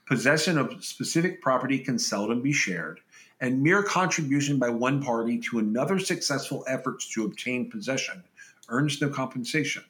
Possession 0.08 0.58
of 0.58 0.84
specific 0.84 1.42
property 1.42 1.80
can 1.80 1.98
seldom 2.00 2.42
be 2.42 2.52
shared, 2.52 3.02
and 3.42 3.62
mere 3.62 3.84
contribution 3.84 4.58
by 4.58 4.70
one 4.70 5.02
party 5.04 5.38
to 5.38 5.60
another 5.60 6.00
successful 6.00 6.64
efforts 6.68 7.10
to 7.14 7.26
obtain 7.26 7.70
possession 7.70 8.24
earns 8.70 9.02
no 9.02 9.10
compensation. 9.10 9.84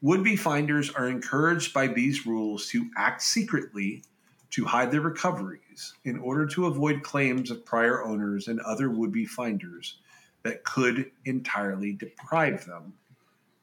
Would 0.00 0.24
be 0.24 0.36
finders 0.36 0.90
are 0.90 1.08
encouraged 1.08 1.72
by 1.72 1.86
these 1.86 2.26
rules 2.26 2.68
to 2.68 2.90
act 2.96 3.22
secretly 3.22 4.02
to 4.50 4.64
hide 4.64 4.90
their 4.90 5.00
recoveries 5.00 5.94
in 6.04 6.18
order 6.18 6.46
to 6.46 6.66
avoid 6.66 7.02
claims 7.02 7.50
of 7.50 7.64
prior 7.64 8.04
owners 8.04 8.48
and 8.48 8.60
other 8.60 8.90
would 8.90 9.12
be 9.12 9.24
finders 9.24 9.98
that 10.42 10.64
could 10.64 11.10
entirely 11.24 11.92
deprive 11.92 12.66
them 12.66 12.92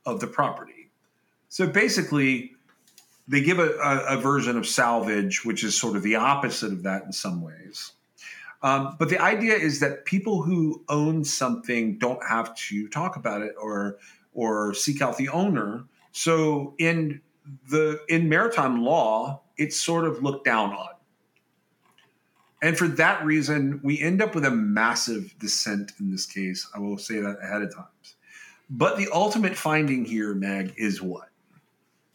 of 0.05 0.19
the 0.19 0.27
property. 0.27 0.89
So 1.49 1.67
basically, 1.67 2.53
they 3.27 3.41
give 3.41 3.59
a, 3.59 3.71
a, 3.77 4.17
a 4.17 4.17
version 4.17 4.57
of 4.57 4.65
salvage, 4.65 5.45
which 5.45 5.63
is 5.63 5.79
sort 5.79 5.95
of 5.95 6.03
the 6.03 6.15
opposite 6.15 6.71
of 6.71 6.83
that 6.83 7.03
in 7.03 7.11
some 7.11 7.41
ways. 7.41 7.91
Um, 8.61 8.95
but 8.99 9.09
the 9.09 9.21
idea 9.21 9.55
is 9.55 9.79
that 9.79 10.05
people 10.05 10.41
who 10.41 10.83
own 10.89 11.23
something 11.23 11.97
don't 11.97 12.21
have 12.27 12.55
to 12.55 12.87
talk 12.89 13.15
about 13.15 13.41
it 13.41 13.55
or 13.59 13.97
or 14.33 14.73
seek 14.73 15.01
out 15.01 15.17
the 15.17 15.29
owner. 15.29 15.85
So 16.11 16.75
in 16.77 17.21
the 17.69 18.01
in 18.09 18.29
maritime 18.29 18.83
law, 18.83 19.41
it's 19.57 19.77
sort 19.77 20.05
of 20.05 20.21
looked 20.21 20.45
down 20.45 20.73
on. 20.73 20.89
And 22.61 22.77
for 22.77 22.89
that 22.89 23.23
reason, 23.23 23.79
we 23.83 23.99
end 24.01 24.21
up 24.21 24.35
with 24.35 24.43
a 24.43 24.51
massive 24.51 25.33
dissent 25.39 25.93
in 25.99 26.11
this 26.11 26.25
case. 26.25 26.67
I 26.75 26.79
will 26.79 26.97
say 26.97 27.19
that 27.21 27.37
ahead 27.41 27.61
of 27.61 27.73
time. 27.73 27.85
But 28.69 28.97
the 28.97 29.07
ultimate 29.13 29.55
finding 29.55 30.05
here, 30.05 30.33
Meg, 30.35 30.73
is 30.77 31.01
what? 31.01 31.29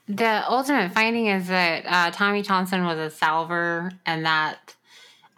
The 0.06 0.44
ultimate 0.48 0.92
finding 0.92 1.26
is 1.26 1.48
that 1.48 1.84
uh, 1.86 2.10
Tommy 2.10 2.42
Thompson 2.42 2.84
was 2.84 2.98
a 2.98 3.10
salvor 3.10 3.90
and 4.04 4.26
that 4.26 4.74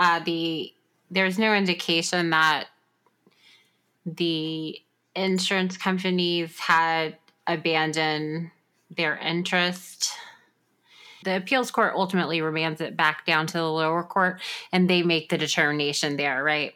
uh, 0.01 0.19
the 0.21 0.73
there's 1.11 1.39
no 1.39 1.55
indication 1.55 2.31
that 2.31 2.67
the 4.05 4.81
insurance 5.15 5.77
companies 5.77 6.59
had 6.59 7.17
abandoned 7.47 8.51
their 8.97 9.17
interest. 9.19 10.11
The 11.25 11.37
appeals 11.37 11.71
court 11.71 11.95
ultimately 11.97 12.41
remands 12.41 12.81
it 12.81 12.97
back 12.97 13.27
down 13.27 13.47
to 13.49 13.59
the 13.59 13.71
lower 13.71 14.03
court 14.03 14.41
and 14.73 14.89
they 14.89 15.03
make 15.03 15.29
the 15.29 15.37
determination 15.39 16.17
there, 16.17 16.43
right? 16.45 16.73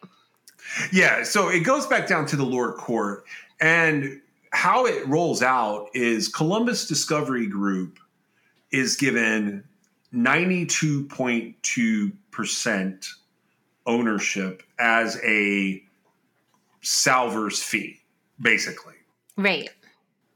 Yeah, 0.93 1.23
so 1.23 1.49
it 1.49 1.61
goes 1.61 1.87
back 1.87 2.09
down 2.09 2.27
to 2.27 2.37
the 2.37 2.45
lower 2.45 2.73
court. 2.73 3.25
And 3.61 4.21
how 4.51 4.87
it 4.87 5.07
rolls 5.07 5.43
out 5.43 5.89
is 5.95 6.29
Columbus 6.29 6.89
Discovery 6.89 7.47
Group 7.47 7.99
is 8.73 8.97
given 8.97 9.63
92.2% 10.15 13.09
ownership 13.91 14.63
as 14.79 15.21
a 15.25 15.83
salvor's 16.81 17.61
fee, 17.61 18.01
basically. 18.41 18.95
Right. 19.37 19.69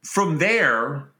From 0.02 0.38
there, 0.38 1.12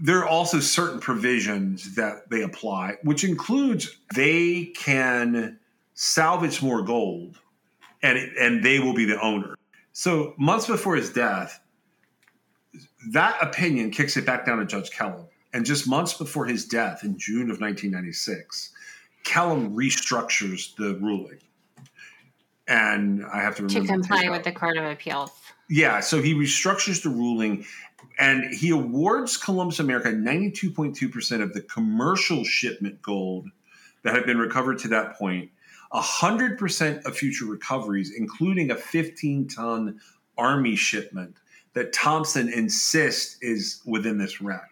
there 0.00 0.18
are 0.18 0.28
also 0.28 0.60
certain 0.60 1.00
provisions 1.00 1.96
that 1.96 2.30
they 2.30 2.42
apply, 2.42 2.96
which 3.02 3.24
includes 3.24 3.98
they 4.14 4.66
can 4.76 5.58
salvage 5.94 6.62
more 6.62 6.82
gold 6.82 7.38
and, 8.02 8.18
and 8.18 8.64
they 8.64 8.78
will 8.78 8.94
be 8.94 9.04
the 9.04 9.20
owner. 9.20 9.56
So, 9.92 10.34
months 10.38 10.66
before 10.66 10.96
his 10.96 11.12
death, 11.12 11.60
that 13.10 13.36
opinion 13.42 13.90
kicks 13.90 14.16
it 14.16 14.24
back 14.24 14.46
down 14.46 14.58
to 14.58 14.64
Judge 14.64 14.90
Kellam. 14.90 15.26
And 15.52 15.66
just 15.66 15.86
months 15.86 16.14
before 16.14 16.46
his 16.46 16.64
death 16.64 17.04
in 17.04 17.18
June 17.18 17.50
of 17.50 17.60
1996, 17.60 18.71
Kellam 19.24 19.74
restructures 19.74 20.74
the 20.76 20.98
ruling. 21.00 21.38
And 22.68 23.24
I 23.26 23.40
have 23.40 23.56
to 23.56 23.64
remember 23.64 23.86
to 23.86 23.92
comply 23.92 24.28
with 24.30 24.44
the 24.44 24.52
Court 24.52 24.76
of 24.76 24.84
Appeals. 24.84 25.30
Yeah, 25.68 26.00
so 26.00 26.20
he 26.20 26.34
restructures 26.34 27.02
the 27.02 27.08
ruling 27.08 27.64
and 28.18 28.52
he 28.54 28.70
awards 28.70 29.36
Columbus 29.36 29.78
America 29.78 30.08
92.2% 30.08 31.42
of 31.42 31.54
the 31.54 31.62
commercial 31.62 32.44
shipment 32.44 33.00
gold 33.02 33.48
that 34.02 34.14
had 34.14 34.26
been 34.26 34.38
recovered 34.38 34.78
to 34.80 34.88
that 34.88 35.16
point, 35.16 35.50
100% 35.92 37.04
of 37.04 37.16
future 37.16 37.46
recoveries, 37.46 38.12
including 38.16 38.70
a 38.70 38.76
15 38.76 39.48
ton 39.48 40.00
Army 40.36 40.76
shipment 40.76 41.36
that 41.74 41.92
Thompson 41.92 42.52
insists 42.52 43.38
is 43.40 43.80
within 43.86 44.18
this 44.18 44.40
wreck. 44.40 44.70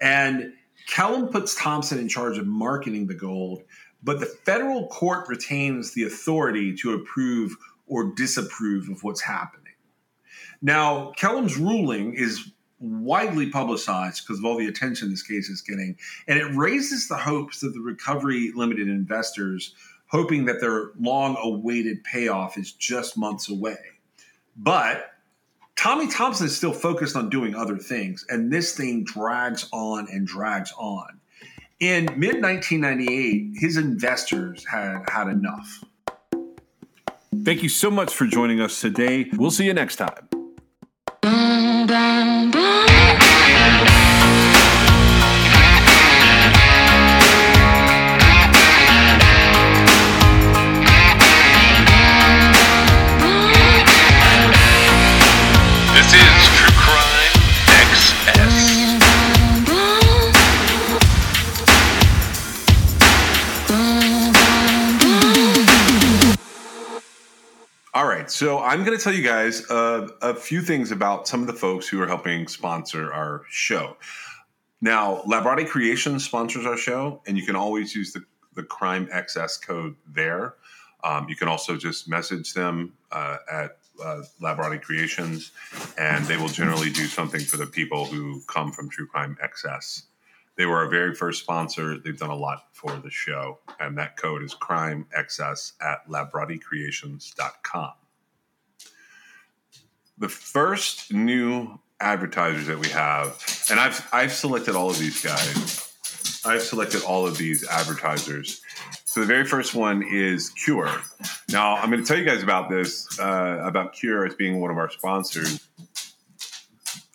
And 0.00 0.52
Kellam 0.86 1.30
puts 1.30 1.54
Thompson 1.54 1.98
in 1.98 2.08
charge 2.08 2.38
of 2.38 2.46
marketing 2.46 3.06
the 3.06 3.14
gold, 3.14 3.62
but 4.02 4.20
the 4.20 4.26
federal 4.26 4.86
court 4.88 5.28
retains 5.28 5.92
the 5.92 6.04
authority 6.04 6.74
to 6.76 6.94
approve 6.94 7.56
or 7.86 8.14
disapprove 8.14 8.88
of 8.88 9.02
what's 9.02 9.20
happening. 9.20 9.74
Now, 10.62 11.12
Kellam's 11.18 11.56
ruling 11.56 12.14
is 12.14 12.52
widely 12.78 13.50
publicized 13.50 14.24
because 14.24 14.38
of 14.38 14.44
all 14.44 14.58
the 14.58 14.66
attention 14.66 15.10
this 15.10 15.22
case 15.22 15.48
is 15.48 15.60
getting, 15.60 15.96
and 16.28 16.38
it 16.38 16.54
raises 16.54 17.08
the 17.08 17.16
hopes 17.16 17.62
of 17.62 17.74
the 17.74 17.80
recovery 17.80 18.52
limited 18.54 18.88
investors, 18.88 19.74
hoping 20.08 20.44
that 20.44 20.60
their 20.60 20.90
long 20.98 21.36
awaited 21.40 22.04
payoff 22.04 22.56
is 22.56 22.72
just 22.72 23.18
months 23.18 23.48
away. 23.48 23.76
But 24.56 25.10
Tommy 25.76 26.08
Thompson 26.08 26.46
is 26.46 26.56
still 26.56 26.72
focused 26.72 27.16
on 27.16 27.28
doing 27.28 27.54
other 27.54 27.76
things, 27.76 28.24
and 28.28 28.50
this 28.52 28.74
thing 28.74 29.04
drags 29.04 29.68
on 29.72 30.08
and 30.10 30.26
drags 30.26 30.72
on. 30.76 31.20
In 31.78 32.06
mid 32.16 32.42
1998, 32.42 33.52
his 33.54 33.76
investors 33.76 34.64
had 34.66 35.08
had 35.08 35.28
enough. 35.28 35.84
Thank 37.44 37.62
you 37.62 37.68
so 37.68 37.90
much 37.90 38.12
for 38.12 38.26
joining 38.26 38.60
us 38.60 38.80
today. 38.80 39.30
We'll 39.34 39.50
see 39.50 39.66
you 39.66 39.74
next 39.74 39.96
time. 39.96 40.28
So 68.36 68.58
I'm 68.58 68.84
going 68.84 68.94
to 68.94 69.02
tell 69.02 69.14
you 69.14 69.22
guys 69.22 69.64
uh, 69.70 70.08
a 70.20 70.34
few 70.34 70.60
things 70.60 70.92
about 70.92 71.26
some 71.26 71.40
of 71.40 71.46
the 71.46 71.54
folks 71.54 71.88
who 71.88 72.02
are 72.02 72.06
helping 72.06 72.46
sponsor 72.48 73.10
our 73.10 73.44
show. 73.48 73.96
Now, 74.82 75.22
Labrottie 75.22 75.66
Creations 75.66 76.22
sponsors 76.22 76.66
our 76.66 76.76
show, 76.76 77.22
and 77.26 77.38
you 77.38 77.46
can 77.46 77.56
always 77.56 77.94
use 77.94 78.12
the, 78.12 78.22
the 78.52 78.62
Crime 78.62 79.06
XS 79.06 79.66
code 79.66 79.96
there. 80.06 80.56
Um, 81.02 81.26
you 81.30 81.34
can 81.34 81.48
also 81.48 81.78
just 81.78 82.10
message 82.10 82.52
them 82.52 82.92
uh, 83.10 83.38
at 83.50 83.78
uh, 84.04 84.20
Labrottie 84.42 84.82
Creations, 84.82 85.52
and 85.96 86.22
they 86.26 86.36
will 86.36 86.48
generally 86.48 86.90
do 86.90 87.06
something 87.06 87.40
for 87.40 87.56
the 87.56 87.66
people 87.66 88.04
who 88.04 88.42
come 88.48 88.70
from 88.70 88.90
True 88.90 89.06
Crime 89.06 89.38
XS. 89.42 90.02
They 90.56 90.66
were 90.66 90.76
our 90.76 90.90
very 90.90 91.14
first 91.14 91.40
sponsor. 91.40 91.96
They've 91.96 92.18
done 92.18 92.28
a 92.28 92.36
lot 92.36 92.64
for 92.72 92.98
the 92.98 93.10
show, 93.10 93.60
and 93.80 93.96
that 93.96 94.18
code 94.18 94.42
is 94.42 94.52
Crime 94.52 95.06
XS 95.16 95.72
at 95.80 96.06
labrottiecreations.com. 96.06 97.92
The 100.18 100.28
first 100.28 101.12
new 101.12 101.78
advertisers 102.00 102.66
that 102.66 102.78
we 102.78 102.88
have, 102.88 103.42
and 103.70 103.78
I've 103.78 104.06
I've 104.12 104.32
selected 104.32 104.74
all 104.74 104.90
of 104.90 104.98
these 104.98 105.22
guys. 105.22 105.92
I've 106.44 106.62
selected 106.62 107.02
all 107.02 107.26
of 107.26 107.36
these 107.36 107.66
advertisers. 107.66 108.62
So 109.04 109.20
the 109.20 109.26
very 109.26 109.44
first 109.44 109.74
one 109.74 110.02
is 110.02 110.50
Cure. 110.50 110.90
Now 111.50 111.76
I'm 111.76 111.90
going 111.90 112.02
to 112.02 112.06
tell 112.06 112.18
you 112.18 112.24
guys 112.24 112.42
about 112.42 112.70
this 112.70 113.18
uh, 113.18 113.60
about 113.62 113.92
Cure 113.94 114.26
as 114.26 114.34
being 114.34 114.60
one 114.60 114.70
of 114.70 114.78
our 114.78 114.90
sponsors. 114.90 115.66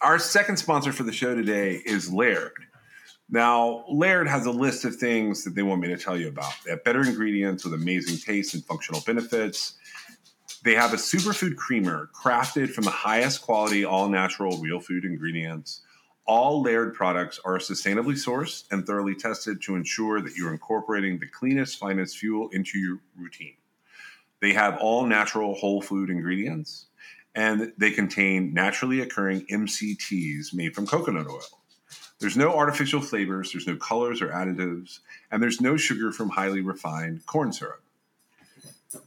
Our 0.02 0.18
second 0.18 0.58
sponsor 0.58 0.91
for 0.91 1.04
the 1.04 1.12
show 1.12 1.36
today 1.36 1.82
is 1.86 2.12
Laird. 2.12 2.54
Now, 3.30 3.86
Laird 3.88 4.28
has 4.28 4.45
a 4.45 4.52
list 4.52 4.84
of 4.84 4.95
things 4.97 5.45
that 5.45 5.56
they 5.56 5.64
want 5.64 5.80
me 5.80 5.88
to 5.88 5.97
tell 5.97 6.18
you 6.18 6.28
about. 6.28 6.52
They 6.66 6.72
have 6.72 6.84
better 6.84 7.02
ingredients 7.02 7.64
with 7.64 7.74
amazing 7.74 8.18
taste 8.18 8.54
and 8.54 8.66
functional 8.66 9.02
benefits. 9.06 9.76
They 10.64 10.76
have 10.76 10.93
a 10.93 10.97
superfood 10.97 11.55
creamer 11.55 12.09
crafted 12.14 12.70
from 12.70 12.84
the 12.84 12.91
highest 12.91 13.41
quality, 13.41 13.84
all 13.84 14.07
natural, 14.09 14.59
real 14.59 14.80
food 14.80 15.05
ingredients. 15.05 15.82
All 16.28 16.62
Laird 16.62 16.93
products 16.93 17.39
are 17.43 17.57
sustainably 17.57 18.14
sourced 18.14 18.66
and 18.72 18.86
thoroughly 18.86 19.16
tested 19.16 19.59
to 19.64 19.76
ensure 19.76 20.22
that 20.22 20.36
you're 20.36 20.53
incorporating 20.53 21.18
the 21.18 21.28
cleanest, 21.28 21.80
finest 21.80 22.18
fuel 22.18 22.49
into 22.51 22.78
your 22.78 22.99
routine. 23.18 23.55
They 24.39 24.53
have 24.53 24.78
all 24.78 25.07
natural 25.07 25.55
whole 25.55 25.82
food 25.82 26.12
ingredients 26.12 26.86
and 27.34 27.74
they 27.78 27.91
contain 27.91 28.53
naturally 28.53 29.01
occurring 29.01 29.45
MCTs 29.47 30.53
made 30.53 30.76
from 30.76 30.86
coconut 30.86 31.28
oil. 31.28 31.41
There's 32.20 32.38
no 32.38 32.53
artificial 32.53 33.01
flavors, 33.01 33.51
there's 33.51 33.66
no 33.66 33.78
colors 33.78 34.22
or 34.22 34.28
additives, 34.28 34.99
and 35.32 35.41
there's 35.41 35.59
no 35.59 35.76
sugar 35.76 36.12
from 36.12 36.30
highly 36.30 36.62
refined 36.62 37.26
corn 37.26 37.51
syrup. 37.51 37.82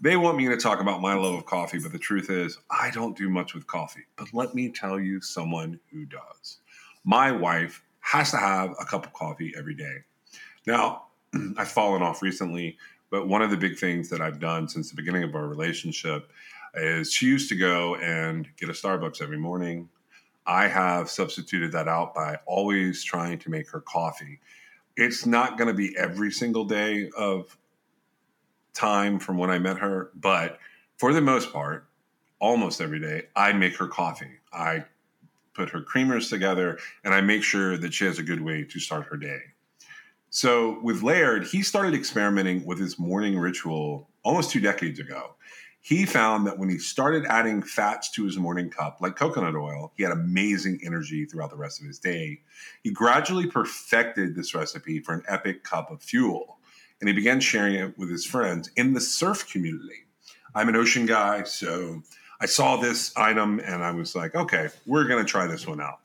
They 0.00 0.16
want 0.16 0.36
me 0.36 0.48
to 0.48 0.56
talk 0.56 0.80
about 0.80 1.00
my 1.00 1.14
love 1.14 1.34
of 1.34 1.44
coffee, 1.46 1.78
but 1.78 1.92
the 1.92 1.98
truth 1.98 2.30
is, 2.30 2.58
I 2.70 2.90
don't 2.90 3.16
do 3.16 3.28
much 3.28 3.54
with 3.54 3.66
coffee. 3.66 4.04
But 4.16 4.28
let 4.32 4.54
me 4.54 4.70
tell 4.70 4.98
you 4.98 5.20
someone 5.20 5.78
who 5.92 6.06
does. 6.06 6.58
My 7.04 7.30
wife 7.30 7.84
has 8.00 8.30
to 8.30 8.38
have 8.38 8.70
a 8.80 8.84
cup 8.84 9.06
of 9.06 9.12
coffee 9.12 9.52
every 9.56 9.74
day. 9.74 9.96
Now, 10.66 11.04
I've 11.58 11.70
fallen 11.70 12.02
off 12.02 12.22
recently, 12.22 12.78
but 13.10 13.28
one 13.28 13.42
of 13.42 13.50
the 13.50 13.56
big 13.56 13.78
things 13.78 14.08
that 14.08 14.20
I've 14.20 14.40
done 14.40 14.68
since 14.68 14.88
the 14.88 14.96
beginning 14.96 15.22
of 15.22 15.34
our 15.34 15.46
relationship 15.46 16.30
is 16.74 17.12
she 17.12 17.26
used 17.26 17.48
to 17.50 17.56
go 17.56 17.96
and 17.96 18.48
get 18.56 18.68
a 18.68 18.72
Starbucks 18.72 19.22
every 19.22 19.38
morning. 19.38 19.88
I 20.46 20.66
have 20.68 21.10
substituted 21.10 21.72
that 21.72 21.88
out 21.88 22.14
by 22.14 22.38
always 22.46 23.04
trying 23.04 23.38
to 23.40 23.50
make 23.50 23.70
her 23.70 23.80
coffee. 23.80 24.40
It's 24.96 25.26
not 25.26 25.58
going 25.58 25.68
to 25.68 25.74
be 25.74 25.96
every 25.96 26.30
single 26.30 26.64
day 26.64 27.10
of 27.16 27.56
time 28.74 29.18
from 29.18 29.38
when 29.38 29.50
I 29.50 29.58
met 29.58 29.78
her, 29.78 30.10
but 30.14 30.58
for 30.96 31.12
the 31.12 31.20
most 31.20 31.52
part, 31.52 31.86
almost 32.40 32.80
every 32.80 33.00
day, 33.00 33.22
I 33.34 33.52
make 33.52 33.76
her 33.76 33.88
coffee. 33.88 34.40
I 34.52 34.84
put 35.54 35.70
her 35.70 35.80
creamers 35.80 36.28
together 36.28 36.78
and 37.04 37.14
I 37.14 37.20
make 37.20 37.42
sure 37.42 37.76
that 37.76 37.94
she 37.94 38.04
has 38.04 38.18
a 38.18 38.22
good 38.22 38.42
way 38.42 38.64
to 38.64 38.80
start 38.80 39.06
her 39.06 39.16
day. 39.16 39.38
So 40.30 40.80
with 40.82 41.02
Laird, 41.02 41.46
he 41.46 41.62
started 41.62 41.94
experimenting 41.94 42.64
with 42.66 42.78
his 42.78 42.98
morning 42.98 43.38
ritual 43.38 44.08
almost 44.24 44.50
two 44.50 44.60
decades 44.60 44.98
ago. 44.98 45.36
He 45.80 46.06
found 46.06 46.46
that 46.46 46.58
when 46.58 46.70
he 46.70 46.78
started 46.78 47.26
adding 47.26 47.62
fats 47.62 48.10
to 48.12 48.24
his 48.24 48.38
morning 48.38 48.70
cup, 48.70 48.98
like 49.00 49.16
coconut 49.16 49.54
oil, 49.54 49.92
he 49.96 50.02
had 50.02 50.12
amazing 50.12 50.80
energy 50.82 51.24
throughout 51.26 51.50
the 51.50 51.56
rest 51.56 51.80
of 51.80 51.86
his 51.86 51.98
day. 51.98 52.40
He 52.82 52.90
gradually 52.90 53.46
perfected 53.46 54.34
this 54.34 54.54
recipe 54.54 54.98
for 54.98 55.12
an 55.12 55.22
epic 55.28 55.62
cup 55.62 55.90
of 55.90 56.02
fuel, 56.02 56.58
and 57.00 57.08
he 57.08 57.14
began 57.14 57.40
sharing 57.40 57.74
it 57.74 57.98
with 57.98 58.10
his 58.10 58.24
friends 58.24 58.70
in 58.76 58.94
the 58.94 59.00
surf 59.00 59.50
community. 59.50 60.04
I'm 60.54 60.68
an 60.68 60.76
ocean 60.76 61.06
guy, 61.06 61.42
so 61.42 62.02
I 62.40 62.46
saw 62.46 62.76
this 62.76 63.16
item 63.16 63.60
and 63.60 63.82
I 63.82 63.90
was 63.90 64.14
like, 64.14 64.34
okay, 64.34 64.68
we're 64.86 65.06
going 65.06 65.24
to 65.24 65.30
try 65.30 65.46
this 65.46 65.66
one 65.66 65.80
out. 65.80 66.00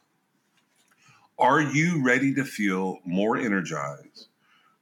Are 1.38 1.62
you 1.62 2.04
ready 2.04 2.34
to 2.36 2.44
feel 2.44 3.00
more 3.06 3.38
energized, 3.38 4.28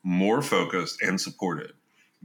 more 0.03 0.41
focused, 0.41 1.01
and 1.01 1.19
supported? 1.19 1.73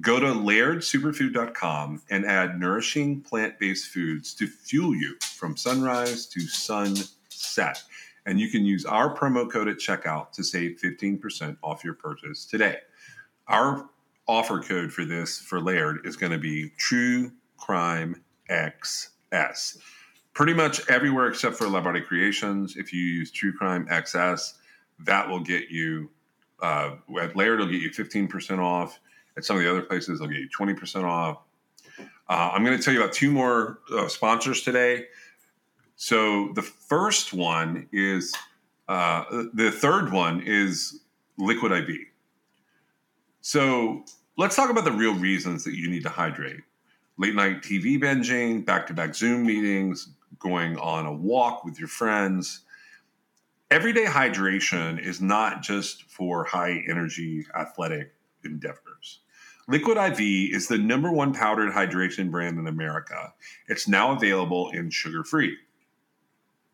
Go 0.01 0.18
to 0.18 0.26
lairdsuperfood.com 0.26 2.03
and 2.09 2.24
add 2.24 2.59
nourishing 2.59 3.20
plant 3.20 3.59
based 3.59 3.89
foods 3.89 4.35
to 4.35 4.47
fuel 4.47 4.95
you 4.95 5.16
from 5.20 5.57
sunrise 5.57 6.26
to 6.26 6.41
sunset. 6.41 7.83
And 8.24 8.41
you 8.41 8.49
can 8.49 8.64
use 8.64 8.87
our 8.87 9.14
promo 9.14 9.51
code 9.51 9.68
at 9.68 9.76
checkout 9.76 10.33
to 10.33 10.45
save 10.45 10.80
15% 10.83 11.59
off 11.62 11.85
your 11.85 11.95
purchase 11.95 12.47
today. 12.47 12.78
Our 13.49 13.88
offer 14.28 14.61
code 14.61 14.93
for 14.93 15.05
this 15.05 15.38
for 15.38 15.61
Laird 15.61 16.07
is 16.07 16.16
going 16.16 16.32
to 16.32 16.38
be 16.38 16.70
True 16.78 17.32
Crime 17.57 18.22
XS. 18.49 19.78
Pretty 20.34 20.55
much 20.55 20.88
everywhere 20.88 21.28
except 21.28 21.57
for 21.57 21.66
Labrottie 21.66 22.07
Creations. 22.07 22.76
If 22.76 22.93
you 22.93 23.03
use 23.03 23.30
True 23.30 23.53
Crime 23.53 23.86
XS, 23.88 24.55
that 25.01 25.28
will 25.28 25.40
get 25.40 25.68
you, 25.68 26.11
uh, 26.62 26.97
at 27.20 27.36
Laird, 27.36 27.61
it'll 27.61 27.70
get 27.70 27.82
you 27.82 27.90
15% 27.90 28.59
off. 28.59 28.99
At 29.36 29.45
some 29.45 29.57
of 29.57 29.62
the 29.62 29.70
other 29.70 29.82
places, 29.82 30.18
they'll 30.18 30.28
get 30.28 30.38
you 30.38 30.49
20% 30.49 31.05
off. 31.05 31.38
Uh, 32.28 32.51
I'm 32.53 32.64
going 32.64 32.76
to 32.76 32.82
tell 32.82 32.95
you 32.95 33.03
about 33.03 33.12
two 33.12 33.30
more 33.30 33.80
uh, 33.93 34.09
sponsors 34.09 34.62
today. 34.62 35.07
So 35.97 36.53
the 36.55 36.62
first 36.62 37.32
one 37.32 37.88
is, 37.93 38.34
uh, 38.88 39.24
the 39.53 39.70
third 39.70 40.12
one 40.12 40.43
is 40.45 41.01
Liquid 41.38 41.72
IV. 41.72 42.12
So 43.43 44.05
let's 44.38 44.55
talk 44.55 44.70
about 44.70 44.84
the 44.84 44.93
real 44.93 45.14
reasons 45.16 45.64
that 45.64 45.74
you 45.74 45.90
need 45.90 46.05
to 46.05 46.09
hydrate. 46.09 46.62
late 47.18 47.34
night 47.34 47.61
TV 47.61 48.01
binging, 48.01 48.64
back 48.64 48.86
to 48.86 48.95
back 48.95 49.16
Zoom 49.16 49.45
meetings, 49.45 50.11
going 50.38 50.78
on 50.78 51.07
a 51.07 51.12
walk 51.12 51.64
with 51.64 51.76
your 51.76 51.88
friends. 51.88 52.61
Everyday 53.68 54.05
hydration 54.05 55.05
is 55.05 55.20
not 55.20 55.61
just 55.61 56.05
for 56.05 56.45
high 56.45 56.84
energy 56.88 57.45
athletic 57.55 58.14
endeavors. 58.45 59.20
Liquid 59.66 59.97
IV 59.97 60.20
is 60.20 60.68
the 60.68 60.78
number 60.78 61.11
one 61.11 61.32
powdered 61.32 61.72
hydration 61.72 62.30
brand 62.30 62.61
in 62.61 62.68
America. 62.68 63.34
It's 63.66 63.88
now 63.88 64.12
available 64.12 64.70
in 64.70 64.90
sugar 64.90 65.24
free. 65.24 65.57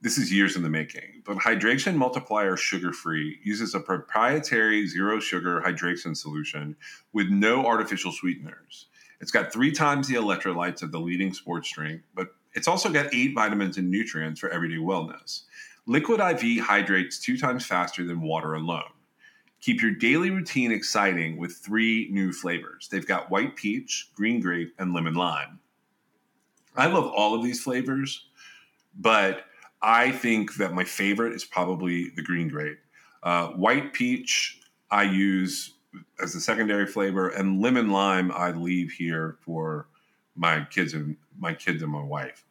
This 0.00 0.16
is 0.16 0.32
years 0.32 0.54
in 0.54 0.62
the 0.62 0.70
making, 0.70 1.22
but 1.26 1.38
Hydration 1.38 1.96
Multiplier 1.96 2.56
Sugar 2.56 2.92
Free 2.92 3.40
uses 3.42 3.74
a 3.74 3.80
proprietary 3.80 4.86
zero 4.86 5.18
sugar 5.18 5.60
hydration 5.60 6.16
solution 6.16 6.76
with 7.12 7.30
no 7.30 7.66
artificial 7.66 8.12
sweeteners. 8.12 8.86
It's 9.20 9.32
got 9.32 9.52
three 9.52 9.72
times 9.72 10.06
the 10.06 10.14
electrolytes 10.14 10.82
of 10.82 10.92
the 10.92 11.00
leading 11.00 11.34
sports 11.34 11.72
drink, 11.72 12.02
but 12.14 12.28
it's 12.54 12.68
also 12.68 12.90
got 12.90 13.12
eight 13.12 13.34
vitamins 13.34 13.76
and 13.76 13.90
nutrients 13.90 14.38
for 14.38 14.48
everyday 14.50 14.76
wellness. 14.76 15.42
Liquid 15.86 16.20
IV 16.20 16.60
hydrates 16.64 17.18
two 17.18 17.36
times 17.36 17.66
faster 17.66 18.04
than 18.04 18.22
water 18.22 18.54
alone. 18.54 18.92
Keep 19.60 19.82
your 19.82 19.90
daily 19.90 20.30
routine 20.30 20.70
exciting 20.70 21.38
with 21.38 21.56
three 21.56 22.06
new 22.12 22.32
flavors. 22.32 22.86
They've 22.88 23.04
got 23.04 23.32
white 23.32 23.56
peach, 23.56 24.12
green 24.14 24.38
grape, 24.38 24.72
and 24.78 24.94
lemon 24.94 25.14
lime. 25.14 25.58
I 26.76 26.86
love 26.86 27.10
all 27.10 27.34
of 27.34 27.42
these 27.42 27.60
flavors, 27.60 28.28
but 28.96 29.44
I 29.82 30.10
think 30.10 30.56
that 30.56 30.72
my 30.72 30.84
favorite 30.84 31.34
is 31.34 31.44
probably 31.44 32.10
the 32.10 32.22
green 32.22 32.48
grape. 32.48 32.78
Uh, 33.22 33.48
white 33.48 33.92
peach, 33.92 34.60
I 34.90 35.04
use 35.04 35.74
as 36.22 36.32
the 36.32 36.40
secondary 36.40 36.86
flavor, 36.86 37.28
and 37.28 37.60
lemon 37.60 37.90
lime 37.90 38.32
I 38.32 38.50
leave 38.50 38.90
here 38.90 39.38
for 39.40 39.88
my 40.36 40.66
kids 40.70 40.94
and 40.94 41.16
my 41.38 41.54
kids 41.54 41.82
and 41.82 41.92
my 41.92 42.02
wife. 42.02 42.44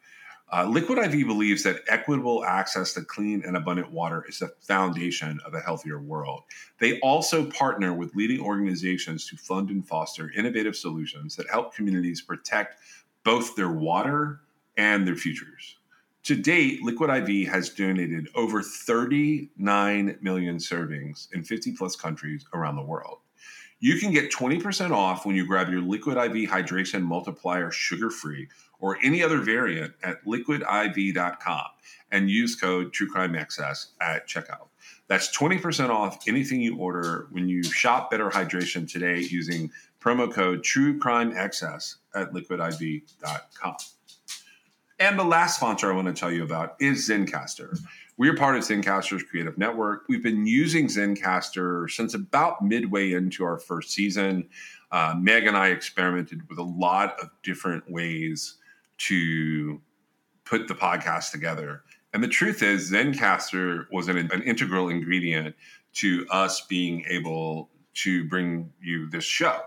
Uh, 0.50 0.64
Liquid 0.64 0.98
IV 0.98 1.26
believes 1.26 1.62
that 1.62 1.82
equitable 1.88 2.42
access 2.44 2.94
to 2.94 3.02
clean 3.02 3.42
and 3.46 3.56
abundant 3.56 3.92
water 3.92 4.24
is 4.28 4.38
the 4.38 4.48
foundation 4.60 5.38
of 5.44 5.52
a 5.52 5.60
healthier 5.60 6.00
world. 6.00 6.44
They 6.78 6.98
also 7.00 7.44
partner 7.44 7.92
with 7.92 8.14
leading 8.14 8.40
organizations 8.40 9.26
to 9.28 9.36
fund 9.36 9.68
and 9.68 9.86
foster 9.86 10.32
innovative 10.34 10.74
solutions 10.74 11.36
that 11.36 11.50
help 11.50 11.74
communities 11.74 12.22
protect 12.22 12.76
both 13.24 13.56
their 13.56 13.70
water 13.70 14.40
and 14.78 15.06
their 15.06 15.16
futures. 15.16 15.77
To 16.28 16.36
date, 16.36 16.82
Liquid 16.82 17.08
IV 17.08 17.48
has 17.48 17.70
donated 17.70 18.28
over 18.34 18.62
39 18.62 20.18
million 20.20 20.58
servings 20.58 21.32
in 21.32 21.42
50 21.42 21.72
plus 21.72 21.96
countries 21.96 22.44
around 22.52 22.76
the 22.76 22.82
world. 22.82 23.20
You 23.80 23.98
can 23.98 24.12
get 24.12 24.30
20% 24.30 24.90
off 24.90 25.24
when 25.24 25.36
you 25.36 25.46
grab 25.46 25.70
your 25.70 25.80
Liquid 25.80 26.18
IV 26.18 26.50
Hydration 26.50 27.02
Multiplier 27.02 27.70
sugar 27.70 28.10
free 28.10 28.46
or 28.78 28.98
any 29.02 29.22
other 29.22 29.38
variant 29.38 29.94
at 30.02 30.22
liquidiv.com 30.26 31.66
and 32.12 32.30
use 32.30 32.56
code 32.56 32.92
TrueCrimeXS 32.92 33.86
at 34.02 34.28
checkout. 34.28 34.68
That's 35.06 35.34
20% 35.34 35.88
off 35.88 36.28
anything 36.28 36.60
you 36.60 36.76
order 36.76 37.28
when 37.30 37.48
you 37.48 37.62
shop 37.62 38.10
Better 38.10 38.28
Hydration 38.28 38.86
today 38.86 39.20
using 39.20 39.70
promo 39.98 40.30
code 40.30 40.62
TrueCrimeXS 40.62 41.94
at 42.14 42.34
liquidiv.com. 42.34 43.76
And 45.00 45.16
the 45.16 45.24
last 45.24 45.56
sponsor 45.56 45.92
I 45.92 45.94
want 45.94 46.08
to 46.08 46.12
tell 46.12 46.32
you 46.32 46.42
about 46.42 46.74
is 46.80 47.08
Zencastr. 47.08 47.78
We 48.16 48.28
are 48.28 48.34
part 48.34 48.56
of 48.56 48.64
Zencastr's 48.64 49.22
creative 49.22 49.56
network. 49.56 50.06
We've 50.08 50.22
been 50.22 50.44
using 50.44 50.88
Zencastr 50.88 51.88
since 51.88 52.14
about 52.14 52.62
midway 52.62 53.12
into 53.12 53.44
our 53.44 53.58
first 53.58 53.92
season. 53.92 54.48
Uh, 54.90 55.14
Meg 55.16 55.46
and 55.46 55.56
I 55.56 55.68
experimented 55.68 56.48
with 56.48 56.58
a 56.58 56.64
lot 56.64 57.16
of 57.20 57.30
different 57.44 57.88
ways 57.88 58.56
to 58.98 59.80
put 60.44 60.66
the 60.66 60.74
podcast 60.74 61.30
together. 61.30 61.82
And 62.12 62.20
the 62.20 62.28
truth 62.28 62.60
is, 62.64 62.90
Zencastr 62.90 63.86
was 63.92 64.08
an, 64.08 64.18
an 64.32 64.42
integral 64.42 64.88
ingredient 64.88 65.54
to 65.94 66.26
us 66.28 66.62
being 66.62 67.04
able 67.08 67.70
to 67.94 68.24
bring 68.24 68.72
you 68.80 69.08
this 69.08 69.24
show 69.24 69.60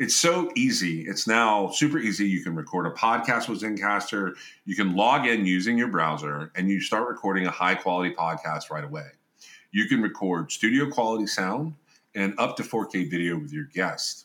it's 0.00 0.16
so 0.16 0.50
easy. 0.56 1.02
It's 1.02 1.26
now 1.26 1.68
super 1.68 1.98
easy. 1.98 2.26
You 2.26 2.42
can 2.42 2.56
record 2.56 2.86
a 2.86 2.90
podcast 2.90 3.50
with 3.50 3.60
Zencastr. 3.60 4.34
You 4.64 4.74
can 4.74 4.96
log 4.96 5.26
in 5.26 5.44
using 5.44 5.76
your 5.76 5.88
browser 5.88 6.50
and 6.56 6.70
you 6.70 6.80
start 6.80 7.06
recording 7.06 7.46
a 7.46 7.50
high 7.50 7.74
quality 7.74 8.14
podcast 8.14 8.70
right 8.70 8.82
away. 8.82 9.08
You 9.72 9.86
can 9.88 10.00
record 10.00 10.50
studio 10.50 10.88
quality 10.88 11.26
sound 11.26 11.74
and 12.14 12.32
up 12.38 12.56
to 12.56 12.62
4K 12.62 13.10
video 13.10 13.38
with 13.38 13.52
your 13.52 13.66
guest. 13.66 14.24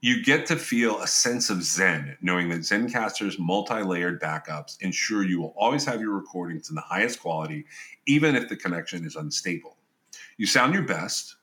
You 0.00 0.24
get 0.24 0.46
to 0.46 0.56
feel 0.56 0.98
a 1.02 1.06
sense 1.06 1.50
of 1.50 1.62
Zen, 1.62 2.16
knowing 2.22 2.48
that 2.48 2.60
Zencastr's 2.60 3.38
multi 3.38 3.82
layered 3.82 4.18
backups 4.18 4.80
ensure 4.80 5.24
you 5.24 5.42
will 5.42 5.54
always 5.58 5.84
have 5.84 6.00
your 6.00 6.12
recordings 6.12 6.70
in 6.70 6.74
the 6.74 6.80
highest 6.80 7.20
quality, 7.20 7.66
even 8.06 8.34
if 8.34 8.48
the 8.48 8.56
connection 8.56 9.04
is 9.04 9.16
unstable. 9.16 9.76
You 10.38 10.46
sound 10.46 10.72
your 10.72 10.84
best 10.84 11.36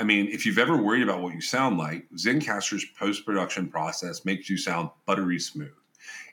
I 0.00 0.02
mean, 0.02 0.28
if 0.28 0.46
you've 0.46 0.58
ever 0.58 0.78
worried 0.78 1.02
about 1.02 1.20
what 1.20 1.34
you 1.34 1.42
sound 1.42 1.76
like, 1.76 2.08
Zencastr's 2.16 2.86
post 2.98 3.26
production 3.26 3.68
process 3.68 4.24
makes 4.24 4.48
you 4.48 4.56
sound 4.56 4.88
buttery 5.04 5.38
smooth. 5.38 5.74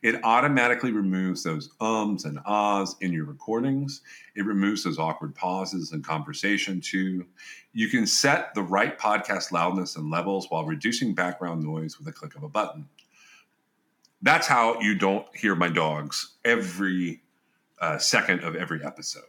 It 0.01 0.23
automatically 0.23 0.93
removes 0.93 1.43
those 1.43 1.69
ums 1.81 2.23
and 2.23 2.39
ahs 2.45 2.95
in 3.01 3.11
your 3.11 3.25
recordings. 3.25 4.01
It 4.37 4.45
removes 4.45 4.83
those 4.83 4.97
awkward 4.97 5.35
pauses 5.35 5.91
in 5.91 6.01
conversation, 6.01 6.79
too. 6.79 7.25
You 7.73 7.89
can 7.89 8.07
set 8.07 8.55
the 8.55 8.61
right 8.61 8.97
podcast 8.97 9.51
loudness 9.51 9.97
and 9.97 10.09
levels 10.09 10.49
while 10.49 10.63
reducing 10.63 11.13
background 11.13 11.61
noise 11.61 11.99
with 11.99 12.07
a 12.07 12.13
click 12.13 12.35
of 12.35 12.43
a 12.43 12.49
button. 12.49 12.87
That's 14.21 14.47
how 14.47 14.79
you 14.79 14.95
don't 14.95 15.27
hear 15.35 15.55
my 15.55 15.67
dogs 15.67 16.35
every 16.45 17.21
uh, 17.81 17.97
second 17.97 18.45
of 18.45 18.55
every 18.55 18.81
episode. 18.85 19.23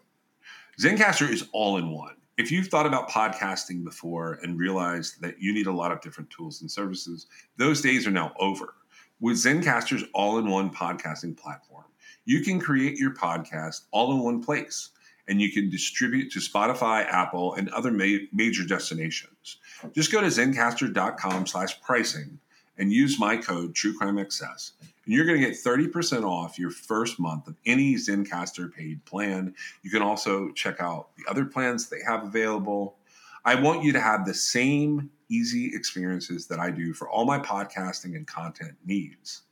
Zencastr 0.81 1.29
is 1.29 1.49
all 1.53 1.79
in 1.79 1.91
one 1.91 2.18
if 2.39 2.53
you've 2.53 2.69
thought 2.69 2.87
about 2.87 3.11
podcasting 3.11 3.83
before 3.83 4.39
and 4.43 4.59
realized 4.59 5.21
that 5.21 5.43
you 5.43 5.53
need 5.53 5.67
a 5.67 5.73
lot 5.73 5.91
of 5.91 6.01
different 6.01 6.31
tools 6.31 6.61
and 6.61 6.71
services, 6.71 7.27
those 7.57 7.83
days 7.83 8.07
are 8.07 8.13
now 8.13 8.33
over. 8.39 8.75
With 9.21 9.37
Zencastr's 9.37 10.05
all 10.15 10.39
in 10.39 10.49
one 10.49 10.71
podcasting 10.71 11.37
platform, 11.37 11.85
you 12.25 12.43
can 12.43 12.61
create 12.61 12.97
your 12.97 13.13
podcast 13.13 13.83
all 13.91 14.13
in 14.13 14.21
one 14.21 14.41
place 14.41 14.91
and 15.27 15.43
you 15.43 15.51
can 15.51 15.69
distribute 15.69 16.31
to 16.31 16.39
Spotify, 16.39 17.05
Apple, 17.07 17.55
and 17.55 17.69
other 17.71 17.91
ma- 17.91 18.25
major 18.33 18.65
destinations. 18.65 19.59
Just 19.93 20.13
go 20.13 20.21
to 20.21 20.29
zencastr.com 20.29 21.47
slash 21.47 21.81
pricing 21.83 22.39
and 22.79 22.93
use 22.93 23.19
my 23.19 23.37
code 23.37 23.75
TrueCrimeXS 23.75 24.73
you're 25.13 25.25
going 25.25 25.41
to 25.41 25.47
get 25.47 25.57
30% 25.57 26.25
off 26.25 26.59
your 26.59 26.71
first 26.71 27.19
month 27.19 27.49
of 27.49 27.57
any 27.65 27.95
Zencastr 27.95 28.73
paid 28.73 29.05
plan. 29.05 29.55
You 29.83 29.91
can 29.91 30.03
also 30.03 30.51
check 30.53 30.81
out 30.81 31.09
the 31.17 31.31
other 31.31 31.45
plans 31.45 31.89
they 31.89 32.03
have 32.07 32.25
available. 32.25 32.97
I 33.45 33.55
want 33.55 33.83
you 33.83 33.93
to 33.93 34.01
have 34.01 34.27
the 34.27 34.35
same 34.35 35.11
easy 35.31 35.75
experiences 35.75 36.47
that 36.49 36.59
I 36.59 36.71
do 36.71 36.93
for 36.93 37.09
all 37.09 37.25
my 37.25 37.39
podcasting 37.39 38.17
and 38.17 38.27
content 38.27 38.75
needs. 38.85 39.43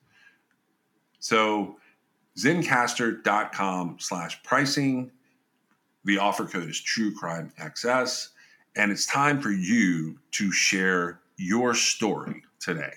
So 1.21 1.77
zencastr.com 2.37 3.97
slash 3.99 4.43
pricing. 4.43 5.11
The 6.05 6.19
offer 6.19 6.45
code 6.45 6.69
is 6.69 6.83
TrueCrimeXS. 6.83 8.29
And 8.77 8.93
it's 8.93 9.07
time 9.07 9.41
for 9.41 9.51
you 9.51 10.19
to 10.33 10.53
share 10.53 11.21
your 11.39 11.75
story 11.75 12.43
today. 12.61 12.93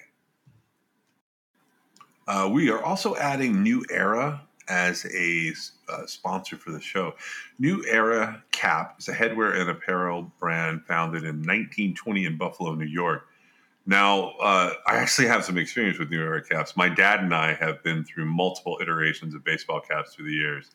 Uh, 2.29 2.47
we 2.47 2.69
are 2.69 2.81
also 2.83 3.15
adding 3.15 3.63
New 3.63 3.83
Era 3.89 4.39
as 4.67 5.03
a 5.15 5.51
uh, 5.91 6.05
sponsor 6.05 6.57
for 6.57 6.71
the 6.71 6.79
show. 6.79 7.15
New 7.57 7.83
Era 7.87 8.43
Cap 8.51 8.97
is 8.99 9.07
a 9.07 9.13
headwear 9.13 9.59
and 9.59 9.67
apparel 9.67 10.31
brand 10.39 10.85
founded 10.85 11.23
in 11.23 11.37
1920 11.37 12.25
in 12.25 12.37
Buffalo, 12.37 12.75
New 12.75 12.85
York. 12.85 13.25
Now, 13.87 14.33
uh, 14.39 14.73
I 14.85 14.97
actually 14.97 15.27
have 15.27 15.43
some 15.43 15.57
experience 15.57 15.97
with 15.97 16.11
New 16.11 16.21
Era 16.21 16.43
caps. 16.43 16.77
My 16.77 16.87
dad 16.87 17.21
and 17.21 17.33
I 17.33 17.55
have 17.55 17.81
been 17.81 18.03
through 18.03 18.25
multiple 18.25 18.77
iterations 18.79 19.33
of 19.33 19.43
baseball 19.43 19.81
caps 19.81 20.13
through 20.13 20.25
the 20.25 20.35
years. 20.35 20.69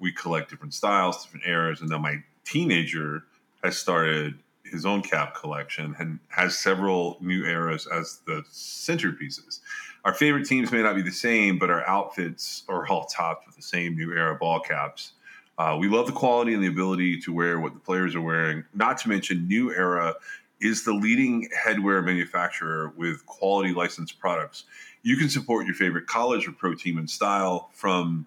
We 0.00 0.10
collect 0.10 0.50
different 0.50 0.74
styles, 0.74 1.22
different 1.22 1.46
eras, 1.46 1.80
and 1.80 1.90
now 1.90 1.98
my 1.98 2.24
teenager 2.44 3.22
has 3.62 3.78
started 3.78 4.34
his 4.64 4.84
own 4.84 5.02
cap 5.02 5.36
collection 5.36 5.94
and 6.00 6.18
has 6.26 6.58
several 6.58 7.18
new 7.20 7.44
eras 7.44 7.86
as 7.86 8.20
the 8.26 8.42
centerpieces 8.50 9.60
our 10.04 10.14
favorite 10.14 10.46
teams 10.46 10.72
may 10.72 10.82
not 10.82 10.96
be 10.96 11.02
the 11.02 11.12
same, 11.12 11.58
but 11.58 11.70
our 11.70 11.86
outfits 11.86 12.64
are 12.68 12.86
all 12.88 13.04
topped 13.04 13.46
with 13.46 13.56
the 13.56 13.62
same 13.62 13.96
new 13.96 14.12
era 14.12 14.34
ball 14.34 14.60
caps. 14.60 15.12
Uh, 15.58 15.76
we 15.78 15.88
love 15.88 16.06
the 16.06 16.12
quality 16.12 16.54
and 16.54 16.62
the 16.62 16.66
ability 16.66 17.20
to 17.20 17.32
wear 17.32 17.60
what 17.60 17.74
the 17.74 17.80
players 17.80 18.14
are 18.14 18.20
wearing. 18.20 18.64
Not 18.74 18.98
to 18.98 19.08
mention, 19.08 19.46
New 19.46 19.72
Era 19.72 20.14
is 20.60 20.84
the 20.84 20.92
leading 20.92 21.48
headwear 21.56 22.04
manufacturer 22.04 22.92
with 22.96 23.24
quality 23.26 23.72
licensed 23.74 24.18
products. 24.18 24.64
You 25.02 25.16
can 25.16 25.28
support 25.28 25.66
your 25.66 25.74
favorite 25.74 26.06
college 26.06 26.48
or 26.48 26.52
pro 26.52 26.74
team 26.74 26.98
in 26.98 27.06
style 27.06 27.68
from 27.72 28.26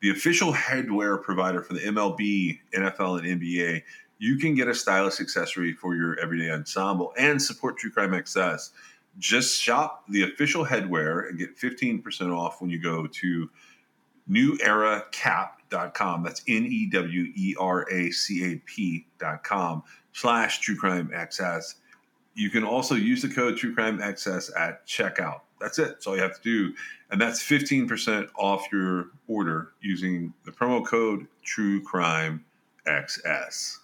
the 0.00 0.10
official 0.10 0.52
headwear 0.52 1.22
provider 1.22 1.62
for 1.62 1.74
the 1.74 1.80
MLB, 1.80 2.60
NFL, 2.74 3.18
and 3.18 3.40
NBA. 3.40 3.82
You 4.18 4.38
can 4.38 4.54
get 4.54 4.68
a 4.68 4.74
stylish 4.74 5.20
accessory 5.20 5.72
for 5.72 5.94
your 5.94 6.18
everyday 6.20 6.50
ensemble 6.50 7.12
and 7.16 7.40
support 7.40 7.78
True 7.78 7.90
Crime 7.90 8.10
XS 8.10 8.70
Just 9.18 9.60
shop 9.60 10.04
the 10.08 10.22
official 10.22 10.64
headwear 10.64 11.28
and 11.28 11.38
get 11.38 11.56
15% 11.58 12.36
off 12.36 12.60
when 12.60 12.70
you 12.70 12.78
go 12.78 13.06
to 13.06 13.50
neweracap.com. 14.30 16.22
That's 16.22 16.42
N 16.46 16.66
E 16.66 16.88
W 16.90 17.32
E 17.34 17.56
R 17.58 17.90
A 17.90 18.10
C 18.10 18.52
A 18.52 18.56
P.com 18.66 19.82
slash 20.12 20.60
true 20.60 20.76
crime 20.76 21.10
XS. 21.14 21.76
You 22.36 22.50
can 22.50 22.64
also 22.64 22.94
use 22.94 23.22
the 23.22 23.30
code 23.30 23.56
True 23.56 23.74
Crime 23.74 23.98
XS 23.98 24.50
at 24.58 24.86
checkout. 24.86 25.40
That's 25.58 25.78
it. 25.78 25.88
That's 25.88 26.06
all 26.06 26.16
you 26.16 26.22
have 26.22 26.38
to 26.38 26.42
do. 26.42 26.74
And 27.10 27.18
that's 27.18 27.42
15% 27.42 28.28
off 28.36 28.66
your 28.70 29.06
order 29.26 29.72
using 29.80 30.34
the 30.44 30.52
promo 30.52 30.86
code 30.86 31.26
True 31.42 31.82
Crime 31.82 32.44
XS. 32.86 33.78